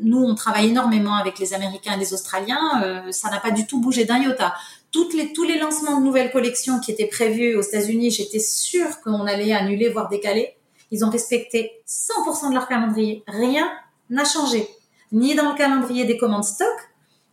nous 0.01 0.19
on 0.19 0.35
travaille 0.35 0.69
énormément 0.69 1.15
avec 1.15 1.39
les 1.39 1.55
Américains 1.55 1.95
et 1.95 1.99
les 1.99 2.15
Australiens. 2.15 3.11
ça 3.11 3.31
n'a 3.31 3.41
pas 3.41 3.51
du 3.51 3.67
tout 3.67 3.81
bougé 3.81 4.05
d'un 4.05 4.19
iota. 4.19 4.55
Les, 5.15 5.33
tous 5.33 5.45
les 5.45 5.59
lancements 5.59 6.01
de 6.01 6.05
nouvelles 6.05 6.31
collections 6.31 6.81
qui 6.81 6.93
étaient 6.93 7.07
prévus 7.07 7.57
aux 7.57 7.63
États-Unis, 7.63 8.11
j'étais 8.11 8.39
sûre 8.39 9.01
qu'on 9.03 9.27
allait 9.27 9.53
annuler 9.53 9.89
voire 9.89 10.09
décaler. 10.09 10.55
Ils 10.91 11.05
ont 11.05 11.11
respecté 11.11 11.73
100% 11.87 12.51
de 12.51 12.55
leur 12.55 12.69
calendrier. 12.69 13.23
Rien 13.27 13.69
n'a 14.11 14.25
changé, 14.25 14.69
ni 15.13 15.35
dans 15.35 15.51
le 15.51 15.57
calendrier 15.57 16.05
des 16.05 16.17
commandes 16.17 16.45
stock, 16.45 16.77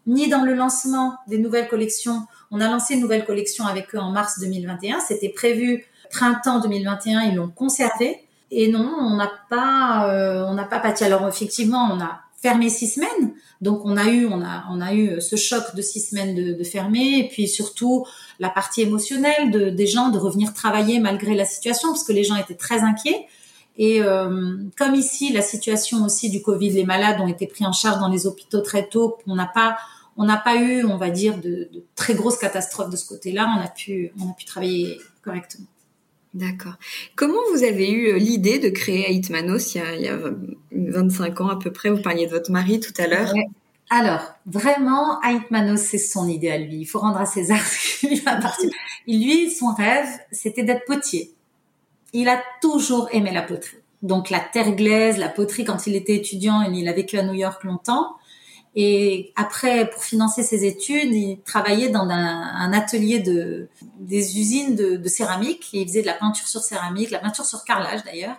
ni 0.08 0.28
dans 0.28 0.44
le 0.44 0.54
lancement 0.54 1.16
des 1.28 1.38
nouvelles 1.38 1.68
collections 1.68 2.24
on 2.52 2.62
a 2.62 2.68
lancé 2.68 2.96
une 2.96 3.02
nouvelle 3.02 3.26
collection 3.26 3.66
avec 3.66 3.94
eux 3.96 4.00
en 4.00 4.12
mars 4.12 4.40
2021. 4.40 5.00
C'était 5.00 5.30
prévu 5.30 5.86
printemps 6.10 6.60
2021. 6.60 7.22
Ils 7.22 7.36
l'ont 7.36 7.50
conservé. 7.50 8.20
Et 8.52 8.72
non, 8.72 8.94
on 9.00 9.16
n'a 9.16 9.32
pas, 9.50 10.10
euh, 10.10 10.46
on 10.48 10.54
n'a 10.54 10.64
pas 10.64 10.80
pâti. 10.80 11.04
Alors 11.04 11.28
effectivement, 11.28 11.90
on 11.92 12.00
a 12.00 12.22
fermé 12.42 12.70
six 12.70 12.88
semaines. 12.88 13.34
Donc 13.62 13.82
on 13.86 13.98
a 13.98 14.06
eu, 14.06 14.28
on 14.28 14.42
a, 14.42 14.66
on 14.70 14.82
a 14.82 14.94
eu 14.94 15.20
ce 15.20 15.36
choc 15.36 15.76
de 15.76 15.82
six 15.82 16.00
semaines 16.00 16.36
de, 16.36 16.54
de 16.54 16.64
fermer. 16.64 17.20
Et 17.20 17.28
puis 17.28 17.48
surtout 17.48 18.06
la 18.40 18.50
partie 18.50 18.82
émotionnelle 18.82 19.52
de, 19.52 19.70
des 19.70 19.88
gens 19.88 20.10
de 20.10 20.20
revenir 20.20 20.54
travailler 20.54 21.00
malgré 21.00 21.34
la 21.36 21.46
situation, 21.46 21.90
parce 21.90 22.04
que 22.04 22.14
les 22.14 22.24
gens 22.24 22.36
étaient 22.36 22.56
très 22.56 22.82
inquiets. 22.82 23.28
Et 23.78 24.02
euh, 24.02 24.58
comme 24.78 24.96
ici, 24.96 25.34
la 25.34 25.42
situation 25.42 26.06
aussi 26.06 26.30
du 26.30 26.42
Covid, 26.42 26.70
les 26.70 26.86
malades 26.86 27.20
ont 27.20 27.28
été 27.28 27.46
pris 27.46 27.66
en 27.66 27.74
charge 27.74 28.00
dans 28.00 28.08
les 28.08 28.26
hôpitaux 28.26 28.62
très 28.62 28.88
tôt. 28.88 29.18
On 29.28 29.36
n'a 29.36 29.48
pas 29.48 29.78
on 30.18 30.26
n'a 30.26 30.38
pas 30.38 30.56
eu, 30.56 30.86
on 30.86 30.98
va 30.98 31.10
dire, 31.10 31.38
de, 31.40 31.70
très 31.96 32.14
grosses 32.14 32.38
catastrophes 32.38 32.90
de 32.90 32.98
ce 32.98 33.08
côté-là. 33.08 33.54
On 33.58 33.62
a 33.62 33.68
pu, 33.68 34.12
on 34.20 34.32
a 34.32 34.34
pu 34.34 34.46
travailler 34.46 34.98
correctement. 35.24 35.68
D'accord. 36.34 36.74
Comment 37.16 37.40
vous 37.54 37.64
avez 37.64 37.90
eu 37.90 38.10
euh, 38.10 38.18
l'idée 38.18 38.60
de 38.60 38.70
créer 38.70 39.16
Aitmanos 39.16 39.74
il 39.74 39.78
y, 39.78 39.82
a, 39.82 39.96
il 39.96 40.02
y 40.02 40.08
a 40.10 40.20
25 40.72 41.42
ans 41.42 41.48
à 41.48 41.58
peu 41.58 41.72
près? 41.72 41.90
Vous 41.90 42.02
parliez 42.02 42.26
de 42.26 42.32
votre 42.32 42.52
mari 42.52 42.82
tout 42.82 42.94
à 42.98 43.08
l'heure. 43.08 43.32
Alors, 43.90 44.34
vraiment, 44.46 45.22
Aitmanos, 45.22 45.82
c'est 45.82 45.98
son 45.98 46.28
idée 46.28 46.50
à 46.50 46.58
lui. 46.58 46.78
Il 46.78 46.86
faut 46.86 47.00
rendre 47.00 47.18
à 47.18 47.26
César 47.26 47.60
ce 47.66 48.00
qui 48.00 48.16
lui 48.16 48.22
appartient. 48.26 48.72
Lui, 49.08 49.50
son 49.50 49.74
rêve, 49.74 50.08
c'était 50.32 50.64
d'être 50.64 50.86
potier. 50.86 51.34
Il 52.12 52.28
a 52.28 52.42
toujours 52.62 53.10
aimé 53.12 53.32
la 53.32 53.42
poterie. 53.42 53.78
Donc, 54.02 54.30
la 54.30 54.40
terre 54.40 54.76
glaise, 54.76 55.18
la 55.18 55.30
poterie, 55.30 55.64
quand 55.66 55.88
il 55.88 55.96
était 55.96 56.16
étudiant, 56.16 56.62
il 56.64 56.88
a 56.88 56.94
vécu 56.94 57.18
à 57.18 57.24
New 57.24 57.34
York 57.34 57.64
longtemps. 57.64 58.16
Et 58.76 59.32
après, 59.38 59.90
pour 59.90 60.04
financer 60.04 60.44
ses 60.44 60.66
études, 60.66 61.14
il 61.14 61.40
travaillait 61.46 61.90
dans 61.90 62.10
un, 62.10 62.42
un 62.42 62.74
atelier 62.74 63.20
de 63.20 63.70
des 64.00 64.38
usines 64.38 64.76
de, 64.76 64.98
de, 64.98 65.08
céramique. 65.08 65.70
Et 65.74 65.82
il 65.82 65.88
faisait 65.88 66.02
de 66.02 66.08
la 66.08 66.14
peinture 66.14 66.48
sur 66.48 66.62
céramique, 66.62 67.10
la 67.10 67.20
peinture 67.20 67.46
sur 67.46 67.64
carrelage 67.64 68.04
d'ailleurs. 68.04 68.36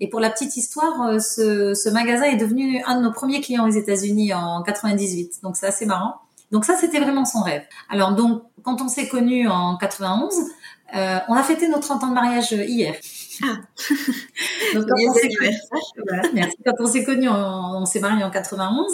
Et 0.00 0.08
pour 0.08 0.20
la 0.20 0.30
petite 0.30 0.56
histoire, 0.56 1.08
euh, 1.08 1.18
ce, 1.18 1.74
ce, 1.74 1.88
magasin 1.88 2.24
est 2.24 2.36
devenu 2.36 2.82
un 2.86 2.98
de 2.98 3.02
nos 3.02 3.12
premiers 3.12 3.40
clients 3.40 3.66
aux 3.66 3.72
États-Unis 3.72 4.34
en 4.34 4.62
98. 4.62 5.42
Donc 5.42 5.56
c'est 5.56 5.66
assez 5.66 5.86
marrant. 5.86 6.16
Donc 6.52 6.66
ça, 6.66 6.76
c'était 6.76 7.00
vraiment 7.00 7.24
son 7.24 7.40
rêve. 7.40 7.62
Alors 7.88 8.12
donc, 8.12 8.42
quand 8.62 8.82
on 8.82 8.88
s'est 8.88 9.08
connus 9.08 9.48
en 9.48 9.76
91, 9.78 10.34
euh, 10.94 11.18
on 11.28 11.34
a 11.34 11.42
fêté 11.42 11.68
nos 11.68 11.78
30 11.78 12.04
ans 12.04 12.08
de 12.08 12.14
mariage 12.14 12.52
hier. 12.52 12.94
Ah. 13.42 13.46
donc, 14.74 14.86
quand 14.86 14.96
on 15.08 15.14
s'est 15.14 15.28
voilà, 16.06 16.22
merci. 16.34 16.56
Quand 16.64 16.74
on 16.78 16.86
s'est 16.86 17.04
connus, 17.04 17.28
on, 17.28 17.34
on 17.34 17.86
s'est 17.86 18.00
mariés 18.00 18.24
en 18.24 18.30
91 18.30 18.84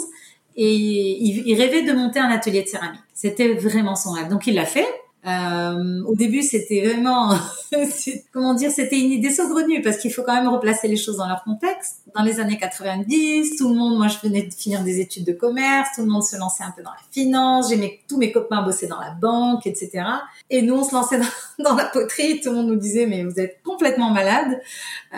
et 0.55 0.73
il, 0.73 1.43
il, 1.45 1.55
rêvait 1.59 1.83
de 1.83 1.91
monter 1.93 2.19
un 2.19 2.29
atelier 2.29 2.63
de 2.63 2.67
céramique. 2.67 3.01
C'était 3.13 3.53
vraiment 3.53 3.95
son 3.95 4.11
rêve. 4.11 4.29
Donc 4.29 4.47
il 4.47 4.55
l'a 4.55 4.65
fait. 4.65 4.87
Euh, 5.27 6.03
au 6.03 6.13
début, 6.13 6.43
c'était 6.43 6.85
vraiment, 6.85 7.33
comment 8.31 8.53
dire, 8.53 8.69
c'était 8.69 8.99
une 8.99 9.11
idée 9.11 9.31
saugrenue 9.31 9.81
parce 9.81 9.97
qu'il 9.97 10.13
faut 10.13 10.21
quand 10.21 10.35
même 10.35 10.47
replacer 10.47 10.87
les 10.87 10.97
choses 10.97 11.17
dans 11.17 11.27
leur 11.27 11.43
contexte. 11.43 12.03
Dans 12.15 12.21
les 12.21 12.39
années 12.39 12.57
90, 12.57 13.57
tout 13.57 13.69
le 13.69 13.75
monde, 13.75 13.97
moi 13.97 14.07
je 14.07 14.19
venais 14.19 14.43
de 14.43 14.53
finir 14.53 14.83
des 14.83 14.99
études 14.99 15.25
de 15.25 15.33
commerce, 15.33 15.89
tout 15.95 16.01
le 16.01 16.07
monde 16.07 16.23
se 16.23 16.37
lançait 16.37 16.63
un 16.63 16.71
peu 16.71 16.83
dans 16.83 16.91
la 16.91 16.97
finance, 17.11 17.69
j'ai 17.69 18.03
tous 18.07 18.17
mes 18.17 18.31
copains 18.31 18.61
bossaient 18.61 18.87
dans 18.87 18.99
la 18.99 19.11
banque, 19.11 19.65
etc. 19.65 20.03
Et 20.51 20.61
nous, 20.61 20.75
on 20.75 20.83
se 20.83 20.93
lançait 20.93 21.17
dans, 21.17 21.25
dans, 21.71 21.75
la 21.75 21.85
poterie, 21.85 22.39
tout 22.39 22.51
le 22.51 22.57
monde 22.57 22.67
nous 22.67 22.75
disait 22.75 23.07
mais 23.07 23.23
vous 23.23 23.39
êtes 23.39 23.63
complètement 23.63 24.11
malade. 24.11 24.61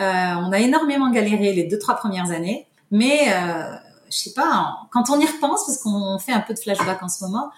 on 0.00 0.52
a 0.52 0.58
énormément 0.58 1.10
galéré 1.10 1.52
les 1.52 1.64
deux 1.64 1.78
trois 1.78 1.96
premières 1.96 2.30
années, 2.30 2.66
mais 2.90 3.28
euh, 3.28 3.74
je 4.10 4.16
sais 4.16 4.32
pas, 4.32 4.78
quand 4.90 5.10
on 5.10 5.20
y 5.20 5.26
repense, 5.26 5.66
parce 5.66 5.78
qu'on 5.78 6.18
fait 6.18 6.32
un 6.32 6.40
peu 6.40 6.54
de 6.54 6.58
flashback 6.58 7.02
en 7.02 7.08
ce 7.08 7.24
moment, 7.24 7.50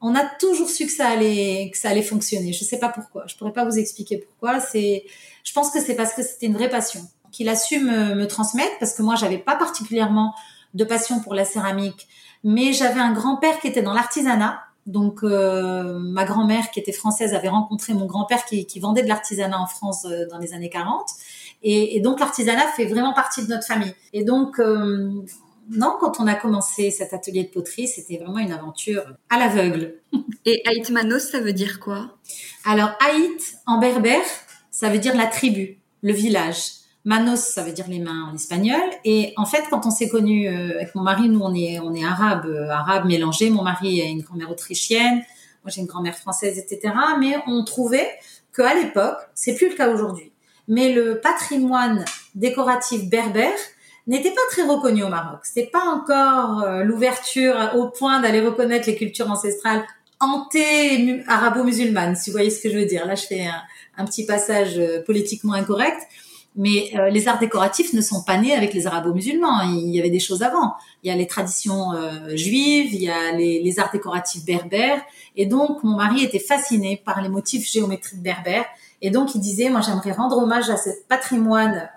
on 0.00 0.14
a 0.14 0.24
toujours 0.38 0.68
su 0.68 0.84
que 0.86 0.92
ça 0.92 1.08
allait, 1.08 1.70
que 1.72 1.78
ça 1.78 1.88
allait 1.88 2.02
fonctionner. 2.02 2.52
Je 2.52 2.62
sais 2.62 2.78
pas 2.78 2.90
pourquoi. 2.90 3.24
Je 3.26 3.36
pourrais 3.36 3.52
pas 3.52 3.64
vous 3.64 3.78
expliquer 3.78 4.18
pourquoi. 4.18 4.60
C'est, 4.60 5.04
je 5.44 5.52
pense 5.52 5.70
que 5.70 5.80
c'est 5.80 5.94
parce 5.94 6.12
que 6.12 6.22
c'était 6.22 6.46
une 6.46 6.54
vraie 6.54 6.68
passion 6.68 7.00
qu'il 7.32 7.48
a 7.48 7.56
su 7.56 7.80
me, 7.80 8.14
me, 8.14 8.26
transmettre, 8.26 8.78
parce 8.78 8.94
que 8.94 9.02
moi, 9.02 9.16
j'avais 9.16 9.38
pas 9.38 9.56
particulièrement 9.56 10.34
de 10.74 10.84
passion 10.84 11.20
pour 11.20 11.34
la 11.34 11.44
céramique, 11.44 12.06
mais 12.44 12.72
j'avais 12.72 13.00
un 13.00 13.12
grand-père 13.12 13.58
qui 13.60 13.66
était 13.66 13.82
dans 13.82 13.92
l'artisanat. 13.92 14.60
Donc, 14.86 15.24
euh, 15.24 15.98
ma 15.98 16.24
grand-mère, 16.24 16.70
qui 16.70 16.78
était 16.78 16.92
française, 16.92 17.32
avait 17.32 17.48
rencontré 17.48 17.94
mon 17.94 18.04
grand-père 18.04 18.44
qui, 18.44 18.78
vendait 18.78 19.02
de 19.02 19.08
l'artisanat 19.08 19.58
en 19.58 19.66
France 19.66 20.04
euh, 20.04 20.26
dans 20.30 20.38
les 20.38 20.52
années 20.52 20.68
40. 20.68 21.06
Et, 21.62 21.96
et 21.96 22.00
donc, 22.00 22.20
l'artisanat 22.20 22.68
fait 22.76 22.84
vraiment 22.84 23.14
partie 23.14 23.42
de 23.42 23.48
notre 23.48 23.66
famille. 23.66 23.94
Et 24.12 24.22
donc, 24.22 24.60
euh, 24.60 25.24
non, 25.70 25.96
quand 26.00 26.20
on 26.20 26.26
a 26.26 26.34
commencé 26.34 26.90
cet 26.90 27.12
atelier 27.12 27.44
de 27.44 27.48
poterie, 27.48 27.88
c'était 27.88 28.18
vraiment 28.18 28.38
une 28.38 28.52
aventure 28.52 29.04
à 29.30 29.38
l'aveugle. 29.38 29.94
Et 30.44 30.62
Haït 30.66 30.90
Manos, 30.90 31.30
ça 31.30 31.40
veut 31.40 31.52
dire 31.52 31.80
quoi? 31.80 32.16
Alors 32.64 32.90
Haït, 33.00 33.56
en 33.66 33.78
berbère, 33.78 34.24
ça 34.70 34.90
veut 34.90 34.98
dire 34.98 35.16
la 35.16 35.26
tribu, 35.26 35.78
le 36.02 36.12
village. 36.12 36.64
Manos, 37.06 37.40
ça 37.40 37.62
veut 37.62 37.72
dire 37.72 37.86
les 37.88 37.98
mains 37.98 38.30
en 38.30 38.34
espagnol. 38.34 38.80
Et 39.04 39.34
en 39.36 39.44
fait, 39.46 39.64
quand 39.70 39.86
on 39.86 39.90
s'est 39.90 40.08
connus 40.08 40.48
euh, 40.48 40.76
avec 40.76 40.94
mon 40.94 41.02
mari, 41.02 41.28
nous 41.28 41.40
on 41.40 41.54
est 41.54 41.78
on 41.78 41.94
est 41.94 42.04
arabe, 42.04 42.46
euh, 42.46 42.68
arabe 42.70 43.06
mélangé. 43.06 43.50
Mon 43.50 43.62
mari 43.62 44.00
a 44.00 44.06
une 44.06 44.22
grand-mère 44.22 44.50
autrichienne, 44.50 45.22
moi 45.62 45.68
j'ai 45.70 45.80
une 45.80 45.86
grand-mère 45.86 46.16
française, 46.16 46.58
etc. 46.58 46.94
Mais 47.20 47.36
on 47.46 47.64
trouvait 47.64 48.08
qu'à 48.54 48.74
l'époque, 48.74 49.18
c'est 49.34 49.54
plus 49.54 49.68
le 49.68 49.74
cas 49.74 49.92
aujourd'hui. 49.92 50.32
Mais 50.66 50.92
le 50.92 51.20
patrimoine 51.20 52.04
décoratif 52.34 53.08
berbère 53.08 53.52
n'était 54.06 54.30
pas 54.30 54.40
très 54.50 54.62
reconnu 54.62 55.02
au 55.02 55.08
Maroc. 55.08 55.40
C'est 55.42 55.70
pas 55.70 55.84
encore 55.84 56.62
euh, 56.62 56.84
l'ouverture 56.84 57.56
au 57.76 57.88
point 57.88 58.20
d'aller 58.20 58.40
reconnaître 58.40 58.86
les 58.86 58.96
cultures 58.96 59.30
ancestrales 59.30 59.84
hanté 60.20 61.22
arabo-musulmanes, 61.26 62.16
si 62.16 62.30
vous 62.30 62.34
voyez 62.34 62.50
ce 62.50 62.62
que 62.62 62.70
je 62.70 62.78
veux 62.78 62.86
dire. 62.86 63.06
Là, 63.06 63.14
je 63.14 63.26
fais 63.26 63.46
un, 63.96 64.04
petit 64.04 64.24
passage 64.24 64.78
euh, 64.78 65.02
politiquement 65.02 65.54
incorrect, 65.54 66.00
mais 66.56 66.92
euh, 66.94 67.10
les 67.10 67.28
arts 67.28 67.38
décoratifs 67.38 67.92
ne 67.94 68.00
sont 68.00 68.22
pas 68.22 68.36
nés 68.38 68.54
avec 68.54 68.74
les 68.74 68.86
arabo-musulmans. 68.86 69.62
Il 69.62 69.94
y 69.94 69.98
avait 69.98 70.10
des 70.10 70.20
choses 70.20 70.42
avant. 70.42 70.74
Il 71.02 71.08
y 71.08 71.12
a 71.12 71.16
les 71.16 71.26
traditions 71.26 71.90
juives, 72.34 72.94
il 72.94 73.02
y 73.02 73.10
a 73.10 73.32
les, 73.32 73.80
arts 73.80 73.90
décoratifs 73.92 74.44
berbères, 74.44 75.02
et 75.36 75.46
donc 75.46 75.82
mon 75.82 75.96
mari 75.96 76.24
était 76.24 76.38
fasciné 76.38 77.02
par 77.04 77.20
les 77.20 77.28
motifs 77.28 77.70
géométriques 77.70 78.22
berbères. 78.22 78.64
Et 79.02 79.10
donc 79.10 79.34
il 79.34 79.40
disait, 79.40 79.68
moi 79.68 79.82
j'aimerais 79.82 80.12
rendre 80.12 80.38
hommage 80.38 80.70
à 80.70 80.78
ce 80.78 80.90
patrimoine 81.08 81.90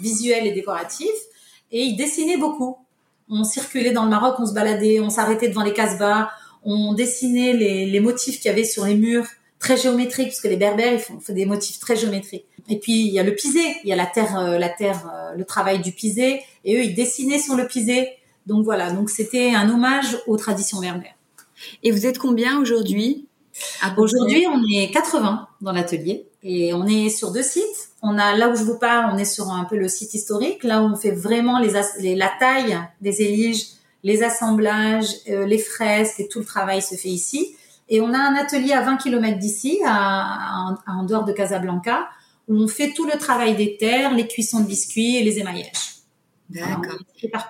visuel 0.00 0.46
et 0.46 0.52
décoratif 0.52 1.10
et 1.72 1.82
il 1.84 1.96
dessinait 1.96 2.36
beaucoup. 2.36 2.76
On 3.28 3.44
circulait 3.44 3.92
dans 3.92 4.04
le 4.04 4.10
Maroc, 4.10 4.36
on 4.38 4.46
se 4.46 4.54
baladait, 4.54 5.00
on 5.00 5.10
s'arrêtait 5.10 5.48
devant 5.48 5.62
les 5.62 5.72
casbahs, 5.72 6.30
on 6.64 6.94
dessinait 6.94 7.52
les, 7.52 7.86
les 7.86 8.00
motifs 8.00 8.40
qu'il 8.40 8.50
y 8.50 8.52
avait 8.52 8.64
sur 8.64 8.84
les 8.84 8.94
murs 8.94 9.26
très 9.58 9.76
géométriques, 9.76 10.28
parce 10.28 10.40
que 10.40 10.48
les 10.48 10.56
berbères, 10.56 10.92
ils 10.92 10.98
font, 10.98 11.18
des 11.28 11.46
motifs 11.46 11.78
très 11.78 11.96
géométriques. 11.96 12.44
Et 12.68 12.78
puis, 12.78 13.06
il 13.06 13.12
y 13.12 13.18
a 13.18 13.22
le 13.22 13.34
pisé, 13.34 13.60
il 13.84 13.88
y 13.88 13.92
a 13.92 13.96
la 13.96 14.06
terre, 14.06 14.38
euh, 14.38 14.58
la 14.58 14.68
terre, 14.68 15.10
euh, 15.12 15.34
le 15.34 15.44
travail 15.44 15.80
du 15.80 15.92
pisé, 15.92 16.42
et 16.64 16.76
eux, 16.76 16.84
ils 16.84 16.94
dessinaient 16.94 17.38
sur 17.38 17.56
le 17.56 17.66
pisé. 17.66 18.10
Donc 18.46 18.64
voilà, 18.64 18.92
donc 18.92 19.10
c'était 19.10 19.54
un 19.54 19.68
hommage 19.70 20.18
aux 20.26 20.36
traditions 20.36 20.80
berbères. 20.80 21.14
Et 21.82 21.90
vous 21.90 22.06
êtes 22.06 22.18
combien 22.18 22.60
aujourd'hui? 22.60 23.26
Aujourd'hui, 23.96 24.46
on 24.46 24.62
est 24.70 24.90
80 24.90 25.48
dans 25.62 25.72
l'atelier 25.72 26.26
et 26.42 26.74
on 26.74 26.86
est 26.86 27.08
sur 27.08 27.32
deux 27.32 27.42
sites. 27.42 27.90
On 28.08 28.18
a 28.18 28.36
là 28.36 28.48
où 28.48 28.56
je 28.56 28.62
vous 28.62 28.78
parle, 28.78 29.12
on 29.12 29.18
est 29.18 29.24
sur 29.24 29.50
un 29.50 29.64
peu 29.64 29.76
le 29.76 29.88
site 29.88 30.14
historique, 30.14 30.62
là 30.62 30.80
où 30.80 30.86
on 30.86 30.94
fait 30.94 31.10
vraiment 31.10 31.58
les, 31.58 32.14
la 32.14 32.30
taille 32.38 32.78
des 33.00 33.22
éliges, 33.22 33.66
les 34.04 34.22
assemblages, 34.22 35.08
euh, 35.28 35.44
les 35.44 35.58
fresques 35.58 36.20
et 36.20 36.28
tout 36.28 36.38
le 36.38 36.44
travail 36.44 36.82
se 36.82 36.94
fait 36.94 37.08
ici. 37.08 37.56
Et 37.88 38.00
on 38.00 38.14
a 38.14 38.18
un 38.18 38.36
atelier 38.36 38.72
à 38.72 38.82
20 38.82 38.98
km 38.98 39.38
d'ici, 39.38 39.80
en 39.84 41.02
dehors 41.04 41.24
de 41.24 41.32
Casablanca, 41.32 42.08
où 42.46 42.54
on 42.54 42.68
fait 42.68 42.92
tout 42.92 43.06
le 43.06 43.18
travail 43.18 43.56
des 43.56 43.76
terres, 43.76 44.14
les 44.14 44.28
cuissons 44.28 44.60
de 44.60 44.66
biscuits 44.66 45.16
et 45.16 45.24
les 45.24 45.40
émaillages. 45.40 45.96
D'accord. 46.48 46.98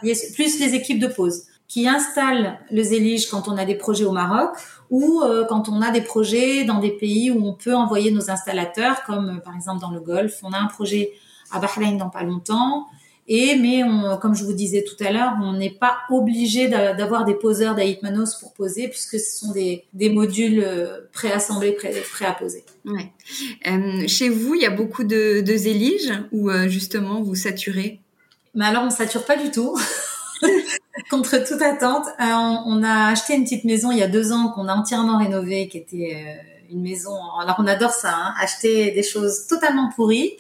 Plus 0.01 0.59
les 0.59 0.75
équipes 0.75 1.01
de 1.01 1.09
pause 1.09 1.45
qui 1.69 1.89
installent 1.89 2.59
le 2.71 2.83
zélige 2.83 3.29
quand 3.29 3.49
on 3.49 3.57
a 3.57 3.65
des 3.65 3.75
projets 3.75 4.05
au 4.05 4.13
Maroc 4.13 4.51
ou 4.91 5.23
euh, 5.23 5.45
quand 5.49 5.69
on 5.69 5.83
a 5.83 5.91
des 5.91 6.01
projets 6.01 6.65
dans 6.65 6.79
des 6.79 6.93
pays 6.93 7.31
où 7.31 7.45
on 7.45 7.55
peut 7.55 7.75
envoyer 7.75 8.11
nos 8.11 8.31
installateurs, 8.31 9.03
comme 9.05 9.37
euh, 9.37 9.41
par 9.41 9.55
exemple 9.55 9.81
dans 9.81 9.91
le 9.91 10.01
Golfe. 10.01 10.39
On 10.43 10.53
a 10.53 10.59
un 10.59 10.67
projet 10.67 11.13
à 11.51 11.59
Bahreïn 11.59 11.97
dans 11.97 12.11
pas 12.11 12.23
longtemps. 12.23 12.87
Et 13.29 13.57
mais 13.57 13.83
on, 13.83 14.17
comme 14.19 14.37
je 14.37 14.45
vous 14.45 14.53
disais 14.53 14.85
tout 14.85 15.03
à 15.05 15.11
l'heure, 15.11 15.33
on 15.43 15.55
n'est 15.55 15.71
pas 15.71 15.99
obligé 16.11 16.69
d'avoir 16.69 17.25
des 17.25 17.35
poseurs 17.35 17.75
d'Aïtmanos 17.75 18.37
pour 18.37 18.55
poser 18.55 18.87
puisque 18.87 19.19
ce 19.19 19.39
sont 19.39 19.51
des, 19.51 19.85
des 19.95 20.11
modules 20.11 20.63
euh, 20.65 21.01
préassemblés, 21.13 21.73
prêts, 21.73 21.93
prêts 22.13 22.27
à 22.27 22.35
poser. 22.35 22.65
Ouais. 22.85 23.11
Euh, 23.67 24.07
chez 24.07 24.29
vous, 24.29 24.55
il 24.55 24.63
y 24.63 24.67
a 24.67 24.71
beaucoup 24.71 25.03
de, 25.03 25.41
de 25.41 25.57
zéliges 25.57 26.13
ou 26.31 26.53
justement 26.69 27.21
vous 27.21 27.35
saturez? 27.35 28.01
Mais 28.55 28.67
alors 28.67 28.85
on 28.85 28.91
sature 28.91 29.25
pas 29.25 29.37
du 29.37 29.51
tout. 29.51 29.77
Contre 31.11 31.39
toute 31.45 31.61
attente, 31.63 32.07
euh, 32.21 32.25
on, 32.67 32.83
a 32.83 33.09
acheté 33.09 33.35
une 33.35 33.45
petite 33.45 33.65
maison 33.65 33.91
il 33.91 33.99
y 33.99 34.03
a 34.03 34.09
deux 34.09 34.33
ans 34.33 34.49
qu'on 34.55 34.67
a 34.67 34.75
entièrement 34.75 35.19
rénovée, 35.19 35.69
qui 35.69 35.79
était 35.79 36.17
euh, 36.17 36.73
une 36.73 36.83
maison. 36.83 37.15
Alors 37.41 37.57
on 37.59 37.67
adore 37.67 37.93
ça, 37.93 38.15
hein, 38.15 38.35
acheter 38.41 38.91
des 38.93 39.03
choses 39.03 39.47
totalement 39.47 39.91
pourries 39.95 40.33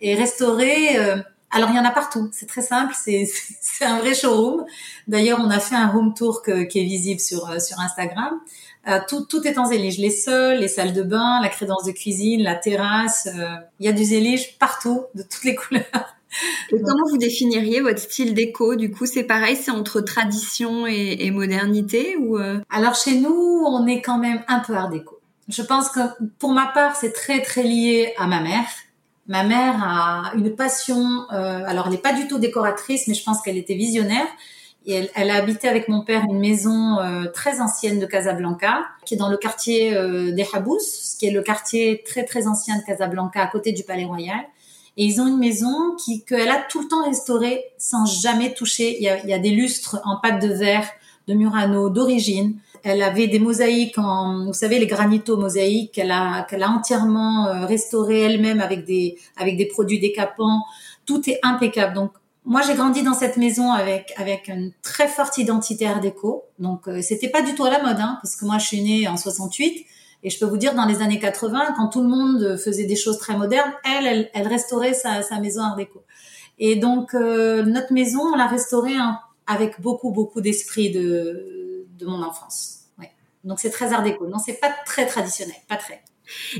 et 0.00 0.14
restaurer. 0.14 0.98
Euh, 0.98 1.16
alors 1.50 1.70
il 1.70 1.76
y 1.76 1.78
en 1.78 1.84
a 1.84 1.90
partout. 1.90 2.28
C'est 2.32 2.46
très 2.46 2.62
simple. 2.62 2.94
C'est 2.94 3.26
un 3.80 3.98
vrai 3.98 4.14
showroom. 4.14 4.64
D'ailleurs, 5.08 5.40
on 5.40 5.50
a 5.50 5.60
fait 5.60 5.76
un 5.76 5.88
room 5.88 6.14
tour 6.14 6.42
qui 6.42 6.50
est 6.78 6.84
visible 6.84 7.20
sur 7.20 7.60
sur 7.60 7.80
Instagram. 7.80 8.38
tout, 9.08 9.24
tout 9.24 9.46
est 9.46 9.58
en 9.58 9.66
zélige. 9.66 9.98
Les 9.98 10.10
sols, 10.10 10.58
les 10.58 10.68
salles 10.68 10.92
de 10.92 11.02
bain, 11.02 11.40
la 11.42 11.48
crédence 11.48 11.84
de 11.84 11.92
cuisine, 11.92 12.42
la 12.42 12.54
terrasse. 12.54 13.28
il 13.80 13.86
y 13.86 13.88
a 13.88 13.92
du 13.92 14.04
zélige 14.04 14.58
partout, 14.58 15.04
de 15.14 15.22
toutes 15.22 15.44
les 15.44 15.54
couleurs. 15.56 16.16
Comment 16.70 17.08
vous 17.10 17.18
définiriez 17.18 17.80
votre 17.80 17.98
style 17.98 18.34
déco 18.34 18.76
Du 18.76 18.90
coup, 18.90 19.06
c'est 19.06 19.24
pareil, 19.24 19.56
c'est 19.56 19.70
entre 19.70 20.00
tradition 20.00 20.86
et, 20.86 21.30
modernité 21.30 22.16
ou 22.16 22.38
euh? 22.38 22.60
Alors 22.70 22.94
chez 22.94 23.18
nous, 23.18 23.64
on 23.66 23.86
est 23.86 24.00
quand 24.00 24.18
même 24.18 24.42
un 24.48 24.60
peu 24.60 24.74
art 24.74 24.88
déco. 24.88 25.20
Je 25.48 25.62
pense 25.62 25.88
que 25.90 26.00
pour 26.38 26.52
ma 26.52 26.66
part, 26.66 26.96
c'est 26.96 27.12
très 27.12 27.42
très 27.42 27.62
lié 27.62 28.14
à 28.18 28.26
ma 28.26 28.40
mère. 28.40 28.66
Ma 29.28 29.44
mère 29.44 29.76
a 29.82 30.32
une 30.36 30.54
passion. 30.54 31.26
Euh, 31.32 31.62
alors, 31.66 31.86
elle 31.86 31.92
n'est 31.92 31.98
pas 31.98 32.12
du 32.12 32.26
tout 32.26 32.38
décoratrice, 32.38 33.06
mais 33.06 33.14
je 33.14 33.24
pense 33.24 33.40
qu'elle 33.42 33.56
était 33.56 33.74
visionnaire. 33.74 34.26
Et 34.84 35.08
elle, 35.14 35.30
a 35.30 35.36
habité 35.36 35.68
avec 35.68 35.86
mon 35.88 36.02
père 36.02 36.24
une 36.24 36.40
maison 36.40 36.98
euh, 36.98 37.26
très 37.32 37.60
ancienne 37.60 38.00
de 38.00 38.06
Casablanca, 38.06 38.82
qui 39.06 39.14
est 39.14 39.16
dans 39.16 39.28
le 39.28 39.36
quartier 39.36 39.92
des 40.32 40.46
Habous, 40.52 40.78
qui 41.18 41.26
est 41.26 41.30
le 41.30 41.42
quartier 41.42 42.02
très 42.04 42.24
très 42.24 42.48
ancien 42.48 42.78
de 42.78 42.82
Casablanca, 42.82 43.40
à 43.40 43.46
côté 43.46 43.70
du 43.72 43.84
Palais 43.84 44.04
Royal. 44.04 44.44
Et 44.96 45.04
ils 45.04 45.20
ont 45.20 45.26
une 45.26 45.38
maison 45.38 45.94
qui 45.96 46.24
qu'elle 46.24 46.50
a 46.50 46.62
tout 46.68 46.82
le 46.82 46.88
temps 46.88 47.04
restaurée 47.04 47.64
sans 47.78 48.04
jamais 48.04 48.52
toucher. 48.52 48.96
Il 48.98 49.04
y 49.04 49.08
a, 49.08 49.22
il 49.22 49.28
y 49.28 49.32
a 49.32 49.38
des 49.38 49.50
lustres 49.50 50.00
en 50.04 50.16
pâte 50.16 50.42
de 50.42 50.52
verre 50.52 50.86
de 51.28 51.34
Murano 51.34 51.88
d'origine. 51.88 52.56
Elle 52.82 53.02
avait 53.02 53.28
des 53.28 53.38
mosaïques 53.38 53.96
en, 53.98 54.46
vous 54.46 54.52
savez, 54.52 54.78
les 54.78 54.86
granito 54.86 55.36
mosaïques 55.36 55.92
qu'elle 55.92 56.10
a, 56.10 56.42
qu'elle 56.42 56.62
a 56.62 56.68
entièrement 56.68 57.46
euh, 57.46 57.64
restauré 57.64 58.20
elle-même 58.20 58.60
avec 58.60 58.84
des, 58.84 59.18
avec 59.36 59.56
des 59.56 59.66
produits 59.66 60.00
décapants. 60.00 60.64
Tout 61.06 61.28
est 61.30 61.38
impeccable. 61.42 61.94
Donc, 61.94 62.12
moi, 62.44 62.60
j'ai 62.66 62.74
grandi 62.74 63.02
dans 63.04 63.14
cette 63.14 63.36
maison 63.36 63.70
avec, 63.70 64.12
avec 64.16 64.48
une 64.48 64.72
très 64.82 65.06
forte 65.06 65.38
identité 65.38 65.86
art 65.86 66.00
déco. 66.00 66.44
Donc, 66.58 66.88
euh, 66.88 67.00
c'était 67.02 67.28
pas 67.28 67.42
du 67.42 67.54
tout 67.54 67.64
à 67.64 67.70
la 67.70 67.80
mode, 67.80 68.00
hein, 68.00 68.18
parce 68.20 68.34
que 68.34 68.44
moi, 68.44 68.58
je 68.58 68.66
suis 68.66 68.82
née 68.82 69.06
en 69.06 69.16
68. 69.16 69.86
Et 70.22 70.30
je 70.30 70.38
peux 70.38 70.46
vous 70.46 70.56
dire, 70.56 70.74
dans 70.74 70.86
les 70.86 71.02
années 71.02 71.18
80, 71.18 71.74
quand 71.76 71.88
tout 71.88 72.02
le 72.02 72.08
monde 72.08 72.56
faisait 72.56 72.84
des 72.84 72.96
choses 72.96 73.18
très 73.18 73.36
modernes, 73.36 73.72
elle, 73.84 74.30
elle, 74.32 74.46
restaurait 74.46 74.94
sa, 74.94 75.22
sa, 75.22 75.40
maison 75.40 75.62
art 75.62 75.76
déco. 75.76 76.02
Et 76.58 76.76
donc, 76.76 77.14
euh, 77.14 77.64
notre 77.64 77.92
maison, 77.92 78.20
on 78.32 78.36
l'a 78.36 78.46
restaurée 78.46 78.96
avec 79.46 79.80
beaucoup, 79.80 80.12
beaucoup 80.12 80.40
d'esprit 80.40 80.90
de, 80.90 81.86
de 81.98 82.06
mon 82.06 82.22
enfance. 82.22 82.84
Ouais. 83.00 83.10
Donc, 83.42 83.58
c'est 83.58 83.70
très 83.70 83.92
art 83.92 84.04
déco. 84.04 84.28
Non, 84.28 84.38
c'est 84.38 84.60
pas 84.60 84.72
très 84.86 85.06
traditionnel, 85.06 85.56
pas 85.68 85.76
très. 85.76 86.02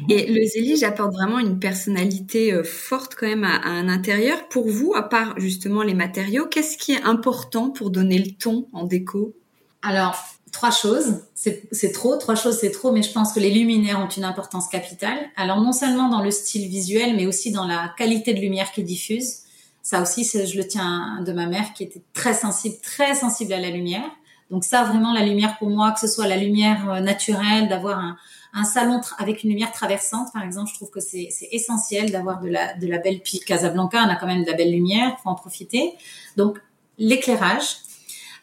Et 0.08 0.26
le 0.26 0.44
zélige 0.44 0.82
apporte 0.82 1.12
vraiment 1.12 1.38
une 1.38 1.60
personnalité 1.60 2.52
euh, 2.52 2.64
forte 2.64 3.14
quand 3.14 3.28
même 3.28 3.44
à, 3.44 3.56
à, 3.56 3.68
un 3.68 3.88
intérieur. 3.88 4.48
Pour 4.48 4.68
vous, 4.68 4.92
à 4.94 5.08
part 5.08 5.38
justement 5.38 5.82
les 5.82 5.94
matériaux, 5.94 6.46
qu'est-ce 6.46 6.76
qui 6.76 6.92
est 6.92 7.02
important 7.02 7.70
pour 7.70 7.90
donner 7.90 8.18
le 8.18 8.32
ton 8.32 8.66
en 8.72 8.84
déco? 8.84 9.34
Alors, 9.82 10.16
trois 10.52 10.70
choses. 10.70 11.24
C'est 11.34 11.92
trop, 11.92 12.16
trois 12.16 12.36
choses 12.36 12.58
c'est 12.60 12.70
trop, 12.70 12.92
mais 12.92 13.02
je 13.02 13.10
pense 13.10 13.32
que 13.32 13.40
les 13.40 13.50
luminaires 13.50 13.98
ont 13.98 14.08
une 14.08 14.24
importance 14.24 14.68
capitale. 14.68 15.18
Alors 15.36 15.60
non 15.60 15.72
seulement 15.72 16.08
dans 16.08 16.22
le 16.22 16.30
style 16.30 16.68
visuel, 16.68 17.16
mais 17.16 17.26
aussi 17.26 17.50
dans 17.50 17.66
la 17.66 17.92
qualité 17.96 18.34
de 18.34 18.40
lumière 18.40 18.70
qu'ils 18.70 18.84
diffusent. 18.84 19.40
Ça 19.82 20.00
aussi, 20.00 20.24
je 20.24 20.56
le 20.56 20.66
tiens 20.66 21.22
de 21.26 21.32
ma 21.32 21.46
mère 21.46 21.72
qui 21.72 21.82
était 21.82 22.02
très 22.12 22.34
sensible, 22.34 22.76
très 22.82 23.16
sensible 23.16 23.52
à 23.52 23.58
la 23.58 23.70
lumière. 23.70 24.08
Donc 24.50 24.64
ça, 24.64 24.84
vraiment, 24.84 25.12
la 25.12 25.24
lumière 25.24 25.56
pour 25.58 25.70
moi, 25.70 25.92
que 25.92 25.98
ce 25.98 26.06
soit 26.06 26.28
la 26.28 26.36
lumière 26.36 26.88
euh, 26.90 27.00
naturelle, 27.00 27.68
d'avoir 27.68 27.98
un, 27.98 28.16
un, 28.52 28.64
salon 28.64 29.00
avec 29.18 29.42
une 29.42 29.50
lumière 29.50 29.72
traversante, 29.72 30.28
par 30.32 30.44
exemple, 30.44 30.68
je 30.70 30.74
trouve 30.74 30.90
que 30.90 31.00
c'est 31.00 31.30
essentiel 31.50 32.12
d'avoir 32.12 32.38
de 32.38 32.48
la, 32.48 32.74
de 32.74 32.86
la 32.86 32.98
belle 32.98 33.20
pique. 33.20 33.46
Casablanca, 33.46 34.04
on 34.04 34.10
a 34.10 34.14
quand 34.14 34.26
même 34.26 34.44
de 34.44 34.50
la 34.50 34.56
belle 34.56 34.70
lumière, 34.70 35.16
faut 35.22 35.30
en 35.30 35.34
profiter. 35.34 35.94
Donc 36.36 36.60
l'éclairage, 36.98 37.78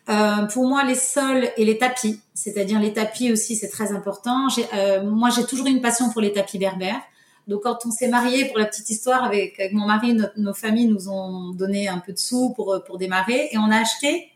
euh, 0.09 0.45
pour 0.47 0.67
moi, 0.67 0.83
les 0.83 0.95
sols 0.95 1.49
et 1.57 1.65
les 1.65 1.77
tapis, 1.77 2.19
c'est-à-dire 2.33 2.79
les 2.79 2.93
tapis 2.93 3.31
aussi, 3.31 3.55
c'est 3.55 3.69
très 3.69 3.91
important. 3.91 4.47
Euh, 4.73 5.03
moi, 5.03 5.29
j'ai 5.29 5.45
toujours 5.45 5.67
une 5.67 5.81
passion 5.81 6.09
pour 6.09 6.21
les 6.21 6.33
tapis 6.33 6.57
berbères. 6.57 7.01
Donc, 7.47 7.63
quand 7.63 7.85
on 7.85 7.91
s'est 7.91 8.07
marié, 8.07 8.45
pour 8.45 8.57
la 8.57 8.65
petite 8.65 8.89
histoire, 8.89 9.23
avec, 9.23 9.59
avec 9.59 9.73
mon 9.73 9.85
mari, 9.85 10.17
nos 10.37 10.53
familles 10.53 10.87
nous 10.87 11.09
ont 11.09 11.49
donné 11.51 11.87
un 11.87 11.99
peu 11.99 12.13
de 12.13 12.17
sous 12.17 12.53
pour, 12.55 12.81
pour 12.85 12.97
démarrer 12.97 13.49
et 13.51 13.57
on 13.57 13.71
a 13.71 13.77
acheté 13.77 14.29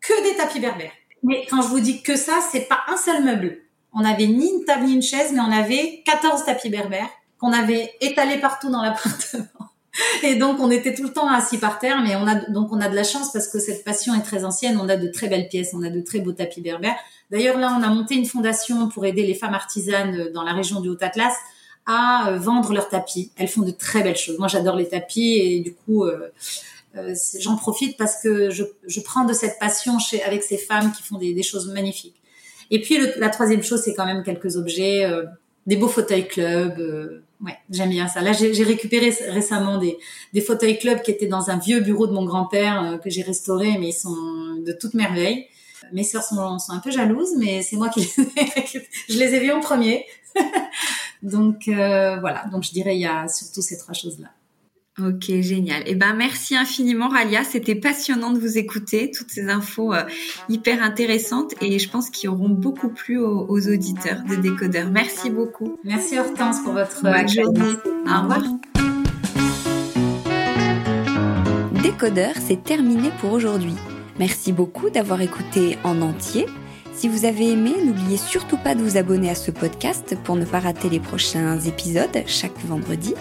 que 0.00 0.30
des 0.30 0.36
tapis 0.36 0.60
berbères. 0.60 0.92
Mais 1.22 1.46
quand 1.48 1.62
je 1.62 1.68
vous 1.68 1.80
dis 1.80 2.02
que 2.02 2.16
ça, 2.16 2.40
c'est 2.50 2.68
pas 2.68 2.80
un 2.88 2.96
seul 2.96 3.24
meuble. 3.24 3.58
On 3.92 4.00
n'avait 4.00 4.26
ni 4.26 4.48
une 4.48 4.64
table 4.64 4.84
ni 4.84 4.94
une 4.94 5.02
chaise, 5.02 5.32
mais 5.32 5.40
on 5.40 5.52
avait 5.52 6.02
14 6.04 6.44
tapis 6.44 6.70
berbères 6.70 7.10
qu'on 7.38 7.52
avait 7.52 7.92
étalés 8.00 8.38
partout 8.38 8.70
dans 8.70 8.82
l'appartement. 8.82 9.44
Et 10.22 10.36
donc 10.36 10.58
on 10.60 10.70
était 10.70 10.94
tout 10.94 11.02
le 11.02 11.12
temps 11.12 11.28
assis 11.28 11.58
par 11.58 11.78
terre, 11.78 12.02
mais 12.02 12.16
on 12.16 12.26
a 12.26 12.34
donc 12.50 12.72
on 12.72 12.80
a 12.80 12.88
de 12.88 12.94
la 12.94 13.04
chance 13.04 13.32
parce 13.32 13.48
que 13.48 13.58
cette 13.58 13.84
passion 13.84 14.14
est 14.14 14.22
très 14.22 14.44
ancienne. 14.44 14.78
On 14.80 14.88
a 14.88 14.96
de 14.96 15.08
très 15.08 15.28
belles 15.28 15.48
pièces, 15.48 15.72
on 15.74 15.82
a 15.82 15.90
de 15.90 16.00
très 16.00 16.20
beaux 16.20 16.32
tapis 16.32 16.60
berbères. 16.60 16.96
D'ailleurs 17.30 17.58
là, 17.58 17.76
on 17.78 17.82
a 17.82 17.88
monté 17.88 18.14
une 18.14 18.26
fondation 18.26 18.88
pour 18.88 19.04
aider 19.04 19.26
les 19.26 19.34
femmes 19.34 19.54
artisanes 19.54 20.30
dans 20.32 20.42
la 20.42 20.52
région 20.52 20.80
du 20.80 20.88
Haut 20.88 20.98
Atlas 21.00 21.34
à 21.86 22.28
euh, 22.28 22.38
vendre 22.38 22.72
leurs 22.72 22.88
tapis. 22.88 23.30
Elles 23.36 23.48
font 23.48 23.62
de 23.62 23.70
très 23.70 24.02
belles 24.02 24.16
choses. 24.16 24.38
Moi, 24.38 24.48
j'adore 24.48 24.76
les 24.76 24.88
tapis 24.88 25.34
et 25.40 25.60
du 25.60 25.74
coup, 25.74 26.04
euh, 26.04 26.28
euh, 26.96 27.14
j'en 27.40 27.56
profite 27.56 27.96
parce 27.96 28.22
que 28.22 28.50
je, 28.50 28.64
je, 28.86 29.00
prends 29.00 29.24
de 29.24 29.32
cette 29.32 29.58
passion 29.58 29.98
chez, 29.98 30.22
avec 30.22 30.42
ces 30.42 30.58
femmes 30.58 30.92
qui 30.92 31.02
font 31.02 31.18
des, 31.18 31.34
des 31.34 31.42
choses 31.42 31.68
magnifiques. 31.72 32.16
Et 32.70 32.80
puis 32.80 32.98
la 33.16 33.28
troisième 33.28 33.62
chose, 33.62 33.82
c'est 33.84 33.94
quand 33.94 34.06
même 34.06 34.22
quelques 34.22 34.56
objets, 34.56 35.06
des 35.66 35.76
beaux 35.76 35.88
fauteuils 35.88 36.26
club 36.26 37.22
ouais, 37.42 37.56
j'aime 37.70 37.90
bien 37.90 38.08
ça. 38.08 38.20
Là, 38.20 38.32
j'ai 38.32 38.62
récupéré 38.64 39.10
récemment 39.28 39.78
des, 39.78 39.98
des 40.32 40.40
fauteuils 40.40 40.78
club 40.78 41.02
qui 41.02 41.10
étaient 41.10 41.26
dans 41.26 41.50
un 41.50 41.58
vieux 41.58 41.80
bureau 41.80 42.06
de 42.06 42.12
mon 42.12 42.24
grand-père 42.24 42.82
euh, 42.82 42.98
que 42.98 43.10
j'ai 43.10 43.22
restauré, 43.22 43.76
mais 43.78 43.88
ils 43.88 43.92
sont 43.94 44.56
de 44.64 44.72
toute 44.72 44.94
merveille. 44.94 45.46
Mes 45.92 46.04
sœurs 46.04 46.22
sont, 46.22 46.58
sont 46.58 46.72
un 46.72 46.78
peu 46.78 46.90
jalouses, 46.90 47.34
mais 47.38 47.62
c'est 47.62 47.76
moi 47.76 47.88
qui 47.88 48.02
je 49.08 49.18
les 49.18 49.34
ai 49.34 49.40
vus 49.40 49.52
en 49.52 49.60
premier. 49.60 50.06
donc 51.22 51.68
euh, 51.68 52.18
voilà, 52.20 52.46
donc 52.46 52.62
je 52.62 52.70
dirais 52.70 52.96
il 52.96 53.00
y 53.00 53.06
a 53.06 53.28
surtout 53.28 53.60
ces 53.60 53.76
trois 53.76 53.94
choses-là. 53.94 54.28
Ok, 55.00 55.24
génial. 55.40 55.82
Eh 55.86 55.94
ben, 55.94 56.12
merci 56.12 56.54
infiniment, 56.54 57.08
Ralia. 57.08 57.44
C'était 57.44 57.74
passionnant 57.74 58.30
de 58.30 58.38
vous 58.38 58.58
écouter, 58.58 59.10
toutes 59.10 59.30
ces 59.30 59.48
infos 59.48 59.94
euh, 59.94 60.02
hyper 60.50 60.82
intéressantes 60.82 61.54
et 61.62 61.78
je 61.78 61.88
pense 61.88 62.10
qu'ils 62.10 62.28
auront 62.28 62.50
beaucoup 62.50 62.90
plu 62.90 63.18
aux, 63.18 63.68
auditeurs 63.68 64.22
de 64.28 64.36
Décodeur. 64.36 64.90
Merci 64.90 65.30
beaucoup. 65.30 65.78
Merci 65.82 66.18
Hortense 66.18 66.60
pour 66.62 66.74
votre 66.74 67.02
Bonne 67.02 67.26
journée. 67.26 67.74
Au 68.06 68.20
revoir. 68.20 68.42
Décodeur, 71.82 72.34
c'est 72.46 72.62
terminé 72.62 73.08
pour 73.18 73.32
aujourd'hui. 73.32 73.76
Merci 74.18 74.52
beaucoup 74.52 74.90
d'avoir 74.90 75.22
écouté 75.22 75.78
en 75.84 76.02
entier 76.02 76.44
Si 76.92 77.08
vous 77.08 77.24
avez 77.24 77.50
aimé, 77.50 77.72
n'oubliez 77.82 78.18
surtout 78.18 78.58
pas 78.58 78.74
de 78.74 78.82
vous 78.82 78.98
abonner 78.98 79.30
à 79.30 79.34
ce 79.34 79.50
podcast 79.50 80.18
pour 80.22 80.36
ne 80.36 80.44
pas 80.44 80.60
rater 80.60 80.90
les 80.90 81.00
prochains 81.00 81.58
épisodes 81.60 82.22
chaque 82.26 82.58
vendredi. 82.66 83.14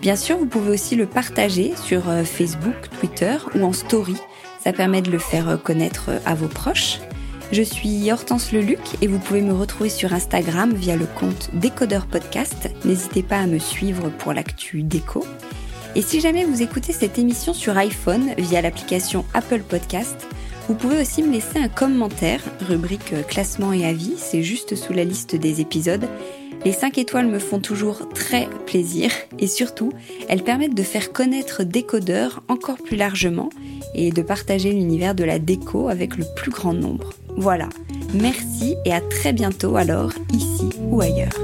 Bien 0.00 0.14
sûr, 0.14 0.38
vous 0.38 0.46
pouvez 0.46 0.70
aussi 0.70 0.94
le 0.94 1.06
partager 1.06 1.74
sur 1.84 2.08
euh, 2.08 2.22
Facebook, 2.22 2.88
Twitter 3.00 3.36
ou 3.56 3.64
en 3.64 3.72
story. 3.72 4.16
Ça 4.62 4.72
permet 4.72 5.02
de 5.02 5.10
le 5.10 5.18
faire 5.18 5.48
euh, 5.48 5.56
connaître 5.56 6.10
euh, 6.10 6.18
à 6.24 6.36
vos 6.36 6.46
proches. 6.46 7.00
Je 7.50 7.62
suis 7.62 8.12
Hortense 8.12 8.52
Leluc 8.52 8.78
et 9.00 9.08
vous 9.08 9.18
pouvez 9.18 9.40
me 9.40 9.52
retrouver 9.52 9.90
sur 9.90 10.12
Instagram 10.12 10.72
via 10.72 10.94
le 10.94 11.06
compte 11.06 11.50
Décodeur 11.52 12.06
Podcast. 12.06 12.70
N'hésitez 12.84 13.24
pas 13.24 13.38
à 13.38 13.46
me 13.46 13.58
suivre 13.58 14.08
pour 14.10 14.32
l'actu 14.32 14.82
déco. 14.82 15.26
Et 15.96 16.02
si 16.02 16.20
jamais 16.20 16.44
vous 16.44 16.62
écoutez 16.62 16.92
cette 16.92 17.18
émission 17.18 17.52
sur 17.52 17.76
iPhone 17.76 18.34
via 18.38 18.62
l'application 18.62 19.24
Apple 19.34 19.62
Podcast, 19.62 20.28
vous 20.68 20.74
pouvez 20.74 21.00
aussi 21.00 21.22
me 21.22 21.32
laisser 21.32 21.58
un 21.58 21.68
commentaire, 21.68 22.42
rubrique 22.60 23.14
classement 23.26 23.72
et 23.72 23.86
avis, 23.86 24.14
c'est 24.18 24.42
juste 24.42 24.76
sous 24.76 24.92
la 24.92 25.04
liste 25.04 25.34
des 25.34 25.62
épisodes. 25.62 26.06
Les 26.64 26.72
5 26.72 26.98
étoiles 26.98 27.28
me 27.28 27.38
font 27.38 27.60
toujours 27.60 28.08
très 28.08 28.48
plaisir 28.66 29.10
et 29.38 29.46
surtout, 29.46 29.92
elles 30.28 30.42
permettent 30.42 30.74
de 30.74 30.82
faire 30.82 31.12
connaître 31.12 31.62
Décodeur 31.62 32.42
encore 32.48 32.78
plus 32.78 32.96
largement 32.96 33.50
et 33.94 34.10
de 34.10 34.22
partager 34.22 34.72
l'univers 34.72 35.14
de 35.14 35.24
la 35.24 35.38
déco 35.38 35.88
avec 35.88 36.16
le 36.16 36.24
plus 36.36 36.50
grand 36.50 36.74
nombre. 36.74 37.10
Voilà, 37.36 37.68
merci 38.14 38.76
et 38.84 38.92
à 38.92 39.00
très 39.00 39.32
bientôt 39.32 39.76
alors, 39.76 40.12
ici 40.32 40.68
ou 40.90 41.00
ailleurs. 41.00 41.38